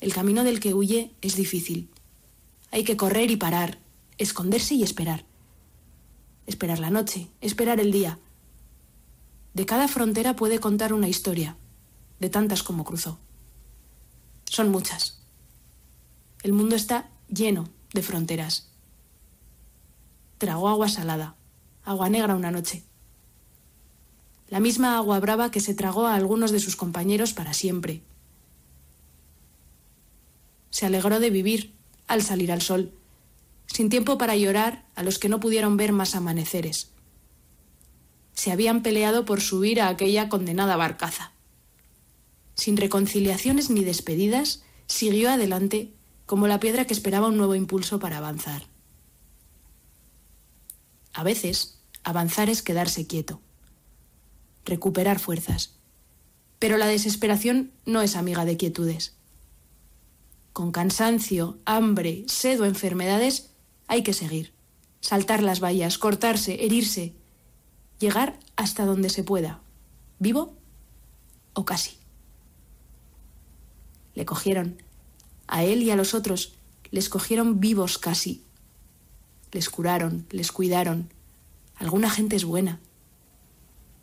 El 0.00 0.14
camino 0.14 0.44
del 0.44 0.60
que 0.60 0.74
huye 0.74 1.14
es 1.20 1.36
difícil. 1.36 1.90
Hay 2.70 2.84
que 2.84 2.96
correr 2.96 3.30
y 3.30 3.36
parar, 3.36 3.78
esconderse 4.18 4.74
y 4.74 4.82
esperar. 4.82 5.24
Esperar 6.46 6.78
la 6.78 6.90
noche, 6.90 7.28
esperar 7.40 7.80
el 7.80 7.92
día. 7.92 8.18
De 9.52 9.66
cada 9.66 9.88
frontera 9.88 10.36
puede 10.36 10.58
contar 10.58 10.92
una 10.92 11.08
historia, 11.08 11.56
de 12.18 12.30
tantas 12.30 12.62
como 12.62 12.84
cruzó. 12.84 13.18
Son 14.44 14.70
muchas. 14.70 15.22
El 16.42 16.52
mundo 16.52 16.76
está 16.76 17.10
lleno 17.28 17.68
de 17.92 18.02
fronteras 18.02 18.70
tragó 20.40 20.70
agua 20.70 20.88
salada, 20.88 21.36
agua 21.84 22.08
negra 22.08 22.34
una 22.34 22.50
noche. 22.50 22.82
La 24.50 24.58
misma 24.58 24.96
agua 24.96 25.20
brava 25.20 25.52
que 25.52 25.60
se 25.60 25.74
tragó 25.74 26.06
a 26.06 26.14
algunos 26.14 26.50
de 26.50 26.58
sus 26.58 26.74
compañeros 26.74 27.32
para 27.32 27.54
siempre. 27.54 28.02
Se 30.70 30.86
alegró 30.86 31.20
de 31.20 31.30
vivir 31.30 31.72
al 32.08 32.22
salir 32.22 32.50
al 32.50 32.60
sol, 32.60 32.92
sin 33.68 33.88
tiempo 33.88 34.18
para 34.18 34.34
llorar 34.34 34.84
a 34.96 35.04
los 35.04 35.20
que 35.20 35.28
no 35.28 35.38
pudieron 35.38 35.76
ver 35.76 35.92
más 35.92 36.16
amaneceres. 36.16 36.90
Se 38.34 38.50
habían 38.50 38.82
peleado 38.82 39.24
por 39.24 39.40
subir 39.40 39.80
a 39.80 39.88
aquella 39.88 40.28
condenada 40.28 40.76
barcaza. 40.76 41.32
Sin 42.54 42.76
reconciliaciones 42.76 43.70
ni 43.70 43.84
despedidas, 43.84 44.64
siguió 44.86 45.30
adelante 45.30 45.94
como 46.26 46.48
la 46.48 46.58
piedra 46.58 46.86
que 46.86 46.94
esperaba 46.94 47.28
un 47.28 47.36
nuevo 47.36 47.54
impulso 47.54 48.00
para 48.00 48.18
avanzar. 48.18 48.66
A 51.12 51.22
veces, 51.22 51.78
avanzar 52.02 52.50
es 52.50 52.62
quedarse 52.62 53.06
quieto, 53.06 53.40
recuperar 54.70 55.18
fuerzas. 55.18 55.74
Pero 56.58 56.78
la 56.78 56.86
desesperación 56.86 57.72
no 57.84 58.00
es 58.00 58.16
amiga 58.16 58.44
de 58.46 58.56
quietudes. 58.56 59.14
Con 60.54 60.72
cansancio, 60.72 61.58
hambre, 61.64 62.24
sed 62.26 62.60
o 62.60 62.64
enfermedades 62.64 63.50
hay 63.86 64.02
que 64.02 64.14
seguir, 64.14 64.52
saltar 65.00 65.42
las 65.42 65.60
vallas, 65.60 65.98
cortarse, 65.98 66.64
herirse, 66.64 67.12
llegar 67.98 68.38
hasta 68.56 68.84
donde 68.86 69.10
se 69.10 69.24
pueda, 69.24 69.60
vivo 70.18 70.54
o 71.52 71.64
casi. 71.64 71.98
Le 74.14 74.24
cogieron, 74.24 74.82
a 75.46 75.64
él 75.64 75.82
y 75.82 75.90
a 75.90 75.96
los 75.96 76.14
otros, 76.14 76.54
les 76.90 77.08
cogieron 77.08 77.60
vivos 77.60 77.98
casi, 77.98 78.42
les 79.52 79.68
curaron, 79.70 80.26
les 80.30 80.52
cuidaron. 80.52 81.10
Alguna 81.76 82.10
gente 82.10 82.36
es 82.36 82.44
buena. 82.44 82.80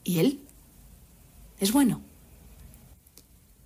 ¿Y 0.04 0.20
él? 0.20 0.47
Es 1.60 1.72
bueno. 1.72 2.02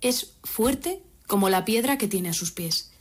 Es 0.00 0.34
fuerte 0.42 1.02
como 1.26 1.48
la 1.48 1.64
piedra 1.64 1.98
que 1.98 2.08
tiene 2.08 2.30
a 2.30 2.34
sus 2.34 2.52
pies. 2.52 2.92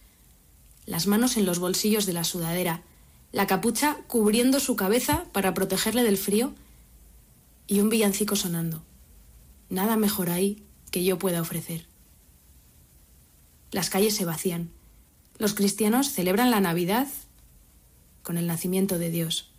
Las 0.85 1.07
manos 1.07 1.37
en 1.37 1.45
los 1.45 1.59
bolsillos 1.59 2.05
de 2.05 2.13
la 2.13 2.23
sudadera, 2.23 2.83
la 3.31 3.47
capucha 3.47 3.97
cubriendo 4.07 4.59
su 4.59 4.75
cabeza 4.75 5.25
para 5.31 5.53
protegerle 5.53 6.03
del 6.03 6.17
frío 6.17 6.53
y 7.67 7.79
un 7.79 7.89
villancico 7.89 8.35
sonando. 8.35 8.83
Nada 9.69 9.95
mejor 9.95 10.29
ahí 10.29 10.63
que 10.91 11.03
yo 11.03 11.17
pueda 11.17 11.41
ofrecer. 11.41 11.87
Las 13.71 13.89
calles 13.89 14.15
se 14.15 14.25
vacían. 14.25 14.69
Los 15.37 15.53
cristianos 15.53 16.11
celebran 16.11 16.51
la 16.51 16.59
Navidad 16.59 17.07
con 18.21 18.37
el 18.37 18.47
nacimiento 18.47 18.99
de 18.99 19.09
Dios. 19.09 19.51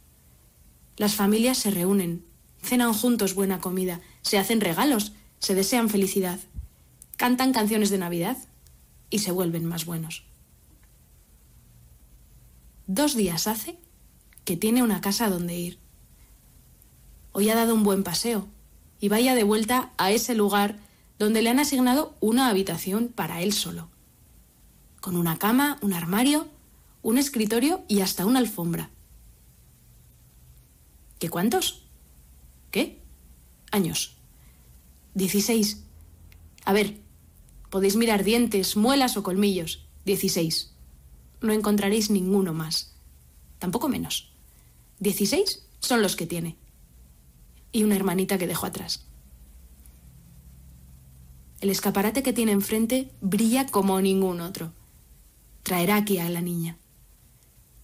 Las 0.97 1.15
familias 1.15 1.57
se 1.57 1.71
reúnen, 1.71 2.25
cenan 2.63 2.93
juntos 2.93 3.35
buena 3.35 3.61
comida, 3.61 4.01
se 4.21 4.39
hacen 4.39 4.61
regalos, 4.61 5.13
se 5.43 5.55
desean 5.55 5.91
felicidad, 5.91 6.39
cantan 7.19 7.53
canciones 7.53 7.91
de 7.91 7.99
Navidad 7.99 8.39
y 9.11 9.19
se 9.19 9.33
vuelven 9.33 9.67
más 9.67 9.85
buenos. 9.85 10.25
Dos 12.87 13.17
días 13.17 13.47
hace 13.47 13.79
que 14.47 14.57
tiene 14.57 14.83
una 14.83 15.01
casa 15.01 15.29
donde 15.29 15.59
ir. 15.59 15.79
Hoy 17.33 17.51
ha 17.51 17.55
dado 17.55 17.75
un 17.75 17.83
buen 17.83 18.05
paseo 18.05 18.49
y 19.01 19.09
vaya 19.09 19.35
de 19.35 19.45
vuelta 19.45 19.91
a 19.99 20.13
ese 20.13 20.35
lugar 20.35 20.79
donde 21.19 21.43
le 21.43 21.51
han 21.51 21.59
asignado 21.59 22.17
una 22.21 22.49
habitación 22.49 23.09
para 23.09 23.43
él 23.43 23.53
solo, 23.53 23.91
con 25.01 25.17
una 25.17 25.37
cama, 25.37 25.77
un 25.83 25.93
armario 25.93 26.49
un 27.03 27.19
escritorio 27.19 27.85
y 27.89 28.01
hasta 28.01 28.25
una 28.25 28.39
alfombra. 28.39 28.91
¿Qué 31.19 31.29
cuántos? 31.29 31.83
¿Qué? 32.71 33.03
Años. 33.73 34.22
Dieciséis. 35.15 35.85
A 36.65 36.73
ver, 36.73 37.01
podéis 37.71 37.97
mirar 37.97 38.25
dientes, 38.25 38.77
muelas 38.77 39.17
o 39.17 39.23
colmillos. 39.23 39.87
Dieciséis. 40.05 40.73
No 41.41 41.53
encontraréis 41.53 42.11
ninguno 42.11 42.55
más. 42.55 42.95
Tampoco 43.59 43.89
menos. 43.89 44.33
Dieciséis 44.99 45.67
son 45.81 46.03
los 46.03 46.17
que 46.17 46.27
tiene. 46.27 46.57
Y 47.73 47.83
una 47.83 47.97
hermanita 47.97 48.39
que 48.39 48.47
dejó 48.47 48.67
atrás. 48.67 49.07
El 51.61 51.71
escaparate 51.71 52.23
que 52.23 52.33
tiene 52.33 52.53
enfrente 52.53 53.11
brilla 53.21 53.67
como 53.67 54.01
ningún 54.01 54.41
otro. 54.41 54.73
Traerá 55.63 55.97
aquí 55.97 56.19
a 56.19 56.29
la 56.29 56.41
niña. 56.41 56.79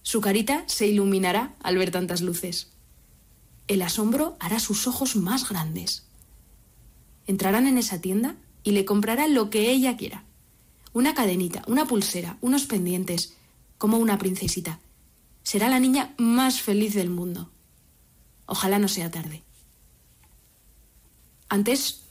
Su 0.01 0.21
carita 0.21 0.63
se 0.67 0.87
iluminará 0.87 1.55
al 1.61 1.77
ver 1.77 1.91
tantas 1.91 2.21
luces. 2.21 2.71
El 3.67 3.81
asombro 3.81 4.35
hará 4.39 4.59
sus 4.59 4.87
ojos 4.87 5.15
más 5.15 5.47
grandes. 5.47 6.08
Entrarán 7.29 7.67
en 7.67 7.77
esa 7.77 8.01
tienda 8.01 8.37
y 8.63 8.71
le 8.71 8.85
comprará 8.85 9.27
lo 9.27 9.51
que 9.51 9.69
ella 9.69 9.95
quiera. 9.97 10.23
Una 10.93 11.13
cadenita, 11.13 11.61
una 11.67 11.85
pulsera, 11.85 12.39
unos 12.41 12.65
pendientes, 12.65 13.35
como 13.77 13.99
una 13.99 14.17
princesita. 14.17 14.79
Será 15.43 15.69
la 15.69 15.79
niña 15.79 16.15
más 16.17 16.59
feliz 16.59 16.95
del 16.95 17.11
mundo. 17.11 17.51
Ojalá 18.47 18.79
no 18.79 18.87
sea 18.87 19.11
tarde. 19.11 19.43
Antes, 21.49 22.01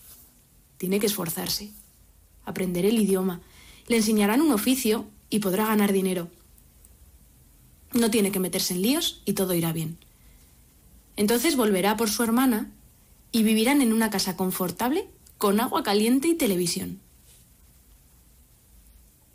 tiene 0.77 1.01
que 1.01 1.07
esforzarse, 1.07 1.73
aprender 2.45 2.87
el 2.87 3.01
idioma, 3.01 3.41
le 3.89 3.97
enseñarán 3.97 4.41
un 4.41 4.53
oficio 4.53 5.05
y 5.31 5.41
podrá 5.41 5.67
ganar 5.67 5.93
dinero. 5.93 6.29
No 7.93 8.09
tiene 8.13 8.31
que 8.31 8.39
meterse 8.39 8.75
en 8.75 8.83
líos 8.83 9.21
y 9.25 9.33
todo 9.33 9.53
irá 9.55 9.73
bien. 9.73 9.99
Entonces 11.17 11.57
volverá 11.57 11.97
por 11.97 12.09
su 12.09 12.23
hermana 12.23 12.71
y 13.33 13.43
vivirán 13.43 13.83
en 13.83 13.93
una 13.93 14.11
casa 14.11 14.37
confortable 14.37 15.09
con 15.37 15.61
agua 15.61 15.83
caliente 15.83 16.29
y 16.29 16.35
televisión. 16.35 17.01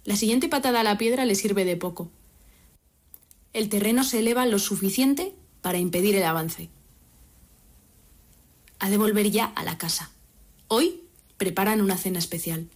La 0.03 0.17
siguiente 0.17 0.49
patada 0.49 0.81
a 0.81 0.83
la 0.83 0.97
piedra 0.97 1.25
le 1.25 1.35
sirve 1.35 1.63
de 1.63 1.77
poco. 1.77 2.11
El 3.53 3.69
terreno 3.69 4.03
se 4.03 4.19
eleva 4.19 4.45
lo 4.45 4.59
suficiente 4.59 5.33
para 5.61 5.77
impedir 5.77 6.15
el 6.15 6.23
avance. 6.23 6.69
Ha 8.79 8.89
de 8.89 8.97
volver 8.97 9.31
ya 9.31 9.45
a 9.45 9.63
la 9.63 9.77
casa. 9.77 10.11
Hoy 10.67 11.01
preparan 11.37 11.79
una 11.79 11.97
cena 11.97 12.19
especial. 12.19 12.67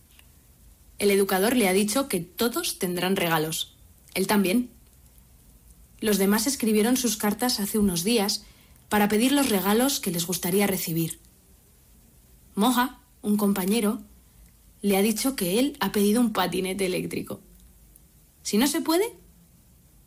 El 0.99 1.11
educador 1.11 1.55
le 1.55 1.67
ha 1.67 1.73
dicho 1.73 2.07
que 2.07 2.21
todos 2.21 2.79
tendrán 2.79 3.15
regalos. 3.15 3.75
Él 4.13 4.25
también. 4.25 4.69
Los 5.99 6.17
demás 6.17 6.47
escribieron 6.47 6.95
sus 6.95 7.17
cartas 7.17 7.59
hace 7.59 7.77
unos 7.77 8.03
días 8.03 8.45
para 8.89 9.07
pedir 9.07 9.31
los 9.31 9.49
regalos 9.49 9.99
que 9.99 10.11
les 10.11 10.25
gustaría 10.25 10.67
recibir. 10.67 11.19
Moja, 12.55 12.99
un 13.21 13.37
compañero, 13.37 14.01
le 14.81 14.97
ha 14.97 15.01
dicho 15.01 15.35
que 15.35 15.59
él 15.59 15.77
ha 15.79 15.91
pedido 15.91 16.21
un 16.21 16.33
patinete 16.33 16.85
eléctrico. 16.85 17.41
Si 18.43 18.57
no 18.57 18.67
se 18.67 18.81
puede, 18.81 19.15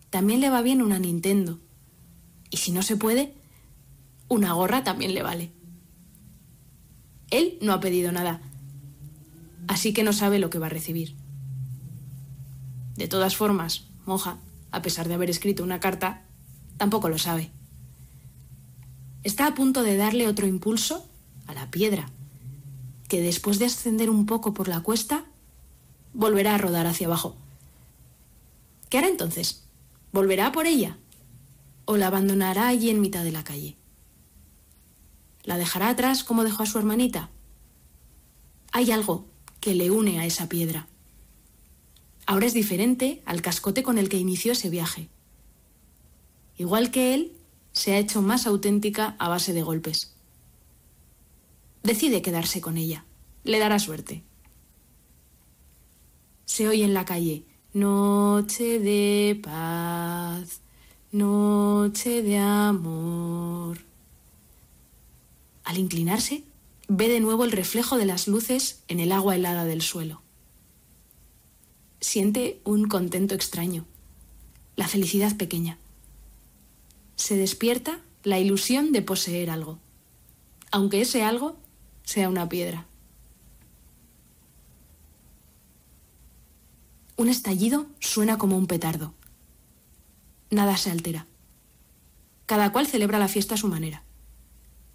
también 0.08 0.40
le 0.40 0.50
va 0.50 0.62
bien 0.62 0.82
una 0.82 0.98
Nintendo. 0.98 1.60
Y 2.50 2.56
si 2.56 2.72
no 2.72 2.82
se 2.82 2.96
puede, 2.96 3.34
una 4.28 4.52
gorra 4.52 4.82
también 4.82 5.14
le 5.14 5.22
vale. 5.22 5.52
Él 7.30 7.58
no 7.60 7.72
ha 7.72 7.80
pedido 7.80 8.10
nada, 8.10 8.40
así 9.68 9.92
que 9.92 10.02
no 10.02 10.12
sabe 10.12 10.38
lo 10.38 10.50
que 10.50 10.58
va 10.58 10.66
a 10.66 10.70
recibir. 10.70 11.14
De 12.96 13.06
todas 13.06 13.36
formas, 13.36 13.84
Moja, 14.04 14.38
a 14.72 14.82
pesar 14.82 15.06
de 15.06 15.14
haber 15.14 15.30
escrito 15.30 15.62
una 15.62 15.78
carta, 15.78 16.24
tampoco 16.76 17.08
lo 17.08 17.18
sabe. 17.18 17.50
Está 19.22 19.46
a 19.46 19.54
punto 19.54 19.82
de 19.82 19.96
darle 19.96 20.28
otro 20.28 20.46
impulso 20.46 21.06
a 21.46 21.54
la 21.54 21.70
piedra 21.70 22.10
que 23.08 23.20
después 23.20 23.58
de 23.58 23.66
ascender 23.66 24.08
un 24.08 24.24
poco 24.24 24.54
por 24.54 24.68
la 24.68 24.80
cuesta, 24.80 25.24
volverá 26.14 26.54
a 26.54 26.58
rodar 26.58 26.86
hacia 26.86 27.08
abajo. 27.08 27.36
¿Qué 28.88 28.98
hará 28.98 29.08
entonces? 29.08 29.64
¿Volverá 30.12 30.52
por 30.52 30.66
ella? 30.66 30.96
¿O 31.86 31.96
la 31.96 32.06
abandonará 32.06 32.68
allí 32.68 32.88
en 32.88 33.00
mitad 33.00 33.24
de 33.24 33.32
la 33.32 33.42
calle? 33.42 33.76
¿La 35.42 35.58
dejará 35.58 35.88
atrás 35.88 36.22
como 36.22 36.44
dejó 36.44 36.62
a 36.62 36.66
su 36.66 36.78
hermanita? 36.78 37.30
Hay 38.70 38.92
algo 38.92 39.26
que 39.60 39.74
le 39.74 39.90
une 39.90 40.20
a 40.20 40.26
esa 40.26 40.48
piedra. 40.48 40.86
Ahora 42.26 42.46
es 42.46 42.54
diferente 42.54 43.22
al 43.26 43.42
cascote 43.42 43.82
con 43.82 43.98
el 43.98 44.08
que 44.08 44.18
inició 44.18 44.52
ese 44.52 44.70
viaje. 44.70 45.08
Igual 46.56 46.92
que 46.92 47.14
él, 47.14 47.32
se 47.72 47.94
ha 47.94 47.98
hecho 47.98 48.22
más 48.22 48.46
auténtica 48.46 49.16
a 49.18 49.28
base 49.28 49.52
de 49.52 49.62
golpes 49.62 50.14
decide 51.82 52.22
quedarse 52.22 52.60
con 52.60 52.76
ella. 52.76 53.04
Le 53.44 53.58
dará 53.58 53.78
suerte. 53.78 54.22
Se 56.44 56.68
oye 56.68 56.84
en 56.84 56.94
la 56.94 57.04
calle, 57.04 57.44
noche 57.72 58.78
de 58.78 59.40
paz, 59.42 60.60
noche 61.12 62.22
de 62.22 62.38
amor. 62.38 63.78
Al 65.64 65.78
inclinarse, 65.78 66.44
ve 66.88 67.08
de 67.08 67.20
nuevo 67.20 67.44
el 67.44 67.52
reflejo 67.52 67.96
de 67.96 68.06
las 68.06 68.26
luces 68.26 68.82
en 68.88 69.00
el 69.00 69.12
agua 69.12 69.36
helada 69.36 69.64
del 69.64 69.82
suelo. 69.82 70.22
Siente 72.00 72.60
un 72.64 72.88
contento 72.88 73.34
extraño, 73.34 73.84
la 74.74 74.88
felicidad 74.88 75.36
pequeña. 75.36 75.78
Se 77.20 77.36
despierta 77.36 78.00
la 78.24 78.38
ilusión 78.38 78.92
de 78.92 79.02
poseer 79.02 79.50
algo, 79.50 79.78
aunque 80.70 81.02
ese 81.02 81.22
algo 81.22 81.58
sea 82.02 82.30
una 82.30 82.48
piedra. 82.48 82.86
Un 87.18 87.28
estallido 87.28 87.88
suena 87.98 88.38
como 88.38 88.56
un 88.56 88.66
petardo. 88.66 89.12
Nada 90.48 90.78
se 90.78 90.90
altera. 90.90 91.26
Cada 92.46 92.72
cual 92.72 92.86
celebra 92.86 93.18
la 93.18 93.28
fiesta 93.28 93.56
a 93.56 93.58
su 93.58 93.68
manera. 93.68 94.02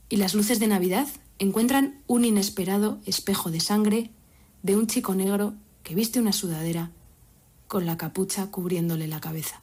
Y 0.10 0.16
las 0.16 0.34
luces 0.34 0.60
de 0.60 0.66
Navidad 0.66 1.08
encuentran 1.38 2.02
un 2.08 2.26
inesperado 2.26 3.00
espejo 3.06 3.52
de 3.52 3.60
sangre 3.60 4.10
de 4.64 4.76
un 4.76 4.88
chico 4.88 5.14
negro 5.14 5.54
que 5.84 5.94
viste 5.94 6.20
una 6.20 6.34
sudadera 6.34 6.90
con 7.68 7.86
la 7.86 7.98
capucha 7.98 8.50
cubriéndole 8.50 9.06
la 9.06 9.22
cabeza. 9.22 9.62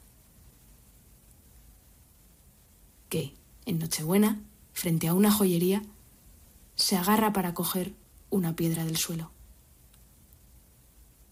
Que, 3.13 3.35
en 3.67 3.79
Nochebuena, 3.79 4.41
frente 4.73 5.07
a 5.07 5.13
una 5.13 5.31
joyería, 5.31 5.83
se 6.77 6.97
agarra 6.97 7.35
para 7.35 7.53
coger 7.53 7.93
una 8.31 8.57
piedra 8.57 8.87
del 8.87 8.97
suelo. 8.97 9.31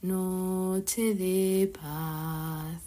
Noche 0.03 1.15
de 1.15 1.73
paz, 1.73 2.83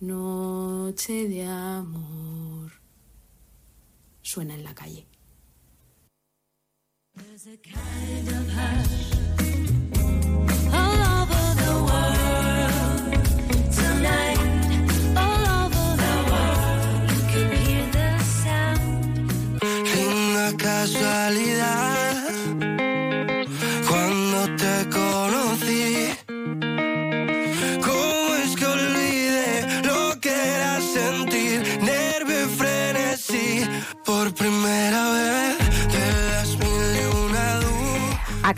noche 0.00 1.28
de 1.28 1.46
amor. 1.46 2.72
Suena 4.22 4.56
en 4.56 4.64
la 4.64 4.74
calle. 4.74 5.06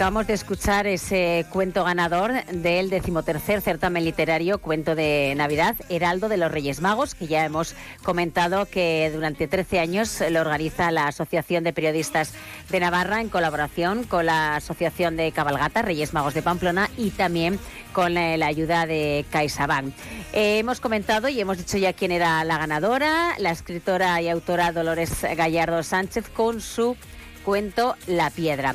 Acabamos 0.08 0.28
de 0.28 0.32
escuchar 0.32 0.86
ese 0.86 1.44
cuento 1.50 1.84
ganador 1.84 2.32
del 2.46 2.88
decimotercer 2.88 3.60
certamen 3.60 4.06
literario, 4.06 4.56
Cuento 4.56 4.94
de 4.94 5.34
Navidad, 5.36 5.76
Heraldo 5.90 6.30
de 6.30 6.38
los 6.38 6.50
Reyes 6.50 6.80
Magos, 6.80 7.14
que 7.14 7.26
ya 7.26 7.44
hemos 7.44 7.74
comentado 8.04 8.64
que 8.64 9.10
durante 9.12 9.46
13 9.48 9.80
años 9.80 10.22
lo 10.30 10.40
organiza 10.40 10.90
la 10.92 11.08
Asociación 11.08 11.62
de 11.62 11.74
Periodistas 11.74 12.32
de 12.70 12.80
Navarra 12.80 13.20
en 13.20 13.28
colaboración 13.28 14.04
con 14.04 14.24
la 14.24 14.56
Asociación 14.56 15.18
de 15.18 15.30
Cabalgata, 15.30 15.82
Reyes 15.82 16.14
Magos 16.14 16.32
de 16.32 16.40
Pamplona 16.40 16.88
y 16.96 17.10
también 17.10 17.58
con 17.92 18.14
la 18.14 18.46
ayuda 18.46 18.86
de 18.86 19.26
CaixaBank. 19.30 19.92
Eh, 20.32 20.60
hemos 20.60 20.80
comentado 20.80 21.28
y 21.28 21.38
hemos 21.38 21.58
dicho 21.58 21.76
ya 21.76 21.92
quién 21.92 22.12
era 22.12 22.42
la 22.44 22.56
ganadora, 22.56 23.34
la 23.36 23.50
escritora 23.50 24.22
y 24.22 24.30
autora 24.30 24.72
Dolores 24.72 25.20
Gallardo 25.36 25.82
Sánchez 25.82 26.30
con 26.30 26.62
su 26.62 26.96
cuento 27.44 27.94
La 28.06 28.30
Piedra. 28.30 28.74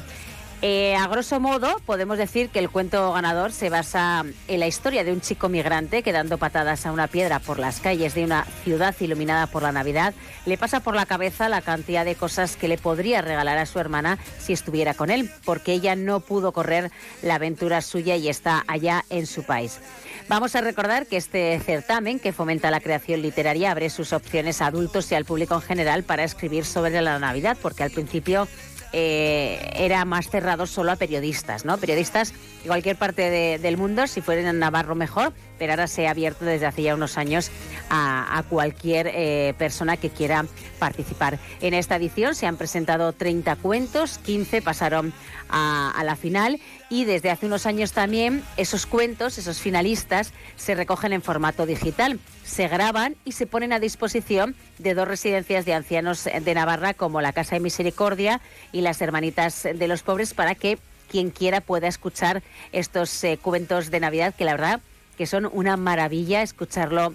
Eh, 0.65 0.95
a 0.95 1.09
grosso 1.09 1.41
modo, 1.41 1.81
podemos 1.85 2.17
decir 2.17 2.47
que 2.47 2.59
el 2.59 2.69
cuento 2.69 3.11
ganador 3.11 3.51
se 3.51 3.69
basa 3.69 4.23
en 4.47 4.59
la 4.61 4.65
historia 4.65 5.03
de 5.03 5.11
un 5.11 5.19
chico 5.19 5.49
migrante 5.49 6.03
que 6.03 6.13
dando 6.13 6.37
patadas 6.37 6.85
a 6.85 6.93
una 6.93 7.07
piedra 7.07 7.39
por 7.39 7.59
las 7.59 7.81
calles 7.81 8.15
de 8.15 8.23
una 8.23 8.45
ciudad 8.63 8.95
iluminada 9.01 9.47
por 9.47 9.61
la 9.63 9.73
Navidad, 9.73 10.13
le 10.45 10.57
pasa 10.57 10.79
por 10.79 10.95
la 10.95 11.05
cabeza 11.05 11.49
la 11.49 11.59
cantidad 11.59 12.05
de 12.05 12.15
cosas 12.15 12.55
que 12.55 12.69
le 12.69 12.77
podría 12.77 13.21
regalar 13.21 13.57
a 13.57 13.65
su 13.65 13.77
hermana 13.77 14.19
si 14.39 14.53
estuviera 14.53 14.93
con 14.93 15.11
él, 15.11 15.29
porque 15.43 15.73
ella 15.73 15.97
no 15.97 16.21
pudo 16.21 16.53
correr 16.53 16.91
la 17.21 17.35
aventura 17.35 17.81
suya 17.81 18.15
y 18.15 18.29
está 18.29 18.63
allá 18.65 19.03
en 19.09 19.27
su 19.27 19.43
país. 19.43 19.81
Vamos 20.29 20.55
a 20.55 20.61
recordar 20.61 21.07
que 21.07 21.17
este 21.17 21.59
certamen, 21.59 22.21
que 22.21 22.31
fomenta 22.31 22.71
la 22.71 22.79
creación 22.79 23.21
literaria, 23.21 23.71
abre 23.71 23.89
sus 23.89 24.13
opciones 24.13 24.61
a 24.61 24.67
adultos 24.67 25.11
y 25.11 25.15
al 25.15 25.25
público 25.25 25.55
en 25.55 25.61
general 25.61 26.03
para 26.03 26.23
escribir 26.23 26.63
sobre 26.63 27.01
la 27.01 27.19
Navidad, 27.19 27.57
porque 27.61 27.83
al 27.83 27.91
principio 27.91 28.47
eh, 28.93 29.71
era 29.75 30.05
más 30.05 30.29
cerrado 30.29 30.67
solo 30.67 30.91
a 30.91 30.95
periodistas, 30.95 31.65
¿no? 31.65 31.77
Periodistas 31.77 32.31
de 32.31 32.67
cualquier 32.67 32.95
parte 32.95 33.57
del 33.59 33.77
mundo, 33.77 34.07
si 34.07 34.21
fueran 34.21 34.45
en 34.45 34.59
Navarro 34.59 34.95
mejor, 34.95 35.33
pero 35.57 35.87
se 35.87 36.07
ha 36.07 36.11
abierto 36.11 36.45
desde 36.45 36.65
hace 36.65 36.83
ya 36.83 36.95
unos 36.95 37.17
años 37.17 37.51
a, 37.89 38.43
cualquier 38.49 39.07
eh, 39.07 39.53
persona 39.57 39.97
que 39.97 40.09
quiera 40.09 40.45
participar. 40.79 41.39
En 41.61 41.73
esta 41.73 41.95
edición 41.95 42.35
se 42.35 42.47
han 42.47 42.57
presentado 42.57 43.13
30 43.13 43.55
cuentos, 43.57 44.17
15 44.19 44.61
pasaron 44.61 45.13
a, 45.49 46.01
la 46.03 46.15
final 46.15 46.59
y 46.89 47.05
desde 47.05 47.29
hace 47.29 47.45
unos 47.45 47.65
años 47.65 47.93
también 47.93 48.43
esos 48.57 48.85
cuentos, 48.85 49.37
esos 49.37 49.59
finalistas, 49.59 50.33
se 50.55 50.75
recogen 50.75 51.13
en 51.13 51.21
formato 51.21 51.65
digital, 51.65 52.19
se 52.43 52.67
graban 52.67 53.15
y 53.23 53.33
se 53.33 53.45
ponen 53.45 53.71
a 53.71 53.79
disposición 53.79 54.55
de 54.79 54.93
dos 54.93 55.07
residencias 55.07 55.65
de 55.65 55.73
ancianos 55.73 56.23
de 56.23 56.53
Navarra 56.53 56.93
como 56.93 57.21
la 57.21 57.33
Casa 57.33 57.55
de 57.55 57.61
Misericordia 57.61 58.41
y 58.71 58.81
las 58.81 59.01
Hermanitas 59.01 59.63
de 59.63 59.87
los 59.87 60.03
Pobres 60.03 60.33
para 60.33 60.55
que 60.55 60.77
quien 61.09 61.29
quiera 61.29 61.61
pueda 61.61 61.87
escuchar 61.87 62.41
estos 62.71 63.23
eh, 63.23 63.37
cuentos 63.39 63.91
de 63.91 63.99
Navidad 63.99 64.33
que 64.35 64.45
la 64.45 64.53
verdad 64.53 64.81
que 65.17 65.25
son 65.25 65.49
una 65.51 65.77
maravilla 65.77 66.41
escucharlo 66.41 67.13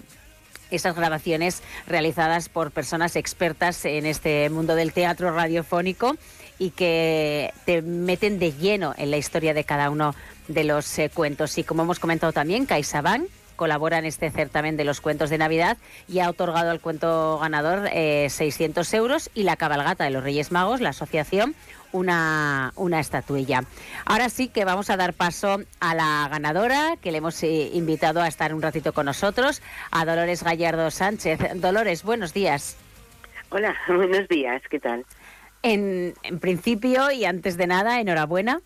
esas 0.71 0.95
grabaciones 0.95 1.63
realizadas 1.87 2.49
por 2.49 2.71
personas 2.71 3.15
expertas 3.15 3.85
en 3.85 4.05
este 4.05 4.49
mundo 4.49 4.75
del 4.75 4.93
teatro 4.93 5.33
radiofónico 5.33 6.15
y 6.59 6.71
que 6.71 7.53
te 7.65 7.81
meten 7.81 8.37
de 8.37 8.51
lleno 8.51 8.93
en 8.97 9.11
la 9.11 9.17
historia 9.17 9.53
de 9.53 9.63
cada 9.63 9.89
uno 9.89 10.13
de 10.47 10.63
los 10.65 10.99
eh, 10.99 11.09
cuentos. 11.13 11.57
Y 11.57 11.63
como 11.63 11.83
hemos 11.83 11.99
comentado 11.99 12.33
también, 12.33 12.65
CaixaBank 12.65 13.29
colabora 13.55 13.97
en 13.97 14.05
este 14.05 14.31
certamen 14.31 14.77
de 14.77 14.85
los 14.85 15.01
cuentos 15.01 15.29
de 15.29 15.37
Navidad 15.37 15.77
y 16.07 16.19
ha 16.19 16.29
otorgado 16.29 16.71
al 16.71 16.79
cuento 16.79 17.39
ganador 17.41 17.89
600 17.89 18.93
euros 18.93 19.29
y 19.33 19.43
la 19.43 19.57
cabalgata 19.57 20.05
de 20.05 20.11
los 20.11 20.23
Reyes 20.23 20.53
Magos, 20.53 20.79
la 20.79 20.91
asociación, 20.91 21.55
una, 21.91 22.73
una 22.75 22.99
estatuilla. 22.99 23.63
Ahora 24.05 24.29
sí 24.29 24.47
que 24.47 24.65
vamos 24.65 24.89
a 24.89 24.97
dar 24.97 25.13
paso 25.13 25.59
a 25.79 25.95
la 25.95 26.27
ganadora, 26.29 26.97
que 27.01 27.11
le 27.11 27.19
hemos 27.19 27.41
eh, 27.43 27.69
invitado 27.73 28.21
a 28.21 28.27
estar 28.27 28.53
un 28.53 28.61
ratito 28.61 28.93
con 28.93 29.05
nosotros, 29.05 29.61
a 29.91 30.05
Dolores 30.05 30.43
Gallardo 30.43 30.91
Sánchez. 30.91 31.39
Dolores, 31.55 32.03
buenos 32.03 32.33
días. 32.33 32.77
Hola, 33.49 33.75
buenos 33.87 34.27
días, 34.27 34.61
¿qué 34.69 34.79
tal? 34.79 35.05
En, 35.61 36.13
en 36.23 36.39
principio 36.39 37.11
y 37.11 37.25
antes 37.25 37.57
de 37.57 37.67
nada, 37.67 37.99
enhorabuena 37.99 38.61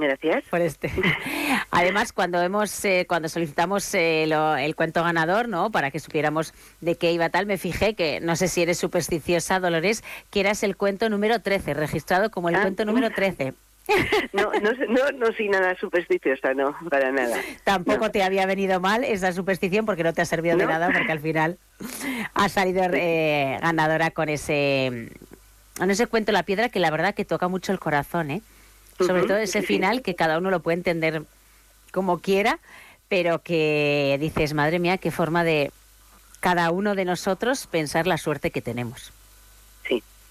Gracias. 0.00 0.44
Por 0.50 0.60
este. 0.60 0.90
Además, 1.70 2.12
cuando 2.12 2.40
hemos, 2.42 2.84
eh, 2.84 3.06
cuando 3.08 3.28
solicitamos 3.28 3.94
eh, 3.94 4.24
el 4.24 4.76
cuento 4.76 5.02
ganador, 5.02 5.48
¿no? 5.48 5.70
Para 5.70 5.90
que 5.90 6.00
supiéramos 6.00 6.54
de 6.80 6.96
qué 6.96 7.12
iba 7.12 7.28
tal, 7.30 7.46
me 7.46 7.58
fijé 7.58 7.94
que, 7.94 8.20
no 8.20 8.36
sé 8.36 8.48
si 8.48 8.62
eres 8.62 8.78
supersticiosa, 8.78 9.60
Dolores, 9.60 10.04
que 10.30 10.40
eras 10.40 10.62
el 10.62 10.76
cuento 10.76 11.08
número 11.08 11.40
13, 11.40 11.74
registrado 11.74 12.30
como 12.30 12.48
el 12.48 12.56
ah, 12.56 12.62
cuento 12.62 12.84
número 12.84 13.10
13. 13.10 13.54
No, 14.34 14.52
no, 14.52 14.72
no, 14.72 15.12
no 15.12 15.32
soy 15.32 15.48
nada 15.48 15.74
supersticiosa, 15.76 16.52
no, 16.52 16.76
para 16.90 17.10
nada. 17.10 17.38
Tampoco 17.64 18.10
te 18.10 18.22
había 18.22 18.44
venido 18.44 18.80
mal 18.80 19.02
esa 19.02 19.32
superstición 19.32 19.86
porque 19.86 20.04
no 20.04 20.12
te 20.12 20.20
ha 20.20 20.26
servido 20.26 20.58
de 20.58 20.66
nada, 20.66 20.90
porque 20.92 21.10
al 21.10 21.20
final 21.20 21.56
has 22.34 22.52
salido 22.52 22.82
eh, 22.92 23.58
ganadora 23.62 24.10
con 24.10 24.28
ese, 24.28 25.08
con 25.78 25.90
ese 25.90 26.06
cuento 26.06 26.32
La 26.32 26.42
Piedra 26.42 26.68
que 26.68 26.80
la 26.80 26.90
verdad 26.90 27.14
que 27.14 27.24
toca 27.24 27.48
mucho 27.48 27.72
el 27.72 27.78
corazón, 27.78 28.30
¿eh? 28.30 28.42
Sobre 28.98 29.22
todo 29.22 29.36
ese 29.36 29.62
final 29.62 30.02
que 30.02 30.14
cada 30.14 30.38
uno 30.38 30.50
lo 30.50 30.60
puede 30.60 30.78
entender 30.78 31.22
como 31.92 32.18
quiera, 32.18 32.58
pero 33.08 33.42
que 33.42 34.18
dices, 34.20 34.54
madre 34.54 34.78
mía, 34.78 34.98
qué 34.98 35.10
forma 35.10 35.44
de 35.44 35.72
cada 36.40 36.70
uno 36.70 36.94
de 36.94 37.04
nosotros 37.04 37.66
pensar 37.66 38.06
la 38.06 38.18
suerte 38.18 38.50
que 38.50 38.62
tenemos. 38.62 39.12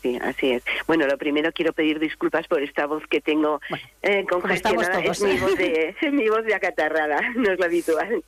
Sí, 0.08 0.14
sí, 0.14 0.20
así 0.22 0.52
es. 0.52 0.64
Bueno, 0.86 1.08
lo 1.08 1.18
primero 1.18 1.52
quiero 1.52 1.74
pedir 1.74 2.00
disculpas 2.00 2.48
por 2.48 2.62
esta 2.62 2.86
voz 2.86 3.04
que 3.08 3.22
tengo 3.22 3.60
eh, 4.02 4.26
congestionada. 4.30 5.00
Es 5.08 5.22
mi 5.22 5.38
voz, 5.38 5.58
de, 5.58 5.96
mi 6.12 6.30
voz 6.30 6.44
de 6.46 6.54
acatarrada, 6.54 7.20
no 7.36 7.52
es 7.52 7.60
lo 7.60 7.66
habitual. 7.66 8.24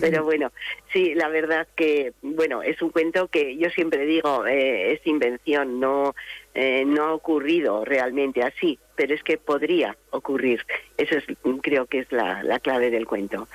Pero 0.00 0.24
bueno, 0.24 0.52
sí, 0.92 1.14
la 1.14 1.28
verdad 1.28 1.66
que, 1.76 2.12
bueno, 2.22 2.62
es 2.62 2.80
un 2.82 2.90
cuento 2.90 3.28
que 3.28 3.56
yo 3.56 3.70
siempre 3.70 4.06
digo, 4.06 4.46
eh, 4.46 4.92
es 4.92 5.06
invención, 5.06 5.80
no, 5.80 6.14
eh, 6.54 6.84
no 6.86 7.04
ha 7.04 7.14
ocurrido 7.14 7.84
realmente 7.84 8.42
así 8.42 8.78
pero 8.96 9.12
es 9.12 9.24
que 9.24 9.38
podría 9.38 9.96
ocurrir. 10.10 10.64
Eso 10.96 11.16
es, 11.16 11.24
creo 11.62 11.86
que 11.86 11.98
es 11.98 12.12
la, 12.12 12.44
la 12.44 12.60
clave 12.60 12.90
del 12.90 13.06
cuento, 13.06 13.48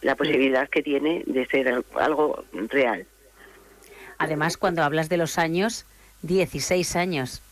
la 0.00 0.16
posibilidad 0.16 0.70
que 0.70 0.82
tiene 0.82 1.22
de 1.26 1.46
ser 1.46 1.84
algo 1.96 2.44
real. 2.52 3.06
Además, 4.16 4.56
cuando 4.56 4.82
hablas 4.82 5.08
de 5.08 5.16
los 5.16 5.38
años, 5.38 5.86
16 6.22 6.96
años. 6.96 7.42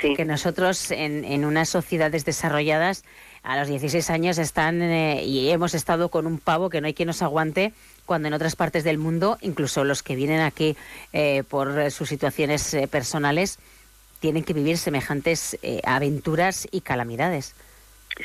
Sí. 0.00 0.14
Que 0.14 0.26
nosotros 0.26 0.90
en, 0.90 1.24
en 1.24 1.46
unas 1.46 1.70
sociedades 1.70 2.26
desarrolladas 2.26 3.02
a 3.42 3.58
los 3.58 3.68
16 3.68 4.10
años 4.10 4.36
están 4.36 4.82
eh, 4.82 5.24
y 5.24 5.48
hemos 5.48 5.72
estado 5.72 6.10
con 6.10 6.26
un 6.26 6.38
pavo 6.38 6.68
que 6.68 6.82
no 6.82 6.86
hay 6.86 6.92
quien 6.92 7.06
nos 7.06 7.22
aguante 7.22 7.72
cuando 8.06 8.28
en 8.28 8.34
otras 8.34 8.56
partes 8.56 8.84
del 8.84 8.98
mundo, 8.98 9.36
incluso 9.42 9.84
los 9.84 10.02
que 10.02 10.16
vienen 10.16 10.40
aquí 10.40 10.76
eh, 11.12 11.42
por 11.48 11.90
sus 11.90 12.08
situaciones 12.08 12.72
eh, 12.72 12.88
personales, 12.88 13.58
tienen 14.20 14.44
que 14.44 14.54
vivir 14.54 14.78
semejantes 14.78 15.58
eh, 15.62 15.80
aventuras 15.84 16.66
y 16.70 16.80
calamidades. 16.80 17.54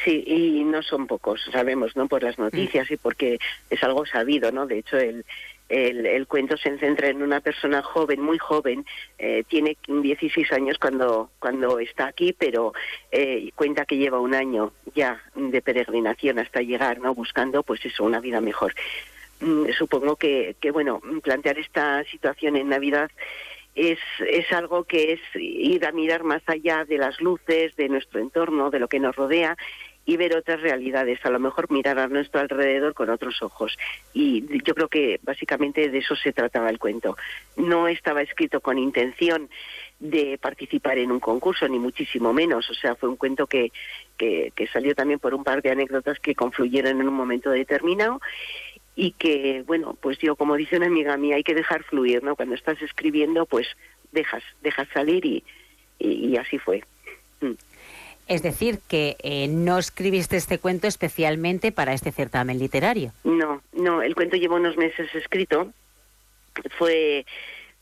Sí, 0.05 0.24
y 0.26 0.63
no 0.63 0.82
son 0.84 1.05
pocos, 1.05 1.41
sabemos, 1.51 1.97
¿no? 1.97 2.07
Por 2.07 2.24
las 2.24 2.38
mm. 2.38 2.43
noticias 2.43 2.89
y 2.91 2.97
porque 2.97 3.39
es 3.69 3.84
algo 3.84 4.05
sabido, 4.05 4.51
¿no? 4.51 4.65
De 4.65 4.80
hecho, 4.80 4.97
el, 4.97 5.26
el, 5.72 6.28
cuento 6.28 6.57
se 6.57 6.78
centra 6.78 7.07
en 7.07 7.24
una 7.24 7.39
persona 7.39 7.82
joven, 7.82 8.22
muy 8.22 8.38
joven, 8.38 8.86
eh, 9.17 9.43
tiene 9.47 9.78
16 9.88 10.51
años 10.51 10.78
cuando, 10.78 11.32
cuando 11.39 11.80
está 11.80 12.07
aquí, 12.07 12.34
pero 12.38 12.74
eh, 13.11 13.51
cuenta 13.55 13.86
que 13.86 13.97
lleva 13.97 14.19
un 14.19 14.36
año 14.36 14.74
ya 14.93 15.22
de 15.36 15.61
peregrinación 15.61 16.39
hasta 16.39 16.61
llegar, 16.61 16.99
¿no? 16.99 17.15
Buscando, 17.15 17.63
pues 17.63 17.86
eso, 17.86 18.03
una 18.03 18.19
vida 18.19 18.41
mejor. 18.41 18.74
Mm, 19.39 19.72
supongo 19.78 20.17
que, 20.17 20.55
que, 20.59 20.72
bueno, 20.72 21.01
plantear 21.24 21.57
esta 21.57 22.03
situación 22.05 22.57
en 22.57 22.69
Navidad 22.69 23.09
es, 23.74 23.99
es 24.28 24.51
algo 24.51 24.84
que 24.84 25.13
es 25.13 25.22
ir 25.36 25.86
a 25.86 25.93
mirar 25.93 26.24
más 26.24 26.41
allá 26.47 26.84
de 26.84 26.97
las 26.97 27.22
luces, 27.22 27.76
de 27.78 27.88
nuestro 27.88 28.19
entorno, 28.19 28.69
de 28.69 28.80
lo 28.80 28.89
que 28.89 28.99
nos 28.99 29.15
rodea 29.15 29.57
y 30.05 30.17
ver 30.17 30.35
otras 30.35 30.61
realidades, 30.61 31.23
a 31.25 31.29
lo 31.29 31.39
mejor 31.39 31.71
mirar 31.71 31.99
a 31.99 32.07
nuestro 32.07 32.41
alrededor 32.41 32.93
con 32.93 33.09
otros 33.09 33.41
ojos. 33.41 33.77
Y 34.13 34.43
yo 34.63 34.73
creo 34.73 34.87
que 34.87 35.19
básicamente 35.21 35.89
de 35.89 35.97
eso 35.99 36.15
se 36.15 36.33
trataba 36.33 36.69
el 36.69 36.79
cuento. 36.79 37.17
No 37.55 37.87
estaba 37.87 38.21
escrito 38.21 38.61
con 38.61 38.79
intención 38.79 39.49
de 39.99 40.39
participar 40.41 40.97
en 40.97 41.11
un 41.11 41.19
concurso, 41.19 41.67
ni 41.67 41.77
muchísimo 41.77 42.33
menos. 42.33 42.69
O 42.69 42.73
sea, 42.73 42.95
fue 42.95 43.09
un 43.09 43.15
cuento 43.15 43.45
que, 43.45 43.71
que, 44.17 44.67
salió 44.73 44.95
también 44.95 45.19
por 45.19 45.33
un 45.33 45.43
par 45.43 45.61
de 45.61 45.71
anécdotas 45.71 46.19
que 46.19 46.35
confluyeron 46.35 46.99
en 46.99 47.07
un 47.07 47.13
momento 47.13 47.51
determinado 47.51 48.19
y 48.95 49.11
que, 49.11 49.63
bueno, 49.65 49.95
pues 49.99 50.17
yo, 50.17 50.35
como 50.35 50.55
dice 50.55 50.77
una 50.77 50.87
amiga 50.87 51.15
mía, 51.17 51.35
hay 51.35 51.43
que 51.43 51.55
dejar 51.55 51.83
fluir, 51.83 52.23
¿no? 52.23 52.35
Cuando 52.35 52.55
estás 52.55 52.81
escribiendo, 52.81 53.45
pues 53.45 53.67
dejas, 54.11 54.43
dejas 54.61 54.87
salir 54.93 55.25
y, 55.25 55.43
y, 55.99 56.35
así 56.37 56.57
fue. 56.57 56.83
Mm. 57.41 57.53
Es 58.32 58.43
decir, 58.43 58.79
que 58.88 59.17
eh, 59.23 59.49
no 59.49 59.77
escribiste 59.77 60.38
este 60.38 60.57
cuento 60.57 60.88
especialmente 60.88 61.73
para 61.73 61.91
este 61.91 62.13
certamen 62.13 62.59
literario. 62.59 63.11
No, 63.25 63.61
no, 63.73 64.01
el 64.01 64.15
cuento 64.15 64.38
lleva 64.38 64.55
unos 64.55 64.77
meses 64.77 65.13
escrito. 65.13 65.73
Fue 66.77 67.25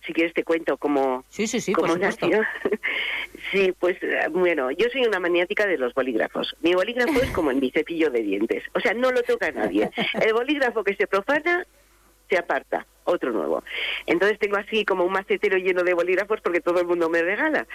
si 0.07 0.11
quieres 0.11 0.33
te 0.33 0.43
cuento 0.43 0.77
cómo, 0.77 1.23
sí, 1.29 1.45
sí, 1.45 1.61
sí, 1.61 1.71
cómo 1.71 1.95
nació. 1.97 2.41
sí, 3.51 3.75
pues 3.77 3.97
bueno, 4.31 4.71
yo 4.71 4.87
soy 4.91 5.05
una 5.05 5.19
maniática 5.19 5.67
de 5.67 5.77
los 5.77 5.93
bolígrafos. 5.93 6.55
Mi 6.61 6.73
bolígrafo 6.73 7.21
es 7.21 7.29
como 7.29 7.51
en 7.51 7.59
mi 7.59 7.69
cepillo 7.69 8.09
de 8.09 8.23
dientes. 8.23 8.63
O 8.73 8.79
sea, 8.79 8.95
no 8.95 9.11
lo 9.11 9.21
toca 9.21 9.51
nadie. 9.51 9.91
El 10.19 10.33
bolígrafo 10.33 10.83
que 10.83 10.95
se 10.95 11.05
profana 11.05 11.67
se 12.29 12.37
aparta, 12.37 12.85
otro 13.03 13.31
nuevo. 13.31 13.63
Entonces 14.05 14.39
tengo 14.39 14.57
así 14.57 14.85
como 14.85 15.03
un 15.03 15.11
macetero 15.11 15.57
lleno 15.57 15.83
de 15.83 15.93
bolígrafos 15.93 16.41
porque 16.41 16.61
todo 16.61 16.79
el 16.79 16.87
mundo 16.87 17.09
me 17.09 17.21
regala. 17.21 17.67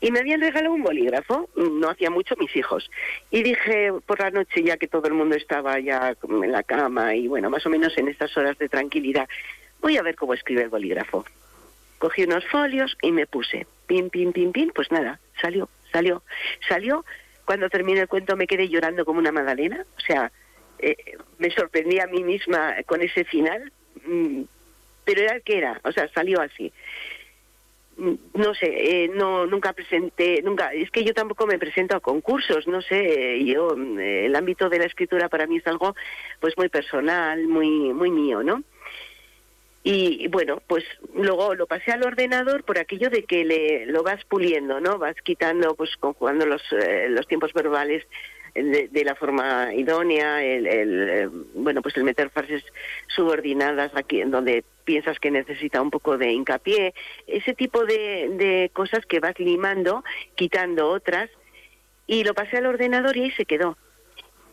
Y 0.00 0.10
me 0.10 0.20
habían 0.20 0.40
regalado 0.40 0.74
un 0.74 0.82
bolígrafo, 0.82 1.48
no 1.56 1.88
hacía 1.88 2.10
mucho 2.10 2.34
mis 2.36 2.54
hijos. 2.56 2.90
Y 3.30 3.42
dije 3.42 3.92
por 4.06 4.20
la 4.20 4.30
noche, 4.30 4.62
ya 4.62 4.76
que 4.76 4.88
todo 4.88 5.06
el 5.06 5.14
mundo 5.14 5.36
estaba 5.36 5.78
ya 5.78 6.16
en 6.22 6.52
la 6.52 6.62
cama 6.62 7.14
y 7.14 7.28
bueno, 7.28 7.50
más 7.50 7.64
o 7.66 7.70
menos 7.70 7.96
en 7.98 8.08
estas 8.08 8.36
horas 8.36 8.58
de 8.58 8.68
tranquilidad, 8.68 9.28
voy 9.80 9.96
a 9.96 10.02
ver 10.02 10.16
cómo 10.16 10.34
escribe 10.34 10.62
el 10.62 10.68
bolígrafo 10.68 11.24
cogí 12.00 12.24
unos 12.24 12.44
folios 12.46 12.96
y 13.02 13.12
me 13.12 13.26
puse, 13.26 13.66
pim, 13.86 14.08
pim, 14.08 14.32
pim, 14.32 14.52
pim, 14.52 14.70
pues 14.74 14.90
nada, 14.90 15.20
salió, 15.40 15.68
salió, 15.92 16.22
salió. 16.66 17.04
Cuando 17.44 17.68
terminé 17.68 18.00
el 18.00 18.08
cuento 18.08 18.36
me 18.36 18.46
quedé 18.46 18.68
llorando 18.68 19.04
como 19.04 19.18
una 19.18 19.32
magdalena, 19.32 19.84
o 19.98 20.00
sea, 20.00 20.32
eh, 20.78 20.96
me 21.38 21.50
sorprendí 21.50 22.00
a 22.00 22.06
mí 22.06 22.24
misma 22.24 22.74
con 22.86 23.02
ese 23.02 23.24
final, 23.24 23.70
mm, 23.70 23.79
pero 25.04 25.22
era 25.22 25.36
el 25.36 25.42
que 25.42 25.58
era, 25.58 25.80
o 25.84 25.92
sea, 25.92 26.08
salió 26.08 26.40
así. 26.40 26.72
Mm, 27.96 28.14
no 28.34 28.54
sé, 28.54 29.04
eh, 29.04 29.08
no 29.08 29.46
nunca 29.46 29.72
presenté, 29.72 30.40
nunca, 30.42 30.72
es 30.72 30.90
que 30.90 31.04
yo 31.04 31.12
tampoco 31.12 31.46
me 31.46 31.58
presento 31.58 31.96
a 31.96 32.00
concursos, 32.00 32.66
no 32.66 32.80
sé, 32.80 33.44
yo 33.44 33.76
mm, 33.76 33.98
el 33.98 34.36
ámbito 34.36 34.68
de 34.68 34.78
la 34.78 34.86
escritura 34.86 35.28
para 35.28 35.46
mí 35.46 35.58
es 35.58 35.66
algo 35.66 35.94
pues 36.40 36.56
muy 36.56 36.68
personal, 36.68 37.46
muy 37.46 37.92
muy 37.92 38.10
mío, 38.10 38.42
¿no? 38.42 38.62
Y 39.82 40.28
bueno, 40.28 40.62
pues 40.66 40.84
luego 41.14 41.54
lo 41.54 41.66
pasé 41.66 41.92
al 41.92 42.04
ordenador 42.04 42.64
por 42.64 42.78
aquello 42.78 43.08
de 43.08 43.24
que 43.24 43.44
le, 43.44 43.86
lo 43.86 44.02
vas 44.02 44.22
puliendo, 44.26 44.78
¿no? 44.80 44.98
Vas 44.98 45.16
quitando, 45.22 45.74
pues 45.74 45.96
conjugando 45.98 46.44
los, 46.44 46.62
eh, 46.72 47.08
los 47.08 47.26
tiempos 47.26 47.52
verbales 47.54 48.06
de, 48.62 49.04
la 49.04 49.14
forma 49.14 49.74
idónea, 49.74 50.42
el, 50.42 50.66
eh, 50.66 51.28
bueno, 51.54 51.82
pues 51.82 51.96
el 51.96 52.04
meter 52.04 52.30
frases 52.30 52.62
subordinadas 53.08 53.92
aquí 53.94 54.20
en 54.20 54.30
donde 54.30 54.64
piensas 54.84 55.18
que 55.18 55.30
necesita 55.30 55.80
un 55.80 55.90
poco 55.90 56.18
de 56.18 56.32
hincapié, 56.32 56.94
ese 57.26 57.54
tipo 57.54 57.84
de, 57.84 58.30
de 58.32 58.70
cosas 58.72 59.06
que 59.06 59.20
vas 59.20 59.38
limando, 59.38 60.04
quitando 60.34 60.88
otras, 60.88 61.30
y 62.06 62.24
lo 62.24 62.34
pasé 62.34 62.56
al 62.56 62.66
ordenador 62.66 63.16
y 63.16 63.22
ahí 63.24 63.30
se 63.32 63.44
quedó. 63.44 63.76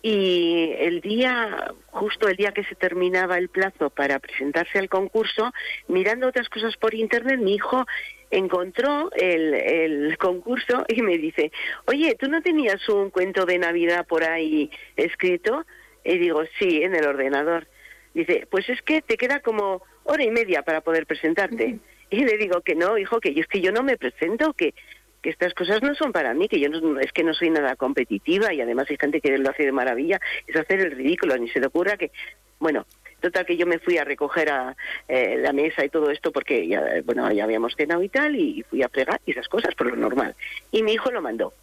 Y 0.04 0.74
el 0.78 1.02
día, 1.02 1.74
justo 1.88 2.28
el 2.28 2.38
día 2.38 2.52
que 2.52 2.64
se 2.64 2.76
terminaba 2.76 3.38
el 3.38 3.50
plazo 3.50 3.90
para 3.90 4.20
presentarse 4.20 4.78
al 4.78 4.90
concurso, 4.90 5.52
mirando 5.88 6.28
otras 6.28 6.50
cosas 6.50 6.78
por 6.78 6.94
internet, 6.94 7.40
mi 7.40 7.56
hijo 7.56 7.86
encontró 8.32 9.10
el, 9.16 9.54
el 9.54 10.18
concurso 10.18 10.86
y 10.88 11.02
me 11.02 11.18
dice, 11.18 11.52
oye, 11.86 12.16
¿tú 12.16 12.30
no 12.30 12.42
tenías 12.42 12.88
un 12.90 13.10
cuento 13.10 13.46
de 13.46 13.58
Navidad 13.58 14.06
por 14.08 14.24
ahí 14.24 14.70
escrito? 14.96 15.66
Y 16.04 16.18
digo, 16.18 16.44
sí, 16.60 16.84
en 16.84 16.96
el 16.96 17.06
ordenador. 17.06 17.68
Dice, 18.14 18.48
pues 18.50 18.68
es 18.70 18.82
que 18.82 19.02
te 19.02 19.18
queda 19.18 19.42
como 19.42 19.84
hora 20.04 20.24
y 20.24 20.32
media 20.32 20.64
para 20.64 20.82
poder 20.82 21.06
presentarte. 21.06 21.80
Y 22.10 22.24
le 22.24 22.38
digo 22.38 22.62
que 22.62 22.76
no, 22.76 22.98
hijo, 22.98 23.20
que 23.20 23.34
yo 23.34 23.42
es 23.42 23.48
que 23.48 23.62
yo 23.62 23.72
no 23.72 23.84
me 23.84 23.98
presento, 23.98 24.54
que 24.54 24.74
que 25.22 25.30
estas 25.32 25.54
cosas 25.54 25.82
no 25.82 25.96
son 25.96 26.12
para 26.12 26.34
mí, 26.34 26.48
que 26.48 26.60
yo 26.60 26.70
no, 26.70 27.00
es 27.00 27.12
que 27.12 27.24
no 27.24 27.34
soy 27.34 27.50
nada 27.50 27.76
competitiva 27.76 28.54
y 28.54 28.62
además 28.62 28.88
hay 28.90 28.98
gente 28.98 29.22
que 29.22 29.38
lo 29.38 29.50
hace 29.50 29.64
de 29.64 29.72
maravilla, 29.72 30.20
es 30.46 30.56
hacer 30.56 30.80
el 30.80 30.92
ridículo, 30.92 31.38
ni 31.38 31.50
se 31.50 31.60
te 31.60 31.68
ocurra 31.68 31.98
que, 31.98 32.12
bueno, 32.60 32.86
total 33.20 33.46
que 33.46 33.58
yo 33.58 33.66
me 33.66 33.80
fui 33.80 33.98
a 33.98 34.04
recoger 34.04 34.50
a 34.50 34.76
eh, 35.08 35.38
la 35.38 35.54
mesa 35.54 35.84
y 35.84 35.90
todo 35.90 36.10
esto 36.10 36.32
porque 36.32 36.68
ya, 36.68 36.84
bueno, 37.04 37.32
ya 37.32 37.44
habíamos 37.44 37.76
cenado 37.76 38.04
y 38.04 38.10
tal 38.10 38.36
y 38.36 38.64
fui 38.70 38.84
a 38.84 38.90
plegar 38.90 39.22
y 39.26 39.32
esas 39.32 39.48
cosas 39.48 39.76
por 39.76 39.88
lo 39.88 39.96
normal. 39.96 40.36
Y 40.72 40.84
mi 40.84 40.94
hijo 40.94 41.12
lo 41.12 41.22
mandó. 41.22 41.54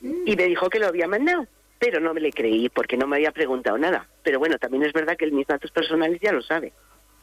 Y 0.00 0.36
me 0.36 0.44
dijo 0.44 0.70
que 0.70 0.78
lo 0.78 0.86
había 0.86 1.08
mandado, 1.08 1.46
pero 1.78 2.00
no 2.00 2.14
me 2.14 2.20
le 2.20 2.32
creí 2.32 2.68
porque 2.68 2.96
no 2.96 3.06
me 3.06 3.16
había 3.16 3.32
preguntado 3.32 3.78
nada. 3.78 4.06
Pero 4.22 4.38
bueno, 4.38 4.58
también 4.58 4.84
es 4.84 4.92
verdad 4.92 5.16
que 5.16 5.30
mis 5.30 5.46
datos 5.46 5.70
personales 5.70 6.20
ya 6.20 6.32
lo 6.32 6.42
sabe. 6.42 6.72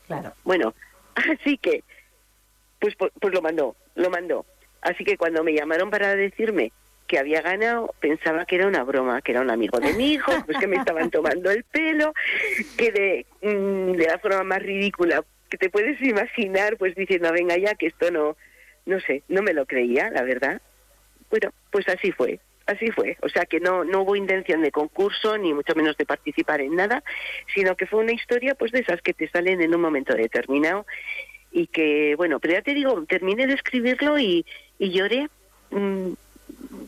Claro. 0.07 0.33
Bueno, 0.43 0.73
así 1.15 1.57
que, 1.57 1.83
pues, 2.79 2.95
pues, 2.95 3.11
pues 3.19 3.33
lo 3.33 3.41
mandó, 3.41 3.75
lo 3.95 4.09
mandó. 4.09 4.45
Así 4.81 5.03
que 5.03 5.17
cuando 5.17 5.43
me 5.43 5.53
llamaron 5.53 5.89
para 5.89 6.15
decirme 6.15 6.71
que 7.07 7.19
había 7.19 7.41
ganado, 7.41 7.93
pensaba 7.99 8.45
que 8.45 8.55
era 8.55 8.67
una 8.67 8.83
broma, 8.83 9.21
que 9.21 9.31
era 9.31 9.41
un 9.41 9.49
amigo 9.49 9.79
de 9.79 9.93
mi 9.93 10.13
hijo, 10.13 10.31
pues 10.45 10.57
que 10.57 10.67
me 10.67 10.77
estaban 10.77 11.11
tomando 11.11 11.51
el 11.51 11.63
pelo, 11.63 12.13
que 12.77 12.91
de, 12.91 13.25
mm, 13.41 13.91
de 13.93 14.07
la 14.07 14.19
forma 14.19 14.43
más 14.43 14.61
ridícula 14.61 15.23
que 15.49 15.57
te 15.57 15.69
puedes 15.69 16.01
imaginar, 16.01 16.77
pues 16.77 16.95
diciendo, 16.95 17.31
venga 17.31 17.57
ya, 17.57 17.75
que 17.75 17.87
esto 17.87 18.11
no, 18.11 18.35
no 18.85 18.99
sé, 19.01 19.23
no 19.27 19.41
me 19.41 19.53
lo 19.53 19.65
creía, 19.65 20.09
la 20.09 20.23
verdad. 20.23 20.61
Bueno, 21.29 21.51
pues 21.71 21.87
así 21.87 22.11
fue, 22.11 22.39
así 22.65 22.91
fue. 22.91 23.17
O 23.21 23.29
sea 23.29 23.45
que 23.45 23.59
no, 23.59 23.83
no 23.83 24.01
hubo 24.01 24.15
intención 24.15 24.61
de 24.61 24.71
concurso, 24.71 25.37
ni 25.37 25.53
mucho 25.53 25.75
menos 25.75 25.97
de 25.97 26.05
participar 26.05 26.61
en 26.61 26.75
nada, 26.75 27.03
sino 27.53 27.75
que 27.75 27.85
fue 27.85 27.99
una 27.99 28.13
historia 28.13 28.55
pues 28.55 28.71
de 28.71 28.79
esas 28.79 29.01
que 29.01 29.13
te 29.13 29.29
salen 29.29 29.61
en 29.61 29.75
un 29.75 29.81
momento 29.81 30.15
determinado 30.15 30.85
y 31.51 31.67
que, 31.67 32.15
bueno, 32.15 32.39
pero 32.39 32.55
ya 32.55 32.61
te 32.61 32.73
digo, 32.73 33.03
terminé 33.05 33.47
de 33.47 33.53
escribirlo 33.53 34.19
y, 34.19 34.45
y 34.77 34.91
lloré 34.91 35.29
mm, 35.71 36.13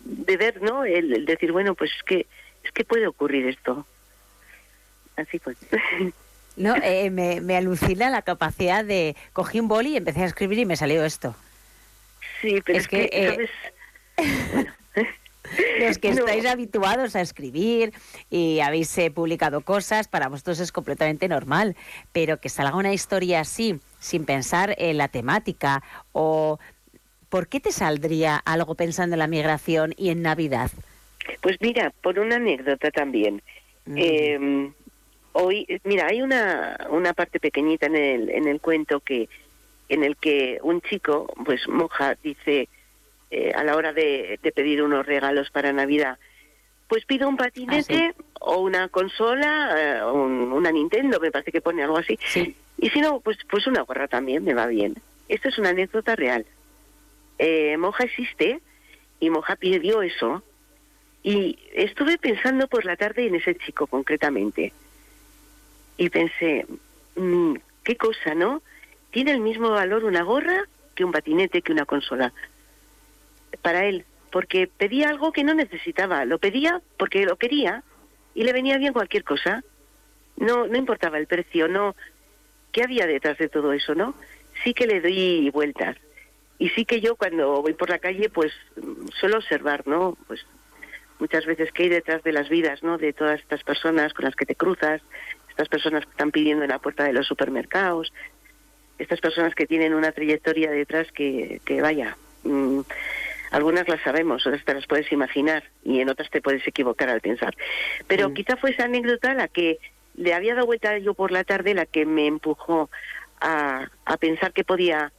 de 0.08 0.38
ver, 0.38 0.62
¿no? 0.62 0.86
El, 0.86 1.26
decir, 1.26 1.52
bueno, 1.52 1.76
pues 1.76 1.92
es 1.96 2.04
que, 2.04 2.26
es 2.64 2.72
que 2.72 2.84
puede 2.86 3.08
ocurrir 3.08 3.48
esto. 3.48 3.86
Así 5.16 5.40
pues. 5.40 5.58
No, 6.56 6.76
eh, 6.78 7.12
me, 7.12 7.40
me 7.40 7.56
alucina 7.56 8.10
la 8.10 8.24
capacidad 8.24 8.84
de 8.84 9.16
cogí 9.32 9.60
un 9.60 9.68
boli 9.68 9.92
y 9.92 9.98
empecé 9.98 10.24
a 10.24 10.26
escribir 10.26 10.58
y 10.58 10.66
me 10.66 10.76
salió 10.76 11.06
esto. 11.06 11.36
Sí, 12.42 12.64
pero 12.66 12.80
es, 12.80 12.88
que, 12.88 13.10
eh, 13.14 13.28
¿sabes? 13.30 13.50
Los 15.80 15.98
que 15.98 16.12
No. 16.12 16.20
estáis 16.26 16.46
habituados 16.46 17.16
a 17.16 17.22
escribir 17.22 17.94
y 18.30 18.60
habéis 18.60 18.98
eh, 18.98 19.12
publicado 19.12 19.62
cosas, 19.62 20.08
para 20.08 20.30
vosotros 20.30 20.60
es 20.60 20.72
completamente 20.72 21.28
normal. 21.28 21.76
Pero 22.12 22.40
que 22.40 22.50
salga 22.50 22.76
una 22.76 22.94
historia 22.94 23.42
así, 23.42 23.80
sin 24.00 24.26
pensar 24.26 24.76
en 24.78 24.98
la 24.98 25.08
temática, 25.08 25.84
o 26.12 26.60
¿por 27.30 27.48
qué 27.48 27.60
te 27.60 27.72
saldría 27.72 28.38
algo 28.38 28.76
pensando 28.76 29.16
en 29.16 29.20
la 29.20 29.28
migración 29.28 29.94
y 29.98 30.10
en 30.10 30.22
Navidad? 30.22 30.72
Pues 31.42 31.58
mira, 31.60 31.92
por 32.02 32.20
una 32.20 32.36
anécdota 32.38 32.90
también. 32.92 33.42
Mm. 33.86 33.96
Eh, 33.98 34.72
hoy, 35.34 35.68
mira, 35.84 36.08
hay 36.08 36.22
una, 36.22 36.78
una 36.90 37.14
parte 37.14 37.40
pequeñita 37.40 37.88
en 37.88 37.96
el, 37.96 38.30
en 38.30 38.48
el 38.48 38.60
cuento 38.62 39.00
que 39.02 39.28
en 39.90 40.04
el 40.04 40.18
que 40.18 40.60
un 40.64 40.82
chico, 40.82 41.34
pues 41.46 41.66
moja, 41.70 42.18
dice 42.22 42.68
eh, 43.32 43.52
a 43.56 43.64
la 43.64 43.76
hora 43.78 43.94
de, 43.94 44.38
de 44.44 44.52
pedir 44.52 44.84
unos 44.84 45.06
regalos 45.06 45.50
para 45.50 45.72
Navidad, 45.72 46.18
pues 46.90 47.06
pido 47.06 47.30
un 47.30 47.38
patinete 47.38 48.14
o 48.42 48.58
una 48.58 48.90
consola, 48.90 49.76
eh, 49.78 50.02
o 50.02 50.14
un- 50.14 50.52
una 50.52 50.72
Nintendo, 50.72 51.20
me 51.22 51.32
parece 51.32 51.52
que 51.54 51.62
pone 51.62 51.84
algo 51.84 51.98
así. 51.98 52.20
Sí. 52.26 52.54
Y 52.80 52.90
si 52.90 53.00
no, 53.00 53.22
pues, 53.22 53.38
pues 53.50 53.66
una 53.68 53.82
gorra 53.84 54.08
también 54.10 54.44
me 54.44 54.54
va 54.54 54.68
bien. 54.68 54.96
Esto 55.30 55.48
es 55.50 55.58
una 55.58 55.70
anécdota 55.70 56.16
real. 56.18 56.46
Eh, 57.40 57.78
Moja 57.78 58.04
existe 58.06 58.62
y 59.20 59.30
Moja 59.30 59.56
pidió 59.56 60.02
eso. 60.02 60.44
Y 61.24 61.60
estuve 61.74 62.18
pensando 62.18 62.68
por 62.68 62.86
la 62.86 62.96
tarde 62.96 63.28
en 63.28 63.36
ese 63.36 63.56
chico 63.56 63.88
concretamente. 63.88 64.72
Y 65.98 66.10
pensé, 66.10 66.66
mm, 67.16 67.56
qué 67.84 67.98
cosa, 67.98 68.34
¿no? 68.36 68.62
Tiene 69.12 69.32
el 69.32 69.42
mismo 69.42 69.72
valor 69.72 70.06
una 70.06 70.24
gorra 70.24 70.64
que 70.96 71.04
un 71.04 71.12
patinete, 71.12 71.62
que 71.62 71.72
una 71.72 71.86
consola. 71.86 72.34
Para 73.62 73.86
él, 73.86 74.06
porque 74.32 74.68
pedía 74.68 75.10
algo 75.10 75.32
que 75.32 75.44
no 75.44 75.54
necesitaba. 75.54 76.26
Lo 76.26 76.38
pedía 76.38 76.82
porque 76.98 77.26
lo 77.26 77.38
quería 77.38 77.84
y 78.36 78.44
le 78.44 78.54
venía 78.54 78.78
bien 78.78 78.94
cualquier 78.94 79.24
cosa. 79.24 79.64
No, 80.38 80.68
no 80.68 80.78
importaba 80.78 81.18
el 81.18 81.28
precio, 81.28 81.68
no. 81.68 81.96
¿Qué 82.72 82.84
había 82.84 83.08
detrás 83.08 83.38
de 83.38 83.50
todo 83.50 83.74
eso, 83.74 83.96
no? 83.96 84.14
Sí 84.64 84.74
que 84.74 84.88
le 84.88 85.02
doy 85.02 85.50
vueltas. 85.50 85.98
Y 86.60 86.70
sí 86.70 86.86
que 86.86 87.02
yo 87.02 87.16
cuando 87.16 87.62
voy 87.62 87.74
por 87.74 87.90
la 87.90 88.00
calle, 88.00 88.30
pues 88.30 88.52
suelo 89.20 89.38
observar, 89.38 89.86
¿no? 89.88 90.18
Pues 90.28 90.46
muchas 91.20 91.46
veces 91.46 91.72
que 91.72 91.84
hay 91.84 91.90
detrás 91.90 92.24
de 92.24 92.32
las 92.32 92.50
vidas, 92.50 92.84
¿no? 92.84 92.98
De 92.98 93.14
todas 93.14 93.40
estas 93.40 93.64
personas 93.64 94.14
con 94.14 94.26
las 94.26 94.36
que 94.36 94.46
te 94.46 94.56
cruzas, 94.56 95.02
estas 95.50 95.70
personas 95.70 96.04
que 96.06 96.12
están 96.12 96.32
pidiendo 96.32 96.64
en 96.64 96.70
la 96.70 96.80
puerta 96.80 97.04
de 97.04 97.14
los 97.14 97.28
supermercados, 97.28 98.12
estas 98.98 99.20
personas 99.20 99.54
que 99.54 99.68
tienen 99.68 99.94
una 99.94 100.12
trayectoria 100.12 100.72
detrás 100.72 101.12
que, 101.12 101.62
que 101.66 101.82
vaya, 101.82 102.18
mm, 102.44 102.82
algunas 103.52 103.88
las 103.88 104.02
sabemos, 104.02 104.46
otras 104.46 104.66
te 104.66 104.74
las 104.74 104.88
puedes 104.88 105.12
imaginar 105.12 105.64
y 105.84 106.02
en 106.02 106.10
otras 106.10 106.30
te 106.30 106.42
puedes 106.42 106.68
equivocar 106.68 107.10
al 107.10 107.22
pensar. 107.22 107.56
Pero 108.08 108.30
Mm. 108.30 108.34
quizá 108.34 108.58
fue 108.58 108.72
esa 108.72 108.86
anécdota 108.86 109.34
la 109.36 109.48
que 109.48 109.78
le 110.16 110.34
había 110.34 110.56
dado 110.56 110.66
vuelta 110.66 110.98
yo 110.98 111.14
por 111.14 111.32
la 111.32 111.44
tarde, 111.44 111.74
la 111.76 111.86
que 111.86 112.06
me 112.06 112.26
empujó 112.28 112.90
a, 113.40 113.88
a 114.06 114.18
pensar 114.18 114.52
que 114.52 114.64
podía 114.64 115.12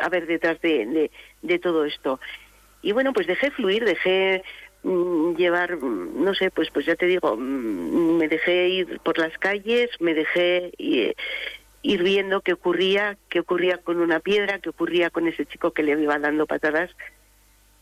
haber 0.00 0.26
detrás 0.26 0.60
de, 0.60 0.86
de, 0.86 1.10
de 1.42 1.58
todo 1.58 1.84
esto. 1.84 2.20
Y 2.82 2.92
bueno, 2.92 3.12
pues 3.12 3.26
dejé 3.26 3.50
fluir, 3.50 3.84
dejé 3.84 4.42
mm, 4.82 5.34
llevar, 5.36 5.76
mm, 5.76 6.22
no 6.24 6.34
sé, 6.34 6.50
pues 6.50 6.68
pues 6.70 6.86
ya 6.86 6.94
te 6.96 7.06
digo, 7.06 7.36
mm, 7.36 8.16
me 8.18 8.28
dejé 8.28 8.68
ir 8.68 9.00
por 9.00 9.18
las 9.18 9.36
calles, 9.38 9.90
me 10.00 10.14
dejé 10.14 10.72
ir 10.78 12.02
viendo 12.02 12.40
qué 12.40 12.52
ocurría, 12.52 13.16
qué 13.28 13.40
ocurría 13.40 13.78
con 13.78 13.98
una 14.00 14.20
piedra, 14.20 14.58
qué 14.58 14.68
ocurría 14.70 15.10
con 15.10 15.26
ese 15.28 15.46
chico 15.46 15.72
que 15.72 15.82
le 15.82 16.00
iba 16.00 16.18
dando 16.18 16.46
patadas. 16.46 16.90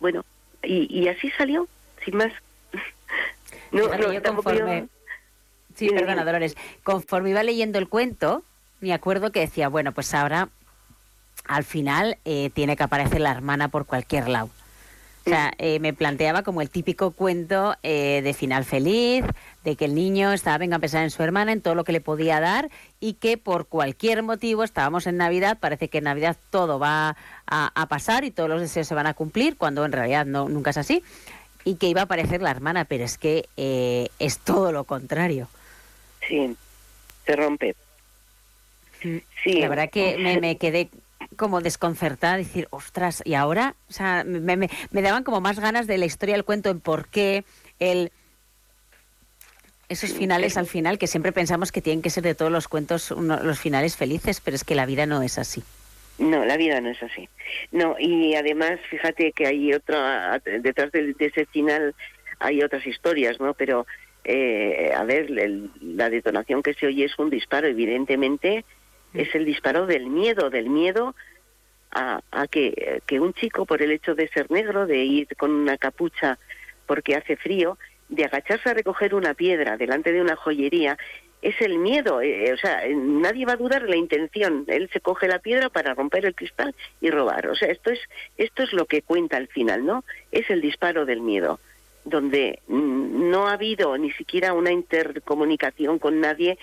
Bueno, 0.00 0.24
y, 0.62 0.86
y 0.90 1.08
así 1.08 1.30
salió, 1.38 1.68
sin 2.04 2.16
más. 2.16 2.32
No, 3.72 3.88
no, 3.96 4.12
yo 4.12 4.22
tampoco 4.22 4.52
yo- 4.52 4.60
conforme- 4.66 4.88
Sí, 5.74 5.90
perdona. 5.90 6.24
Dolores. 6.24 6.56
Conforme 6.84 7.30
iba 7.30 7.42
leyendo 7.42 7.78
el 7.78 7.88
cuento, 7.88 8.42
me 8.80 8.92
acuerdo 8.94 9.32
que 9.32 9.40
decía, 9.40 9.68
bueno, 9.68 9.92
pues 9.92 10.14
ahora 10.14 10.48
al 11.48 11.64
final 11.64 12.18
eh, 12.24 12.50
tiene 12.54 12.76
que 12.76 12.82
aparecer 12.82 13.20
la 13.20 13.30
hermana 13.30 13.68
por 13.68 13.86
cualquier 13.86 14.28
lado. 14.28 14.50
O 15.26 15.28
sea, 15.28 15.52
eh, 15.58 15.80
me 15.80 15.92
planteaba 15.92 16.42
como 16.42 16.62
el 16.62 16.70
típico 16.70 17.10
cuento 17.10 17.74
eh, 17.82 18.20
de 18.22 18.32
final 18.32 18.64
feliz, 18.64 19.24
de 19.64 19.74
que 19.74 19.86
el 19.86 19.94
niño 19.96 20.32
estaba 20.32 20.58
venga 20.58 20.76
a 20.76 20.78
pensar 20.78 21.02
en 21.02 21.10
su 21.10 21.20
hermana, 21.24 21.50
en 21.50 21.60
todo 21.60 21.74
lo 21.74 21.82
que 21.82 21.90
le 21.90 22.00
podía 22.00 22.38
dar 22.38 22.70
y 23.00 23.14
que 23.14 23.36
por 23.36 23.66
cualquier 23.66 24.22
motivo 24.22 24.62
estábamos 24.62 25.08
en 25.08 25.16
Navidad, 25.16 25.58
parece 25.58 25.88
que 25.88 25.98
en 25.98 26.04
Navidad 26.04 26.36
todo 26.50 26.78
va 26.78 27.16
a, 27.48 27.72
a 27.74 27.86
pasar 27.86 28.22
y 28.22 28.30
todos 28.30 28.48
los 28.48 28.60
deseos 28.60 28.86
se 28.86 28.94
van 28.94 29.08
a 29.08 29.14
cumplir, 29.14 29.56
cuando 29.56 29.84
en 29.84 29.90
realidad 29.90 30.26
no, 30.26 30.48
nunca 30.48 30.70
es 30.70 30.76
así, 30.76 31.02
y 31.64 31.74
que 31.74 31.88
iba 31.88 32.02
a 32.02 32.04
aparecer 32.04 32.40
la 32.40 32.52
hermana, 32.52 32.84
pero 32.84 33.02
es 33.02 33.18
que 33.18 33.48
eh, 33.56 34.08
es 34.20 34.38
todo 34.38 34.70
lo 34.70 34.84
contrario. 34.84 35.48
Sí, 36.28 36.56
se 37.26 37.34
rompe. 37.34 37.74
Sí, 39.02 39.54
La 39.54 39.68
verdad 39.68 39.90
que 39.90 40.16
me, 40.18 40.40
me 40.40 40.56
quedé 40.56 40.88
como 41.36 41.60
desconcertada, 41.60 42.36
decir, 42.36 42.66
ostras, 42.70 43.22
y 43.24 43.34
ahora, 43.34 43.74
o 43.88 43.92
sea, 43.92 44.24
me, 44.24 44.56
me- 44.56 44.70
me 44.90 45.02
daban 45.02 45.22
como 45.24 45.40
más 45.40 45.60
ganas 45.60 45.86
de 45.86 45.98
la 45.98 46.06
historia 46.06 46.34
del 46.34 46.44
cuento, 46.44 46.70
en 46.70 46.80
por 46.80 47.08
qué, 47.08 47.44
el 47.78 48.10
esos 49.88 50.12
finales 50.12 50.56
al 50.56 50.66
final, 50.66 50.98
que 50.98 51.06
siempre 51.06 51.30
pensamos 51.30 51.70
que 51.70 51.80
tienen 51.80 52.02
que 52.02 52.10
ser 52.10 52.24
de 52.24 52.34
todos 52.34 52.50
los 52.50 52.66
cuentos 52.66 53.12
uno- 53.12 53.40
los 53.42 53.60
finales 53.60 53.96
felices, 53.96 54.40
pero 54.40 54.56
es 54.56 54.64
que 54.64 54.74
la 54.74 54.84
vida 54.84 55.06
no 55.06 55.22
es 55.22 55.38
así. 55.38 55.62
No, 56.18 56.44
la 56.44 56.56
vida 56.56 56.80
no 56.80 56.90
es 56.90 57.00
así. 57.02 57.28
No, 57.70 57.94
y 57.98 58.34
además, 58.34 58.80
fíjate 58.90 59.30
que 59.32 59.46
hay 59.46 59.72
otra, 59.74 60.40
detrás 60.60 60.90
del- 60.90 61.14
de, 61.14 61.26
ese 61.26 61.46
final 61.46 61.94
hay 62.40 62.62
otras 62.62 62.84
historias, 62.84 63.38
¿no? 63.38 63.54
Pero, 63.54 63.86
eh, 64.24 64.90
a 64.96 65.04
ver, 65.04 65.30
el- 65.38 65.70
la 65.80 66.10
detonación 66.10 66.62
que 66.64 66.74
se 66.74 66.86
oye 66.86 67.04
es 67.04 67.16
un 67.18 67.30
disparo, 67.30 67.68
evidentemente, 67.68 68.64
es 69.14 69.34
el 69.34 69.44
disparo 69.44 69.86
del 69.86 70.06
miedo, 70.06 70.50
del 70.50 70.68
miedo 70.68 71.14
a, 71.90 72.20
a 72.30 72.46
que, 72.46 73.02
un 73.12 73.32
chico, 73.32 73.66
por 73.66 73.82
el 73.82 73.92
hecho 73.92 74.14
de 74.14 74.28
ser 74.28 74.50
negro, 74.50 74.86
de 74.86 74.98
ir 75.04 75.28
con 75.36 75.50
una 75.50 75.78
capucha 75.78 76.38
porque 76.86 77.16
hace 77.16 77.36
frío, 77.36 77.78
de 78.08 78.24
agacharse 78.24 78.70
a 78.70 78.74
recoger 78.74 79.14
una 79.14 79.34
piedra 79.34 79.76
delante 79.76 80.12
de 80.12 80.20
una 80.20 80.36
joyería, 80.36 80.96
es 81.42 81.60
el 81.60 81.78
miedo, 81.78 82.20
eh, 82.22 82.52
o 82.52 82.56
sea, 82.56 82.86
eh, 82.86 82.94
nadie 82.94 83.46
va 83.46 83.52
a 83.52 83.56
dudar 83.56 83.82
la 83.82 83.96
intención. 83.96 84.64
Él 84.66 84.88
se 84.92 85.00
coge 85.00 85.28
la 85.28 85.38
piedra 85.38 85.68
para 85.68 85.94
romper 85.94 86.24
el 86.24 86.34
cristal 86.34 86.74
y 87.00 87.10
robar. 87.10 87.48
O 87.48 87.54
sea, 87.54 87.68
esto 87.68 87.90
es 87.90 88.00
esto 88.36 88.62
es 88.62 88.72
lo 88.72 88.86
que 88.86 89.02
cuenta 89.02 89.36
al 89.36 89.48
final, 89.48 89.84
¿no? 89.84 90.04
Es 90.32 90.48
el 90.50 90.60
disparo 90.60 91.04
del 91.04 91.20
miedo, 91.20 91.60
donde 92.04 92.60
mm, 92.68 93.30
no 93.30 93.48
ha 93.48 93.52
habido 93.52 93.96
ni 93.98 94.10
siquiera 94.12 94.54
una 94.54 94.72
intercomunicación 94.72 95.98
con 95.98 96.20
nadie 96.20 96.58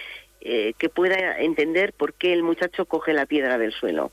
eh, 0.45 0.73
que 0.77 0.89
pueda 0.89 1.39
entender 1.39 1.93
por 1.93 2.13
qué 2.13 2.33
el 2.33 2.43
muchacho 2.43 2.85
coge 2.85 3.13
la 3.13 3.25
piedra 3.25 3.57
del 3.57 3.71
suelo. 3.71 4.11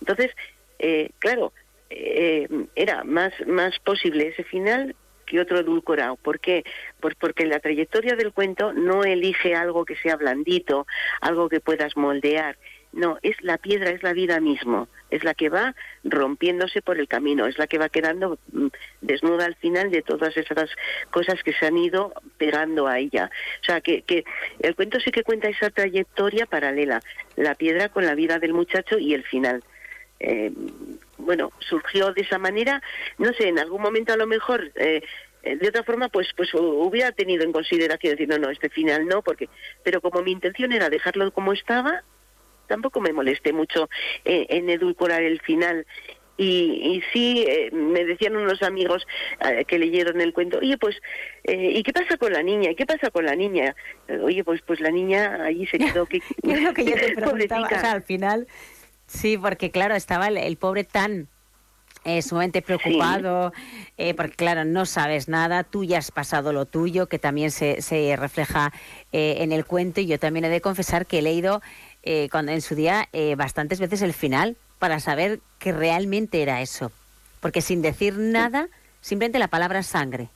Entonces, 0.00 0.32
eh, 0.80 1.10
claro, 1.20 1.52
eh, 1.90 2.48
era 2.74 3.04
más, 3.04 3.32
más 3.46 3.78
posible 3.78 4.26
ese 4.26 4.42
final 4.42 4.96
que 5.26 5.38
otro 5.38 5.60
edulcorado. 5.60 6.16
¿Por 6.16 6.40
qué? 6.40 6.64
Pues 6.98 7.14
porque 7.14 7.46
la 7.46 7.60
trayectoria 7.60 8.16
del 8.16 8.32
cuento 8.32 8.72
no 8.72 9.04
elige 9.04 9.54
algo 9.54 9.84
que 9.84 9.94
sea 9.94 10.16
blandito, 10.16 10.88
algo 11.20 11.48
que 11.48 11.60
puedas 11.60 11.96
moldear. 11.96 12.58
No, 12.92 13.18
es 13.22 13.40
la 13.42 13.56
piedra, 13.56 13.90
es 13.90 14.02
la 14.02 14.12
vida 14.12 14.40
mismo, 14.40 14.88
es 15.10 15.22
la 15.22 15.34
que 15.34 15.48
va 15.48 15.76
rompiéndose 16.02 16.82
por 16.82 16.98
el 16.98 17.06
camino, 17.06 17.46
es 17.46 17.56
la 17.56 17.68
que 17.68 17.78
va 17.78 17.88
quedando 17.88 18.38
mm, 18.52 18.66
desnuda 19.00 19.44
al 19.44 19.54
final 19.54 19.92
de 19.92 20.02
todas 20.02 20.36
esas 20.36 20.70
cosas 21.10 21.40
que 21.44 21.52
se 21.52 21.66
han 21.66 21.78
ido 21.78 22.12
pegando 22.36 22.88
a 22.88 22.98
ella. 22.98 23.30
O 23.62 23.64
sea, 23.64 23.80
que, 23.80 24.02
que 24.02 24.24
el 24.58 24.74
cuento 24.74 24.98
sí 24.98 25.12
que 25.12 25.22
cuenta 25.22 25.48
esa 25.48 25.70
trayectoria 25.70 26.46
paralela, 26.46 27.00
la 27.36 27.54
piedra 27.54 27.90
con 27.90 28.06
la 28.06 28.16
vida 28.16 28.40
del 28.40 28.54
muchacho 28.54 28.98
y 28.98 29.14
el 29.14 29.22
final. 29.22 29.62
Eh, 30.18 30.52
bueno, 31.16 31.52
surgió 31.60 32.12
de 32.12 32.22
esa 32.22 32.38
manera, 32.38 32.82
no 33.18 33.32
sé, 33.34 33.48
en 33.48 33.60
algún 33.60 33.82
momento 33.82 34.12
a 34.12 34.16
lo 34.16 34.26
mejor... 34.26 34.72
Eh, 34.74 35.02
de 35.42 35.68
otra 35.68 35.82
forma 35.84 36.10
pues 36.10 36.28
pues 36.36 36.50
hubiera 36.52 37.12
tenido 37.12 37.44
en 37.44 37.52
consideración 37.52 38.12
decir 38.12 38.28
no 38.28 38.36
no 38.36 38.50
este 38.50 38.68
final 38.68 39.06
no 39.06 39.22
porque 39.22 39.48
pero 39.82 40.02
como 40.02 40.20
mi 40.20 40.32
intención 40.32 40.70
era 40.70 40.90
dejarlo 40.90 41.32
como 41.32 41.54
estaba 41.54 42.04
tampoco 42.70 43.00
me 43.00 43.12
molesté 43.12 43.52
mucho 43.52 43.90
eh, 44.24 44.46
en 44.48 44.70
edulcorar 44.70 45.22
el 45.22 45.40
final 45.40 45.84
y, 46.36 46.44
y 46.94 47.02
sí, 47.12 47.44
eh, 47.46 47.70
me 47.72 48.04
decían 48.04 48.36
unos 48.36 48.62
amigos 48.62 49.06
eh, 49.44 49.64
que 49.66 49.78
leyeron 49.78 50.20
el 50.22 50.32
cuento, 50.32 50.58
oye, 50.58 50.78
pues, 50.78 50.96
¿y 51.44 51.82
qué 51.82 51.92
pasa 51.92 52.16
con 52.16 52.32
la 52.32 52.42
niña? 52.42 52.70
¿Y 52.70 52.76
qué 52.76 52.86
pasa 52.86 53.10
con 53.10 53.26
la 53.26 53.34
niña? 53.34 53.74
oye, 54.22 54.42
pues 54.44 54.62
pues 54.62 54.80
la 54.80 54.90
niña 54.90 55.44
allí 55.44 55.66
se 55.66 55.78
quedó... 55.78 56.06
Que, 56.06 56.18
es 56.42 56.62
lo 56.62 56.72
que 56.72 56.84
yo 56.84 56.94
te 56.94 57.12
preguntaba? 57.16 57.68
al 57.90 58.02
final, 58.02 58.46
sí, 59.06 59.36
porque 59.36 59.70
claro, 59.70 59.96
estaba 59.96 60.28
el 60.28 60.56
pobre 60.56 60.84
tan 60.84 61.28
eh, 62.04 62.22
sumamente 62.22 62.62
preocupado, 62.62 63.52
eh, 63.98 64.14
porque 64.14 64.34
claro, 64.34 64.64
no 64.64 64.86
sabes 64.86 65.28
nada, 65.28 65.64
tú 65.64 65.84
ya 65.84 65.98
has 65.98 66.10
pasado 66.10 66.54
lo 66.54 66.64
tuyo, 66.64 67.08
que 67.08 67.18
también 67.18 67.50
se, 67.50 67.82
se 67.82 68.16
refleja 68.16 68.72
eh, 69.12 69.36
en 69.40 69.52
el 69.52 69.66
cuento, 69.66 70.00
y 70.00 70.06
yo 70.06 70.18
también 70.18 70.46
he 70.46 70.48
de 70.48 70.62
confesar 70.62 71.04
que 71.04 71.18
he 71.18 71.22
leído 71.22 71.60
eh, 72.02 72.28
cuando, 72.30 72.52
en 72.52 72.60
su 72.60 72.74
día 72.74 73.08
bastantes 73.36 73.80
veces 73.80 74.02
el 74.02 74.12
final 74.12 74.56
para 74.78 75.00
saber 75.00 75.40
que 75.58 75.72
realmente 75.72 76.42
era 76.42 76.62
eso, 76.62 76.90
porque 77.40 77.60
sin 77.60 77.82
decir 77.82 78.16
nada, 78.16 78.68
simplemente 79.00 79.38
la 79.38 79.48
palabra 79.48 79.82
sangre 79.82 80.28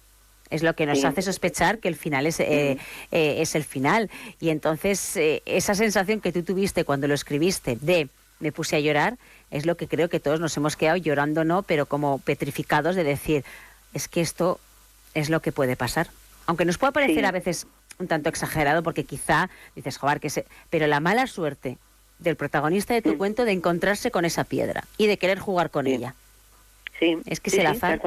es 0.50 0.62
lo 0.62 0.74
que 0.74 0.86
nos 0.86 1.02
hace 1.04 1.22
sospechar 1.22 1.78
que 1.78 1.88
el 1.88 1.96
final 1.96 2.26
es, 2.26 2.38
es 2.38 3.54
el 3.54 3.64
final. 3.64 4.10
Y 4.40 4.50
entonces 4.50 5.18
esa 5.46 5.74
sensación 5.74 6.20
que 6.20 6.32
tú 6.32 6.42
tuviste 6.42 6.84
cuando 6.84 7.08
lo 7.08 7.14
escribiste 7.14 7.76
de 7.80 8.08
me 8.40 8.52
puse 8.52 8.76
a 8.76 8.80
llorar, 8.80 9.16
es 9.50 9.66
lo 9.66 9.76
que 9.76 9.88
creo 9.88 10.08
que 10.08 10.20
todos 10.20 10.40
nos 10.40 10.56
hemos 10.56 10.76
quedado 10.76 10.96
llorando, 10.96 11.44
no, 11.44 11.62
pero 11.62 11.86
como 11.86 12.18
petrificados 12.18 12.96
de 12.96 13.04
decir, 13.04 13.44
es 13.94 14.08
que 14.08 14.20
esto 14.20 14.60
es 15.14 15.30
lo 15.30 15.40
que 15.40 15.52
puede 15.52 15.76
pasar. 15.76 16.08
Aunque 16.46 16.64
nos 16.64 16.76
pueda 16.76 16.92
parecer 16.92 17.24
a 17.24 17.30
veces 17.30 17.66
un 17.98 18.08
tanto 18.08 18.28
exagerado, 18.28 18.82
porque 18.82 19.04
quizá 19.04 19.50
dices, 19.74 19.96
joder, 19.96 20.20
que 20.20 20.30
se... 20.30 20.46
Pero 20.70 20.86
la 20.86 21.00
mala 21.00 21.26
suerte 21.26 21.78
del 22.18 22.36
protagonista 22.36 22.94
de 22.94 23.02
tu 23.02 23.18
cuento 23.18 23.44
de 23.44 23.52
encontrarse 23.52 24.10
con 24.10 24.24
esa 24.24 24.44
piedra 24.44 24.84
y 24.98 25.06
de 25.06 25.16
querer 25.16 25.38
jugar 25.38 25.70
con 25.70 25.86
ella. 25.86 26.14
Sí. 26.98 27.18
Es 27.26 27.40
que 27.40 27.50
se 27.50 27.62
la 27.62 27.70
azar. 27.70 28.00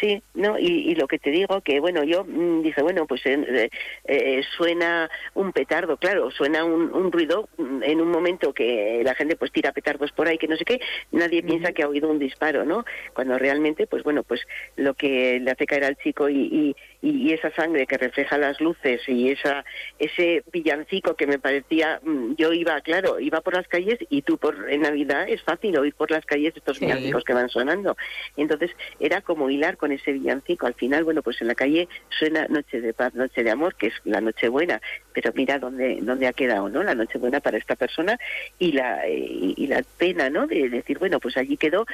Sí, 0.00 0.22
no, 0.34 0.58
y, 0.58 0.94
lo 0.94 1.08
que 1.08 1.18
te 1.18 1.30
digo, 1.30 1.60
que 1.60 1.80
bueno, 1.80 2.04
yo 2.04 2.24
mm, 2.24 2.62
dije, 2.62 2.82
bueno, 2.82 3.06
pues 3.06 3.24
eh, 3.26 3.70
eh, 4.04 4.42
suena 4.56 5.10
un 5.34 5.52
petardo, 5.52 5.96
claro, 5.96 6.30
suena 6.30 6.64
un, 6.64 7.12
ruido 7.12 7.48
mm, 7.56 7.82
en 7.82 8.00
un 8.00 8.10
momento 8.10 8.52
que 8.52 9.02
la 9.04 9.14
gente 9.14 9.36
pues 9.36 9.52
tira 9.52 9.72
petardos 9.72 10.12
por 10.12 10.28
ahí, 10.28 10.38
que 10.38 10.48
no 10.48 10.56
sé 10.56 10.64
qué, 10.64 10.80
nadie 11.12 11.42
piensa 11.42 11.72
que 11.72 11.82
ha 11.82 11.88
oído 11.88 12.10
un 12.10 12.18
disparo, 12.18 12.64
¿no? 12.64 12.84
Cuando 13.14 13.38
realmente, 13.38 13.86
pues 13.86 14.02
bueno, 14.02 14.22
pues 14.22 14.42
lo 14.76 14.94
que 14.94 15.40
le 15.40 15.50
hace 15.50 15.66
caer 15.66 15.84
al 15.84 15.96
chico 15.96 16.28
y, 16.28 16.36
y, 16.36 16.76
esa 17.02 17.50
sangre 17.54 17.86
que 17.86 17.98
refleja 17.98 18.38
las 18.38 18.60
luces 18.60 19.00
y 19.08 19.30
esa 19.30 19.64
ese 19.98 20.42
villancico 20.52 21.14
que 21.14 21.26
me 21.26 21.38
parecía, 21.38 22.00
mm, 22.02 22.34
yo 22.36 22.52
iba, 22.52 22.80
claro, 22.80 23.20
iba 23.20 23.40
por 23.40 23.54
las 23.54 23.68
calles 23.68 23.98
y 24.10 24.22
tú 24.22 24.38
por 24.38 24.70
en 24.70 24.82
Navidad 24.82 25.28
es 25.28 25.42
fácil 25.42 25.76
oír 25.78 25.94
por 25.94 26.10
las 26.10 26.24
calles 26.24 26.54
estos 26.56 26.80
villancicos 26.80 27.24
que 27.24 27.34
van 27.34 27.48
sonando. 27.48 27.96
Entonces 28.36 28.70
era 29.00 29.20
como 29.20 29.50
hilar 29.50 29.76
con 29.76 29.92
ese 29.92 30.12
villancico. 30.12 30.66
Al 30.66 30.74
final, 30.74 31.04
bueno, 31.04 31.22
pues 31.22 31.40
en 31.40 31.48
la 31.48 31.54
calle 31.54 31.88
suena 32.18 32.46
Noche 32.48 32.80
de 32.80 32.92
Paz, 32.92 33.14
Noche 33.14 33.42
de 33.42 33.50
Amor, 33.50 33.74
que 33.74 33.88
es 33.88 33.94
la 34.04 34.20
Noche 34.20 34.48
Buena, 34.48 34.80
pero 35.12 35.32
mira 35.34 35.58
dónde, 35.58 35.98
dónde 36.02 36.26
ha 36.26 36.32
quedado, 36.32 36.68
¿no? 36.68 36.82
La 36.82 36.94
Noche 36.94 37.18
Buena 37.18 37.40
para 37.40 37.58
esta 37.58 37.76
persona 37.76 38.18
y 38.58 38.72
la, 38.72 39.06
y 39.08 39.66
la 39.66 39.82
pena, 39.98 40.30
¿no? 40.30 40.46
De 40.46 40.68
decir, 40.68 40.98
bueno, 40.98 41.20
pues 41.20 41.36
allí 41.36 41.56
quedó 41.56 41.86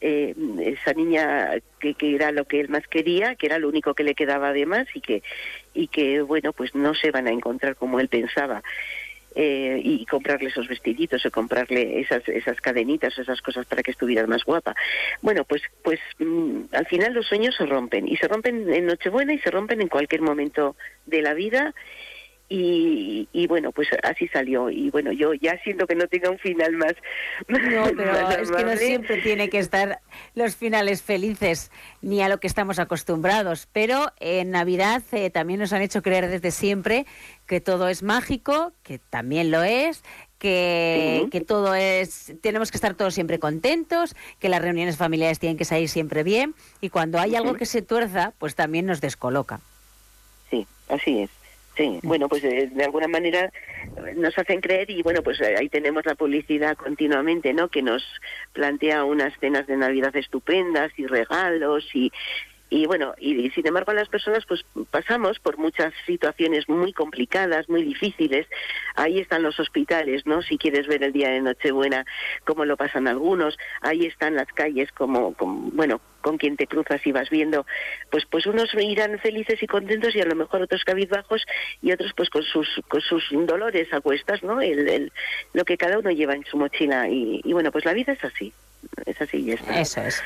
eh, 0.00 0.34
esa 0.60 0.92
niña 0.92 1.50
que, 1.80 1.94
que, 1.94 2.14
era 2.14 2.30
lo 2.30 2.44
que 2.44 2.60
él 2.60 2.68
más 2.68 2.86
quería, 2.86 3.34
que 3.34 3.46
era 3.46 3.58
lo 3.58 3.68
único 3.68 3.94
que 3.94 4.04
le 4.04 4.14
quedaba 4.14 4.48
además 4.48 4.86
y 4.94 5.00
que, 5.00 5.22
y 5.74 5.88
que 5.88 6.22
bueno, 6.22 6.52
pues 6.52 6.74
no 6.74 6.94
se 6.94 7.10
van 7.10 7.26
a 7.26 7.32
encontrar 7.32 7.76
como 7.76 8.00
él 8.00 8.08
pensaba. 8.08 8.62
Eh, 9.34 9.80
y 9.84 10.06
comprarle 10.06 10.48
esos 10.48 10.66
vestiditos 10.66 11.24
o 11.24 11.30
comprarle 11.30 12.00
esas 12.00 12.26
esas 12.28 12.58
cadenitas 12.62 13.16
esas 13.18 13.42
cosas 13.42 13.66
para 13.66 13.82
que 13.82 13.90
estuviera 13.90 14.26
más 14.26 14.42
guapa 14.42 14.74
bueno 15.20 15.44
pues 15.44 15.62
pues 15.84 16.00
mm, 16.18 16.62
al 16.72 16.86
final 16.86 17.12
los 17.12 17.26
sueños 17.26 17.54
se 17.54 17.66
rompen 17.66 18.08
y 18.08 18.16
se 18.16 18.26
rompen 18.26 18.72
en 18.72 18.86
Nochebuena 18.86 19.34
y 19.34 19.38
se 19.38 19.50
rompen 19.50 19.82
en 19.82 19.88
cualquier 19.88 20.22
momento 20.22 20.76
de 21.04 21.20
la 21.20 21.34
vida 21.34 21.74
y, 22.50 23.28
y, 23.32 23.46
bueno, 23.46 23.72
pues 23.72 23.88
así 24.02 24.26
salió. 24.28 24.70
Y 24.70 24.90
bueno, 24.90 25.12
yo 25.12 25.34
ya 25.34 25.58
siento 25.62 25.86
que 25.86 25.94
no 25.94 26.06
tenga 26.06 26.30
un 26.30 26.38
final 26.38 26.72
más. 26.72 26.94
No, 27.48 27.84
pero 27.96 28.30
es 28.30 28.50
que 28.50 28.64
no 28.64 28.76
siempre 28.76 29.20
tiene 29.20 29.50
que 29.50 29.58
estar 29.58 30.00
los 30.34 30.56
finales 30.56 31.02
felices, 31.02 31.70
ni 32.00 32.22
a 32.22 32.28
lo 32.28 32.40
que 32.40 32.46
estamos 32.46 32.78
acostumbrados. 32.78 33.68
Pero 33.72 34.12
en 34.18 34.50
Navidad 34.50 35.02
eh, 35.12 35.30
también 35.30 35.60
nos 35.60 35.72
han 35.72 35.82
hecho 35.82 36.02
creer 36.02 36.28
desde 36.28 36.50
siempre 36.50 37.04
que 37.46 37.60
todo 37.60 37.88
es 37.88 38.02
mágico, 38.02 38.72
que 38.82 38.98
también 38.98 39.50
lo 39.50 39.62
es, 39.62 40.02
que, 40.38 41.28
que, 41.30 41.40
todo 41.40 41.74
es, 41.74 42.32
tenemos 42.42 42.70
que 42.70 42.76
estar 42.76 42.94
todos 42.94 43.14
siempre 43.14 43.38
contentos, 43.38 44.14
que 44.38 44.48
las 44.48 44.62
reuniones 44.62 44.96
familiares 44.96 45.38
tienen 45.38 45.56
que 45.56 45.64
salir 45.64 45.88
siempre 45.88 46.22
bien 46.22 46.54
y 46.80 46.90
cuando 46.90 47.18
hay 47.18 47.34
algo 47.36 47.54
que 47.54 47.66
se 47.66 47.82
tuerza, 47.82 48.32
pues 48.38 48.54
también 48.54 48.86
nos 48.86 49.00
descoloca. 49.00 49.60
Sí, 50.50 50.66
así 50.88 51.22
es. 51.22 51.30
Sí, 51.78 52.00
bueno, 52.02 52.28
pues 52.28 52.42
de, 52.42 52.68
alguna 52.82 53.06
manera 53.06 53.52
nos 54.16 54.36
hacen 54.36 54.60
creer 54.60 54.90
y 54.90 55.00
bueno, 55.02 55.22
pues 55.22 55.40
ahí 55.40 55.68
tenemos 55.68 56.04
la 56.04 56.16
publicidad 56.16 56.76
continuamente, 56.76 57.54
¿no? 57.54 57.68
Que 57.68 57.82
nos 57.82 58.02
plantea 58.52 59.04
unas 59.04 59.32
cenas 59.38 59.68
de 59.68 59.76
Navidad 59.76 60.14
estupendas 60.16 60.90
y 60.96 61.06
regalos 61.06 61.88
y, 61.94 62.10
y 62.70 62.86
bueno, 62.86 63.14
y, 63.18 63.50
sin 63.50 63.66
embargo 63.66 63.92
las 63.92 64.08
personas 64.08 64.44
pues 64.46 64.64
pasamos 64.90 65.38
por 65.38 65.56
muchas 65.56 65.92
situaciones 66.06 66.68
muy 66.68 66.92
complicadas, 66.92 67.68
muy 67.68 67.82
difíciles. 67.82 68.46
Ahí 68.94 69.18
están 69.18 69.42
los 69.42 69.58
hospitales, 69.58 70.26
¿no? 70.26 70.42
Si 70.42 70.58
quieres 70.58 70.86
ver 70.86 71.02
el 71.02 71.12
día 71.12 71.30
de 71.30 71.40
Nochebuena, 71.40 72.04
cómo 72.44 72.64
lo 72.64 72.76
pasan 72.76 73.08
algunos. 73.08 73.56
Ahí 73.80 74.04
están 74.06 74.34
las 74.34 74.48
calles, 74.48 74.92
como, 74.92 75.34
bueno, 75.38 76.00
con 76.20 76.36
quien 76.36 76.56
te 76.56 76.66
cruzas 76.66 77.06
y 77.06 77.12
vas 77.12 77.30
viendo, 77.30 77.64
pues 78.10 78.26
pues 78.26 78.44
unos 78.46 78.74
irán 78.74 79.18
felices 79.18 79.62
y 79.62 79.66
contentos 79.66 80.14
y 80.14 80.20
a 80.20 80.26
lo 80.26 80.34
mejor 80.34 80.60
otros 80.60 80.84
cabizbajos 80.84 81.46
y 81.80 81.92
otros 81.92 82.12
pues 82.16 82.28
con 82.28 82.42
sus 82.42 82.68
con 82.88 83.00
sus 83.00 83.24
dolores 83.30 83.90
a 83.94 84.00
cuestas, 84.00 84.42
¿no? 84.42 84.60
El, 84.60 85.10
lo 85.54 85.64
que 85.64 85.78
cada 85.78 85.98
uno 85.98 86.10
lleva 86.10 86.34
en 86.34 86.44
su 86.44 86.58
mochila 86.58 87.08
y, 87.08 87.40
bueno, 87.52 87.72
pues 87.72 87.84
la 87.84 87.94
vida 87.94 88.12
es 88.12 88.22
así, 88.24 88.52
es 89.06 89.20
así 89.22 89.38
y 89.38 89.52
está. 89.52 89.80
Eso 89.80 90.02
es. 90.02 90.22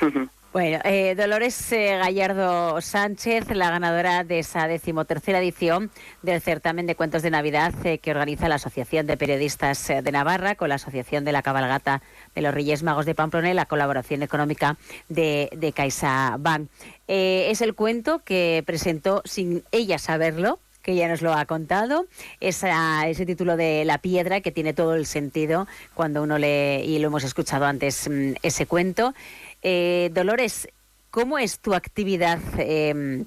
Bueno, 0.52 0.80
eh, 0.82 1.14
Dolores 1.14 1.70
eh, 1.70 1.96
Gallardo 1.96 2.80
Sánchez, 2.80 3.48
la 3.54 3.70
ganadora 3.70 4.24
de 4.24 4.40
esa 4.40 4.66
decimotercera 4.66 5.38
edición 5.38 5.92
del 6.22 6.40
certamen 6.40 6.88
de 6.88 6.96
cuentos 6.96 7.22
de 7.22 7.30
Navidad 7.30 7.72
eh, 7.86 7.98
que 7.98 8.10
organiza 8.10 8.48
la 8.48 8.56
Asociación 8.56 9.06
de 9.06 9.16
Periodistas 9.16 9.86
de 9.86 10.10
Navarra 10.10 10.56
con 10.56 10.70
la 10.70 10.74
Asociación 10.74 11.24
de 11.24 11.30
la 11.30 11.42
Cabalgata 11.42 12.02
de 12.34 12.42
los 12.42 12.52
Reyes 12.52 12.82
Magos 12.82 13.06
de 13.06 13.14
Pamplona 13.14 13.52
y 13.52 13.54
la 13.54 13.66
colaboración 13.66 14.24
económica 14.24 14.76
de, 15.08 15.50
de 15.56 15.72
CaixaBank. 15.72 16.68
es 17.06 17.60
el 17.60 17.76
cuento 17.76 18.24
que 18.24 18.64
presentó 18.66 19.22
sin 19.24 19.62
ella 19.70 20.00
saberlo 20.00 20.58
que 20.82 20.94
ya 20.94 21.08
nos 21.08 21.22
lo 21.22 21.32
ha 21.34 21.44
contado, 21.44 22.06
esa, 22.40 23.06
ese 23.08 23.26
título 23.26 23.56
de 23.56 23.84
La 23.84 23.98
piedra 23.98 24.40
que 24.40 24.50
tiene 24.50 24.72
todo 24.72 24.94
el 24.94 25.06
sentido 25.06 25.66
cuando 25.94 26.22
uno 26.22 26.38
lee, 26.38 26.82
y 26.84 26.98
lo 26.98 27.08
hemos 27.08 27.24
escuchado 27.24 27.66
antes, 27.66 28.08
mm, 28.08 28.32
ese 28.42 28.66
cuento. 28.66 29.14
Eh, 29.62 30.10
Dolores, 30.12 30.68
¿cómo 31.10 31.38
es 31.38 31.58
tu 31.58 31.74
actividad 31.74 32.38
em, 32.58 33.26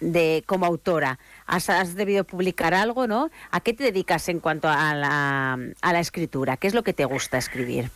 de 0.00 0.44
como 0.46 0.66
autora? 0.66 1.18
Has, 1.46 1.94
debido 1.94 2.24
publicar 2.24 2.74
algo, 2.74 3.06
¿no? 3.06 3.30
¿A 3.50 3.60
qué 3.60 3.72
te 3.72 3.84
dedicas 3.84 4.28
en 4.28 4.40
cuanto 4.40 4.68
a 4.68 4.94
la, 4.94 5.58
a 5.80 5.92
la 5.92 6.00
escritura? 6.00 6.56
¿Qué 6.56 6.66
es 6.66 6.74
lo 6.74 6.82
que 6.82 6.92
te 6.92 7.04
gusta 7.04 7.38
escribir? 7.38 7.90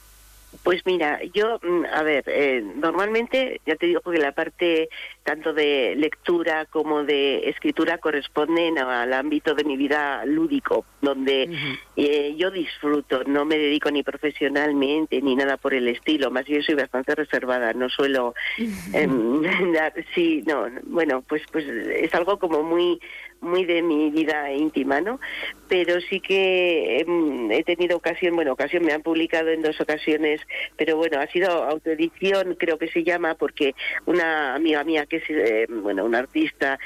Pues 0.62 0.84
mira, 0.86 1.20
yo, 1.34 1.59
mm, 1.62 1.84
a 1.92 2.03
ver, 2.03 2.24
eh, 2.26 2.62
normalmente 2.76 3.61
ya 3.66 3.76
te 3.76 3.86
digo 3.86 4.01
que 4.01 4.18
la 4.18 4.32
parte 4.32 4.88
tanto 5.22 5.53
de 5.53 5.94
lectura 5.96 6.64
como 6.64 7.05
de 7.05 7.51
escritura 7.51 7.99
corresponden 7.99 8.78
al 8.78 9.12
ámbito 9.12 9.55
de 9.55 9.64
mi 9.64 9.76
vida 9.76 10.24
lúdico, 10.24 10.86
donde 11.03 11.51
eh, 11.96 12.34
yo 12.38 12.51
disfruto, 12.51 13.24
no 13.24 13.44
me 13.44 13.59
dedico 13.59 13.90
ni 13.90 14.03
profesionalmente 14.03 15.20
ni 15.20 15.36
nada 15.36 15.59
por 15.59 15.74
el 15.74 15.86
estilo, 15.88 16.30
más 16.30 16.46
bien 16.46 16.62
soy 16.62 16.76
bastante 16.76 17.14
reservada, 17.14 17.74
no 17.74 17.90
suelo 17.90 18.34
em, 18.94 19.42
dar, 19.74 19.92
sí, 20.14 20.42
no, 20.46 20.66
bueno, 20.84 21.22
pues 21.28 21.42
pues 21.53 21.66
es 21.66 22.14
algo 22.14 22.38
como 22.38 22.62
muy 22.62 22.99
muy 23.41 23.64
de 23.64 23.82
mi 23.82 24.11
vida 24.11 24.53
íntima, 24.53 25.01
¿no? 25.01 25.20
Pero 25.68 26.01
sí 26.01 26.20
que 26.20 27.01
em, 27.01 27.51
he 27.51 27.62
tenido 27.64 27.97
ocasión, 27.97 28.34
bueno, 28.34 28.53
ocasión 28.53 28.84
me 28.84 28.93
han 28.93 29.03
publicado 29.03 29.51
en 29.51 29.62
dos 29.62 29.80
ocasiones, 29.80 30.41
pero 30.76 30.97
bueno, 30.97 31.20
ha 31.20 31.26
sido 31.28 31.51
autoedición, 31.51 32.57
creo 32.59 32.78
que 32.78 32.89
se 32.89 33.05
llama, 33.05 33.34
porque 33.34 33.74
una 34.07 34.55
amiga 34.55 34.84
mía 34.84 35.07
que 35.07 35.16
es, 35.16 35.24
eh, 35.28 35.66
bueno, 35.68 36.05
una 36.05 36.18
artista 36.18 36.78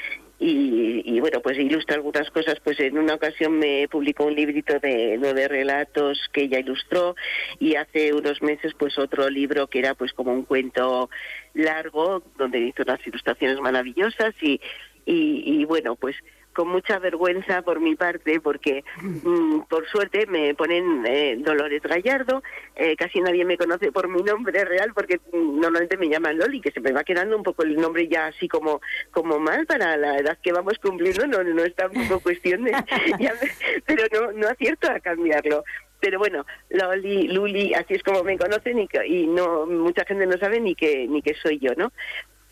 y, 0.44 1.20
bueno, 1.20 1.40
pues 1.40 1.56
ilustra 1.56 1.94
algunas 1.94 2.28
cosas. 2.30 2.58
Pues 2.64 2.80
en 2.80 2.98
una 2.98 3.14
ocasión 3.14 3.58
me 3.58 3.86
publicó 3.88 4.24
un 4.24 4.34
librito 4.34 4.78
de 4.80 5.16
de 5.18 5.48
relatos 5.48 6.28
que 6.32 6.42
ella 6.42 6.58
ilustró 6.58 7.14
y 7.60 7.76
hace 7.76 8.12
unos 8.12 8.42
meses 8.42 8.72
pues 8.76 8.98
otro 8.98 9.30
libro 9.30 9.68
que 9.68 9.78
era 9.78 9.94
pues 9.94 10.12
como 10.12 10.32
un 10.32 10.42
cuento 10.42 11.10
largo 11.54 12.24
donde 12.36 12.58
hizo 12.58 12.82
unas 12.82 13.06
ilustraciones 13.06 13.60
maravillosas 13.60 14.34
y, 14.42 14.60
y 15.06 15.64
bueno, 15.64 15.94
pues 15.94 16.16
con 16.52 16.68
mucha 16.68 16.98
vergüenza 16.98 17.62
por 17.62 17.80
mi 17.80 17.96
parte, 17.96 18.40
porque 18.40 18.84
mm, 19.00 19.62
por 19.68 19.86
suerte 19.88 20.26
me 20.26 20.54
ponen 20.54 21.04
eh, 21.06 21.36
Dolores 21.38 21.82
Gallardo, 21.82 22.42
eh, 22.76 22.96
casi 22.96 23.20
nadie 23.20 23.44
me 23.44 23.56
conoce 23.56 23.92
por 23.92 24.08
mi 24.08 24.22
nombre 24.22 24.64
real, 24.64 24.92
porque 24.94 25.20
mm, 25.32 25.60
normalmente 25.60 25.96
me 25.96 26.08
llaman 26.08 26.38
Loli, 26.38 26.60
que 26.60 26.70
se 26.70 26.80
me 26.80 26.92
va 26.92 27.04
quedando 27.04 27.36
un 27.36 27.42
poco 27.42 27.62
el 27.62 27.76
nombre 27.76 28.08
ya 28.08 28.26
así 28.26 28.48
como, 28.48 28.80
como 29.10 29.38
mal 29.38 29.66
para 29.66 29.96
la 29.96 30.18
edad 30.18 30.38
que 30.42 30.52
vamos 30.52 30.78
cumpliendo, 30.78 31.26
no, 31.26 31.42
no 31.42 31.62
está 31.64 31.86
un 31.88 32.08
poco 32.08 32.20
cuestión 32.20 32.64
de... 32.64 32.72
pero 33.86 34.04
no, 34.12 34.32
no 34.32 34.48
acierto 34.48 34.90
a 34.90 35.00
cambiarlo 35.00 35.64
pero 36.02 36.18
bueno, 36.18 36.44
Loli, 36.68 37.28
Luli, 37.28 37.74
así 37.74 37.94
es 37.94 38.02
como 38.02 38.24
me 38.24 38.36
conocen 38.36 38.80
y, 38.80 38.88
y 39.06 39.26
no 39.28 39.66
mucha 39.66 40.04
gente 40.04 40.26
no 40.26 40.36
sabe 40.36 40.60
ni 40.60 40.74
que 40.74 41.06
ni 41.06 41.22
que 41.22 41.34
soy 41.34 41.60
yo, 41.60 41.70
¿no? 41.76 41.92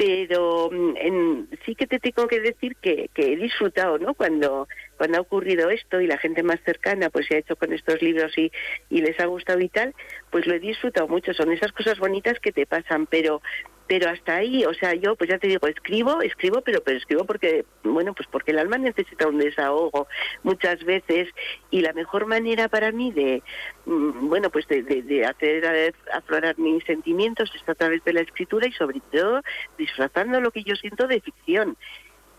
Pero 0.01 0.71
mm, 0.73 0.97
en, 0.97 1.49
sí 1.67 1.75
que 1.75 1.87
te 1.87 1.99
tengo 1.99 2.27
que 2.27 2.41
decir 2.41 2.75
que, 2.77 3.11
que, 3.13 3.35
he 3.35 3.37
disfrutado, 3.37 3.99
¿no? 3.99 4.15
Cuando, 4.15 4.67
cuando 4.97 5.19
ha 5.19 5.21
ocurrido 5.21 5.69
esto 5.69 6.01
y 6.01 6.07
la 6.07 6.17
gente 6.17 6.43
más 6.43 6.59
cercana 6.65 7.11
pues 7.11 7.27
se 7.27 7.35
ha 7.35 7.39
hecho 7.41 7.55
con 7.55 7.71
estos 7.75 8.01
libros 8.01 8.33
y, 8.39 8.51
y 8.89 9.03
les 9.03 9.21
ha 9.21 9.27
gustado 9.27 9.61
y 9.61 9.69
tal, 9.69 9.95
pues 10.31 10.47
lo 10.47 10.55
he 10.55 10.59
disfrutado 10.59 11.07
mucho. 11.07 11.35
Son 11.35 11.53
esas 11.53 11.73
cosas 11.73 11.99
bonitas 11.99 12.41
que 12.41 12.51
te 12.51 12.65
pasan, 12.65 13.09
pero 13.09 13.43
pero 13.91 14.09
hasta 14.09 14.37
ahí, 14.37 14.65
o 14.65 14.73
sea, 14.73 14.95
yo 14.95 15.17
pues 15.17 15.29
ya 15.31 15.39
te 15.39 15.49
digo, 15.49 15.67
escribo, 15.67 16.23
escribo, 16.23 16.61
pero 16.61 16.81
pero 16.81 16.97
escribo 16.97 17.25
porque, 17.25 17.65
bueno, 17.83 18.15
pues 18.15 18.29
porque 18.31 18.53
el 18.53 18.61
alma 18.61 18.79
necesita 18.79 19.27
un 19.27 19.39
desahogo 19.39 20.07
muchas 20.45 20.85
veces 20.85 21.29
y 21.73 21.81
la 21.81 21.93
mejor 21.93 22.27
manera 22.27 22.69
para 22.69 22.93
mí 22.93 23.11
de, 23.11 23.43
mm, 23.87 24.29
bueno, 24.29 24.49
pues 24.49 24.69
de, 24.69 24.85
de, 24.85 25.25
hacer 25.27 25.93
aflorar 26.13 26.57
mis 26.57 26.85
sentimientos 26.85 27.51
es 27.53 27.69
a 27.69 27.75
través 27.75 28.05
de 28.05 28.13
la 28.13 28.21
escritura 28.21 28.69
y 28.69 28.73
sobre 28.75 29.01
todo 29.11 29.43
disfrazando 29.77 30.41
lo 30.41 30.53
que 30.53 30.63
yo 30.63 30.77
siento 30.77 31.09
de 31.09 31.21
ficción. 31.21 31.77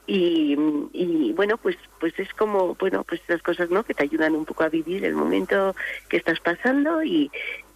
Y, 0.08 0.58
y, 0.94 1.34
bueno 1.34 1.58
pues 1.58 1.76
pues 2.00 2.18
es 2.18 2.34
como 2.34 2.76
bueno 2.76 3.04
pues 3.04 3.22
esas 3.28 3.42
cosas 3.44 3.70
no 3.70 3.84
que 3.84 3.94
te 3.94 4.04
ayudan 4.04 4.36
un 4.36 4.46
poco 4.46 4.64
a 4.64 4.70
vivir 4.70 5.04
el 5.06 5.14
momento 5.14 5.76
que 6.10 6.18
estás 6.18 6.40
pasando 6.40 7.04
y, 7.04 7.30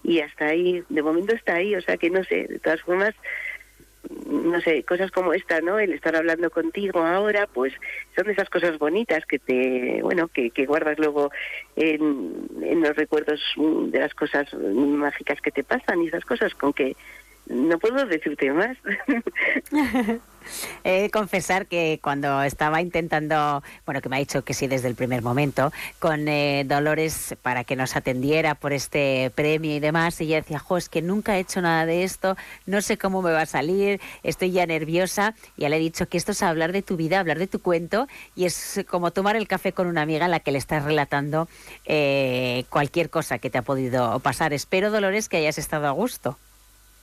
y 0.04 0.22
hasta 0.22 0.46
ahí 0.48 0.84
de 0.90 1.04
momento 1.04 1.36
está 1.36 1.56
ahí 1.56 1.76
o 1.76 1.82
sea 1.82 1.98
que 1.98 2.10
no 2.10 2.24
sé 2.24 2.48
de 2.48 2.60
todas 2.60 2.82
formas 2.82 3.14
no 4.26 4.62
sé, 4.62 4.84
cosas 4.84 5.12
como 5.12 5.34
esta, 5.34 5.62
¿no? 5.62 5.80
El 5.80 5.94
estar 5.94 6.16
hablando 6.16 6.50
contigo 6.50 7.00
ahora, 7.00 7.48
pues 7.52 7.74
son 8.16 8.30
esas 8.30 8.50
cosas 8.50 8.78
bonitas 8.78 9.26
que 9.26 9.40
te, 9.40 10.02
bueno, 10.02 10.28
que, 10.28 10.52
que 10.52 10.66
guardas 10.66 10.98
luego 11.00 11.32
en, 11.76 12.48
en 12.62 12.82
los 12.82 12.96
recuerdos 12.96 13.42
de 13.58 14.00
las 14.00 14.14
cosas 14.14 14.54
mágicas 14.54 15.42
que 15.42 15.52
te 15.52 15.64
pasan 15.64 16.02
y 16.02 16.08
esas 16.08 16.26
cosas 16.26 16.54
con 16.56 16.74
que 16.74 16.96
no 17.48 17.78
puedo 17.80 18.06
decirte 18.06 18.52
más. 18.52 18.78
He 20.84 21.02
de 21.02 21.10
confesar 21.10 21.68
que 21.68 22.00
cuando 22.02 22.44
estaba 22.44 22.82
intentando, 22.82 23.64
bueno, 23.86 24.02
que 24.02 24.10
me 24.10 24.18
ha 24.18 24.20
dicho 24.20 24.44
que 24.44 24.54
sí 24.54 24.68
desde 24.68 24.88
el 24.88 24.96
primer 24.96 25.22
momento, 25.22 25.72
con 26.00 26.28
eh, 26.28 26.64
Dolores 26.66 27.36
para 27.42 27.64
que 27.64 27.76
nos 27.76 27.96
atendiera 27.96 28.56
por 28.56 28.74
este 28.74 29.32
premio 29.36 29.76
y 29.76 29.80
demás, 29.80 30.20
y 30.22 30.26
ella 30.26 30.38
decía, 30.38 30.60
jo, 30.60 30.78
es 30.78 30.90
que 30.90 31.02
nunca 31.02 31.38
he 31.38 31.40
hecho 31.40 31.62
nada 31.62 31.86
de 31.86 32.04
esto, 32.04 32.36
no 32.66 32.82
sé 32.82 32.98
cómo 32.98 33.22
me 33.22 33.32
va 33.32 33.42
a 33.42 33.46
salir, 33.46 34.00
estoy 34.24 34.52
ya 34.52 34.66
nerviosa. 34.66 35.36
Ya 35.58 35.70
le 35.70 35.78
he 35.78 35.80
dicho 35.80 36.08
que 36.08 36.18
esto 36.18 36.32
es 36.32 36.44
hablar 36.44 36.72
de 36.72 36.82
tu 36.82 36.98
vida, 36.98 37.20
hablar 37.20 37.40
de 37.40 37.48
tu 37.48 37.60
cuento, 37.60 38.08
y 38.36 38.46
es 38.46 38.84
como 38.90 39.12
tomar 39.12 39.36
el 39.36 39.48
café 39.48 39.74
con 39.74 39.88
una 39.88 40.02
amiga 40.02 40.26
en 40.26 40.32
la 40.32 40.40
que 40.40 40.52
le 40.52 40.58
estás 40.58 40.84
relatando 40.84 41.48
eh, 41.86 42.66
cualquier 42.70 43.10
cosa 43.10 43.40
que 43.40 43.50
te 43.50 43.58
ha 43.58 43.62
podido 43.62 44.20
pasar. 44.20 44.54
Espero, 44.54 44.92
Dolores, 44.92 45.30
que 45.30 45.38
hayas 45.38 45.58
estado 45.58 45.88
a 45.88 45.92
gusto. 45.92 46.38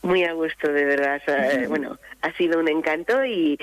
Muy 0.03 0.25
a 0.25 0.33
gusto, 0.33 0.73
de 0.73 0.85
verdad. 0.85 1.23
bueno, 1.69 1.97
ha 2.23 2.33
sido 2.37 2.59
un 2.59 2.69
encanto 2.69 3.25
y, 3.25 3.57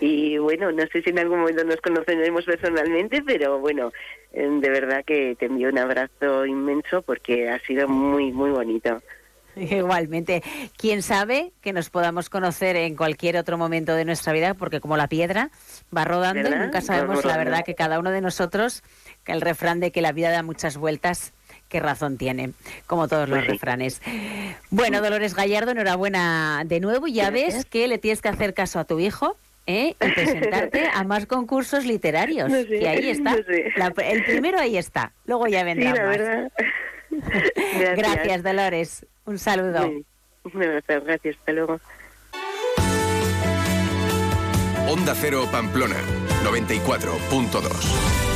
y 0.00 0.36
bueno, 0.36 0.70
no 0.70 0.82
sé 0.92 1.02
si 1.02 1.10
en 1.10 1.18
algún 1.18 1.40
momento 1.40 1.64
nos 1.64 1.80
conoceremos 1.80 2.44
personalmente, 2.44 3.22
pero 3.22 3.58
bueno, 3.58 3.92
em, 4.32 4.60
de 4.60 4.68
verdad 4.68 5.04
que 5.06 5.36
te 5.38 5.46
envío 5.46 5.70
un 5.70 5.78
abrazo 5.78 6.44
inmenso 6.44 7.00
porque 7.00 7.48
ha 7.48 7.58
sido 7.60 7.88
muy, 7.88 8.30
muy 8.30 8.50
bonito. 8.50 9.00
Igualmente, 9.56 10.42
quién 10.76 11.02
sabe 11.02 11.52
que 11.62 11.72
nos 11.72 11.88
podamos 11.88 12.28
conocer 12.28 12.76
en 12.76 12.94
cualquier 12.94 13.38
otro 13.38 13.56
momento 13.56 13.94
de 13.94 14.04
nuestra 14.04 14.32
vida, 14.32 14.54
porque 14.54 14.80
como 14.80 14.96
la 14.96 15.08
piedra 15.08 15.50
va 15.96 16.04
rodando 16.04 16.48
y 16.48 16.54
nunca 16.54 16.82
sabemos 16.82 17.24
la 17.24 17.38
verdad 17.38 17.64
que 17.64 17.74
cada 17.74 17.98
uno 17.98 18.10
de 18.10 18.20
nosotros, 18.20 18.82
que 19.24 19.32
el 19.32 19.40
refrán 19.40 19.80
de 19.80 19.92
que 19.92 20.02
la 20.02 20.12
vida 20.12 20.30
da 20.30 20.42
muchas 20.42 20.76
vueltas, 20.76 21.32
qué 21.68 21.80
razón 21.80 22.16
tiene, 22.16 22.52
como 22.86 23.08
todos 23.08 23.28
los 23.28 23.46
refranes. 23.46 24.00
Bueno, 24.70 25.00
Dolores 25.00 25.34
Gallardo, 25.34 25.72
enhorabuena 25.72 26.62
de 26.66 26.80
nuevo. 26.80 27.06
Ya 27.06 27.30
ves 27.30 27.64
que 27.64 27.88
le 27.88 27.98
tienes 27.98 28.22
que 28.22 28.28
hacer 28.28 28.54
caso 28.54 28.78
a 28.78 28.84
tu 28.84 28.98
hijo. 28.98 29.36
¿eh? 29.66 29.96
y 30.00 30.12
presentarte 30.12 30.88
a 30.94 31.02
más 31.04 31.26
concursos 31.26 31.84
literarios. 31.84 32.50
y 32.70 32.86
ahí 32.86 33.10
está. 33.10 33.34
el 33.34 34.24
primero 34.24 34.58
ahí 34.58 34.76
está. 34.76 35.12
Luego 35.26 35.48
ya 35.48 35.64
vendrá 35.64 35.90
más. 35.90 36.18
Gracias. 37.10 37.96
gracias. 37.96 38.42
Dolores. 38.42 39.06
Un 39.24 39.38
saludo. 39.38 39.90
gracias. 40.44 41.36
Hasta 41.38 41.52
luego. 41.52 41.80
Onda 44.88 45.14
Cero 45.16 45.48
Pamplona, 45.50 45.96
94.2. 46.44 48.35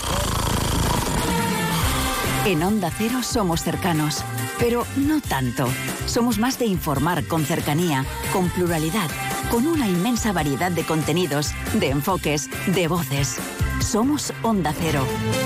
En 2.43 2.63
Onda 2.63 2.89
Cero 2.89 3.21
somos 3.21 3.61
cercanos, 3.61 4.23
pero 4.57 4.83
no 4.95 5.21
tanto. 5.21 5.67
Somos 6.07 6.39
más 6.39 6.57
de 6.57 6.65
informar 6.65 7.23
con 7.27 7.45
cercanía, 7.45 8.03
con 8.33 8.49
pluralidad, 8.49 9.09
con 9.51 9.67
una 9.67 9.87
inmensa 9.87 10.33
variedad 10.33 10.71
de 10.71 10.83
contenidos, 10.83 11.51
de 11.75 11.89
enfoques, 11.89 12.49
de 12.73 12.87
voces. 12.87 13.37
Somos 13.79 14.33
Onda 14.41 14.73
Cero, 14.75 15.05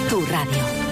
tu 0.09 0.21
radio. 0.25 0.84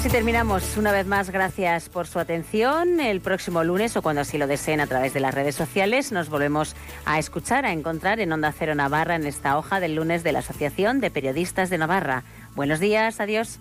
Así 0.00 0.08
terminamos. 0.08 0.78
Una 0.78 0.92
vez 0.92 1.06
más, 1.06 1.28
gracias 1.28 1.90
por 1.90 2.06
su 2.06 2.18
atención. 2.18 3.00
El 3.00 3.20
próximo 3.20 3.62
lunes 3.64 3.98
o 3.98 4.02
cuando 4.02 4.22
así 4.22 4.38
lo 4.38 4.46
deseen 4.46 4.80
a 4.80 4.86
través 4.86 5.12
de 5.12 5.20
las 5.20 5.34
redes 5.34 5.54
sociales, 5.54 6.10
nos 6.10 6.30
volvemos 6.30 6.74
a 7.04 7.18
escuchar, 7.18 7.66
a 7.66 7.72
encontrar 7.72 8.18
en 8.18 8.32
Onda 8.32 8.50
Cero 8.50 8.74
Navarra 8.74 9.16
en 9.16 9.26
esta 9.26 9.58
hoja 9.58 9.78
del 9.78 9.96
lunes 9.96 10.22
de 10.22 10.32
la 10.32 10.38
Asociación 10.38 11.00
de 11.00 11.10
Periodistas 11.10 11.68
de 11.68 11.76
Navarra. 11.76 12.24
Buenos 12.54 12.80
días, 12.80 13.20
adiós. 13.20 13.58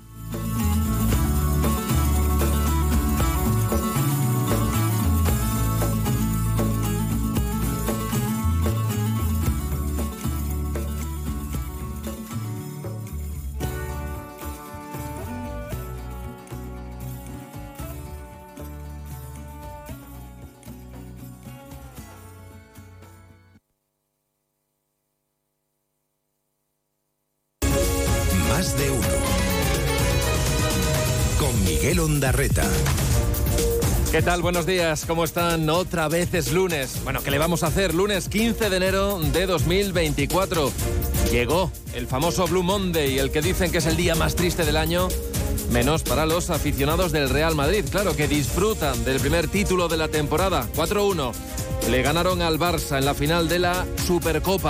Buenos 34.37 34.67
días, 34.67 35.05
¿cómo 35.07 35.23
están? 35.23 35.67
Otra 35.71 36.07
vez 36.07 36.31
es 36.35 36.53
lunes. 36.53 37.01
Bueno, 37.03 37.23
¿qué 37.23 37.31
le 37.31 37.39
vamos 37.39 37.63
a 37.63 37.67
hacer? 37.67 37.95
Lunes 37.95 38.29
15 38.29 38.69
de 38.69 38.77
enero 38.77 39.19
de 39.19 39.47
2024. 39.47 40.71
Llegó 41.31 41.71
el 41.95 42.05
famoso 42.05 42.45
Blue 42.45 42.61
Monday, 42.61 43.17
el 43.17 43.31
que 43.31 43.41
dicen 43.41 43.71
que 43.71 43.79
es 43.79 43.87
el 43.87 43.97
día 43.97 44.13
más 44.13 44.35
triste 44.35 44.65
del 44.65 44.77
año, 44.77 45.07
menos 45.71 46.03
para 46.03 46.27
los 46.27 46.51
aficionados 46.51 47.11
del 47.11 47.27
Real 47.27 47.55
Madrid, 47.55 47.83
claro, 47.89 48.15
que 48.15 48.27
disfrutan 48.27 49.03
del 49.03 49.19
primer 49.19 49.47
título 49.47 49.87
de 49.87 49.97
la 49.97 50.09
temporada, 50.09 50.67
4-1. 50.75 51.33
Le 51.89 52.01
ganaron 52.03 52.43
al 52.43 52.59
Barça 52.59 52.99
en 52.99 53.05
la 53.05 53.15
final 53.15 53.49
de 53.49 53.59
la 53.59 53.85
Supercopa. 54.05 54.67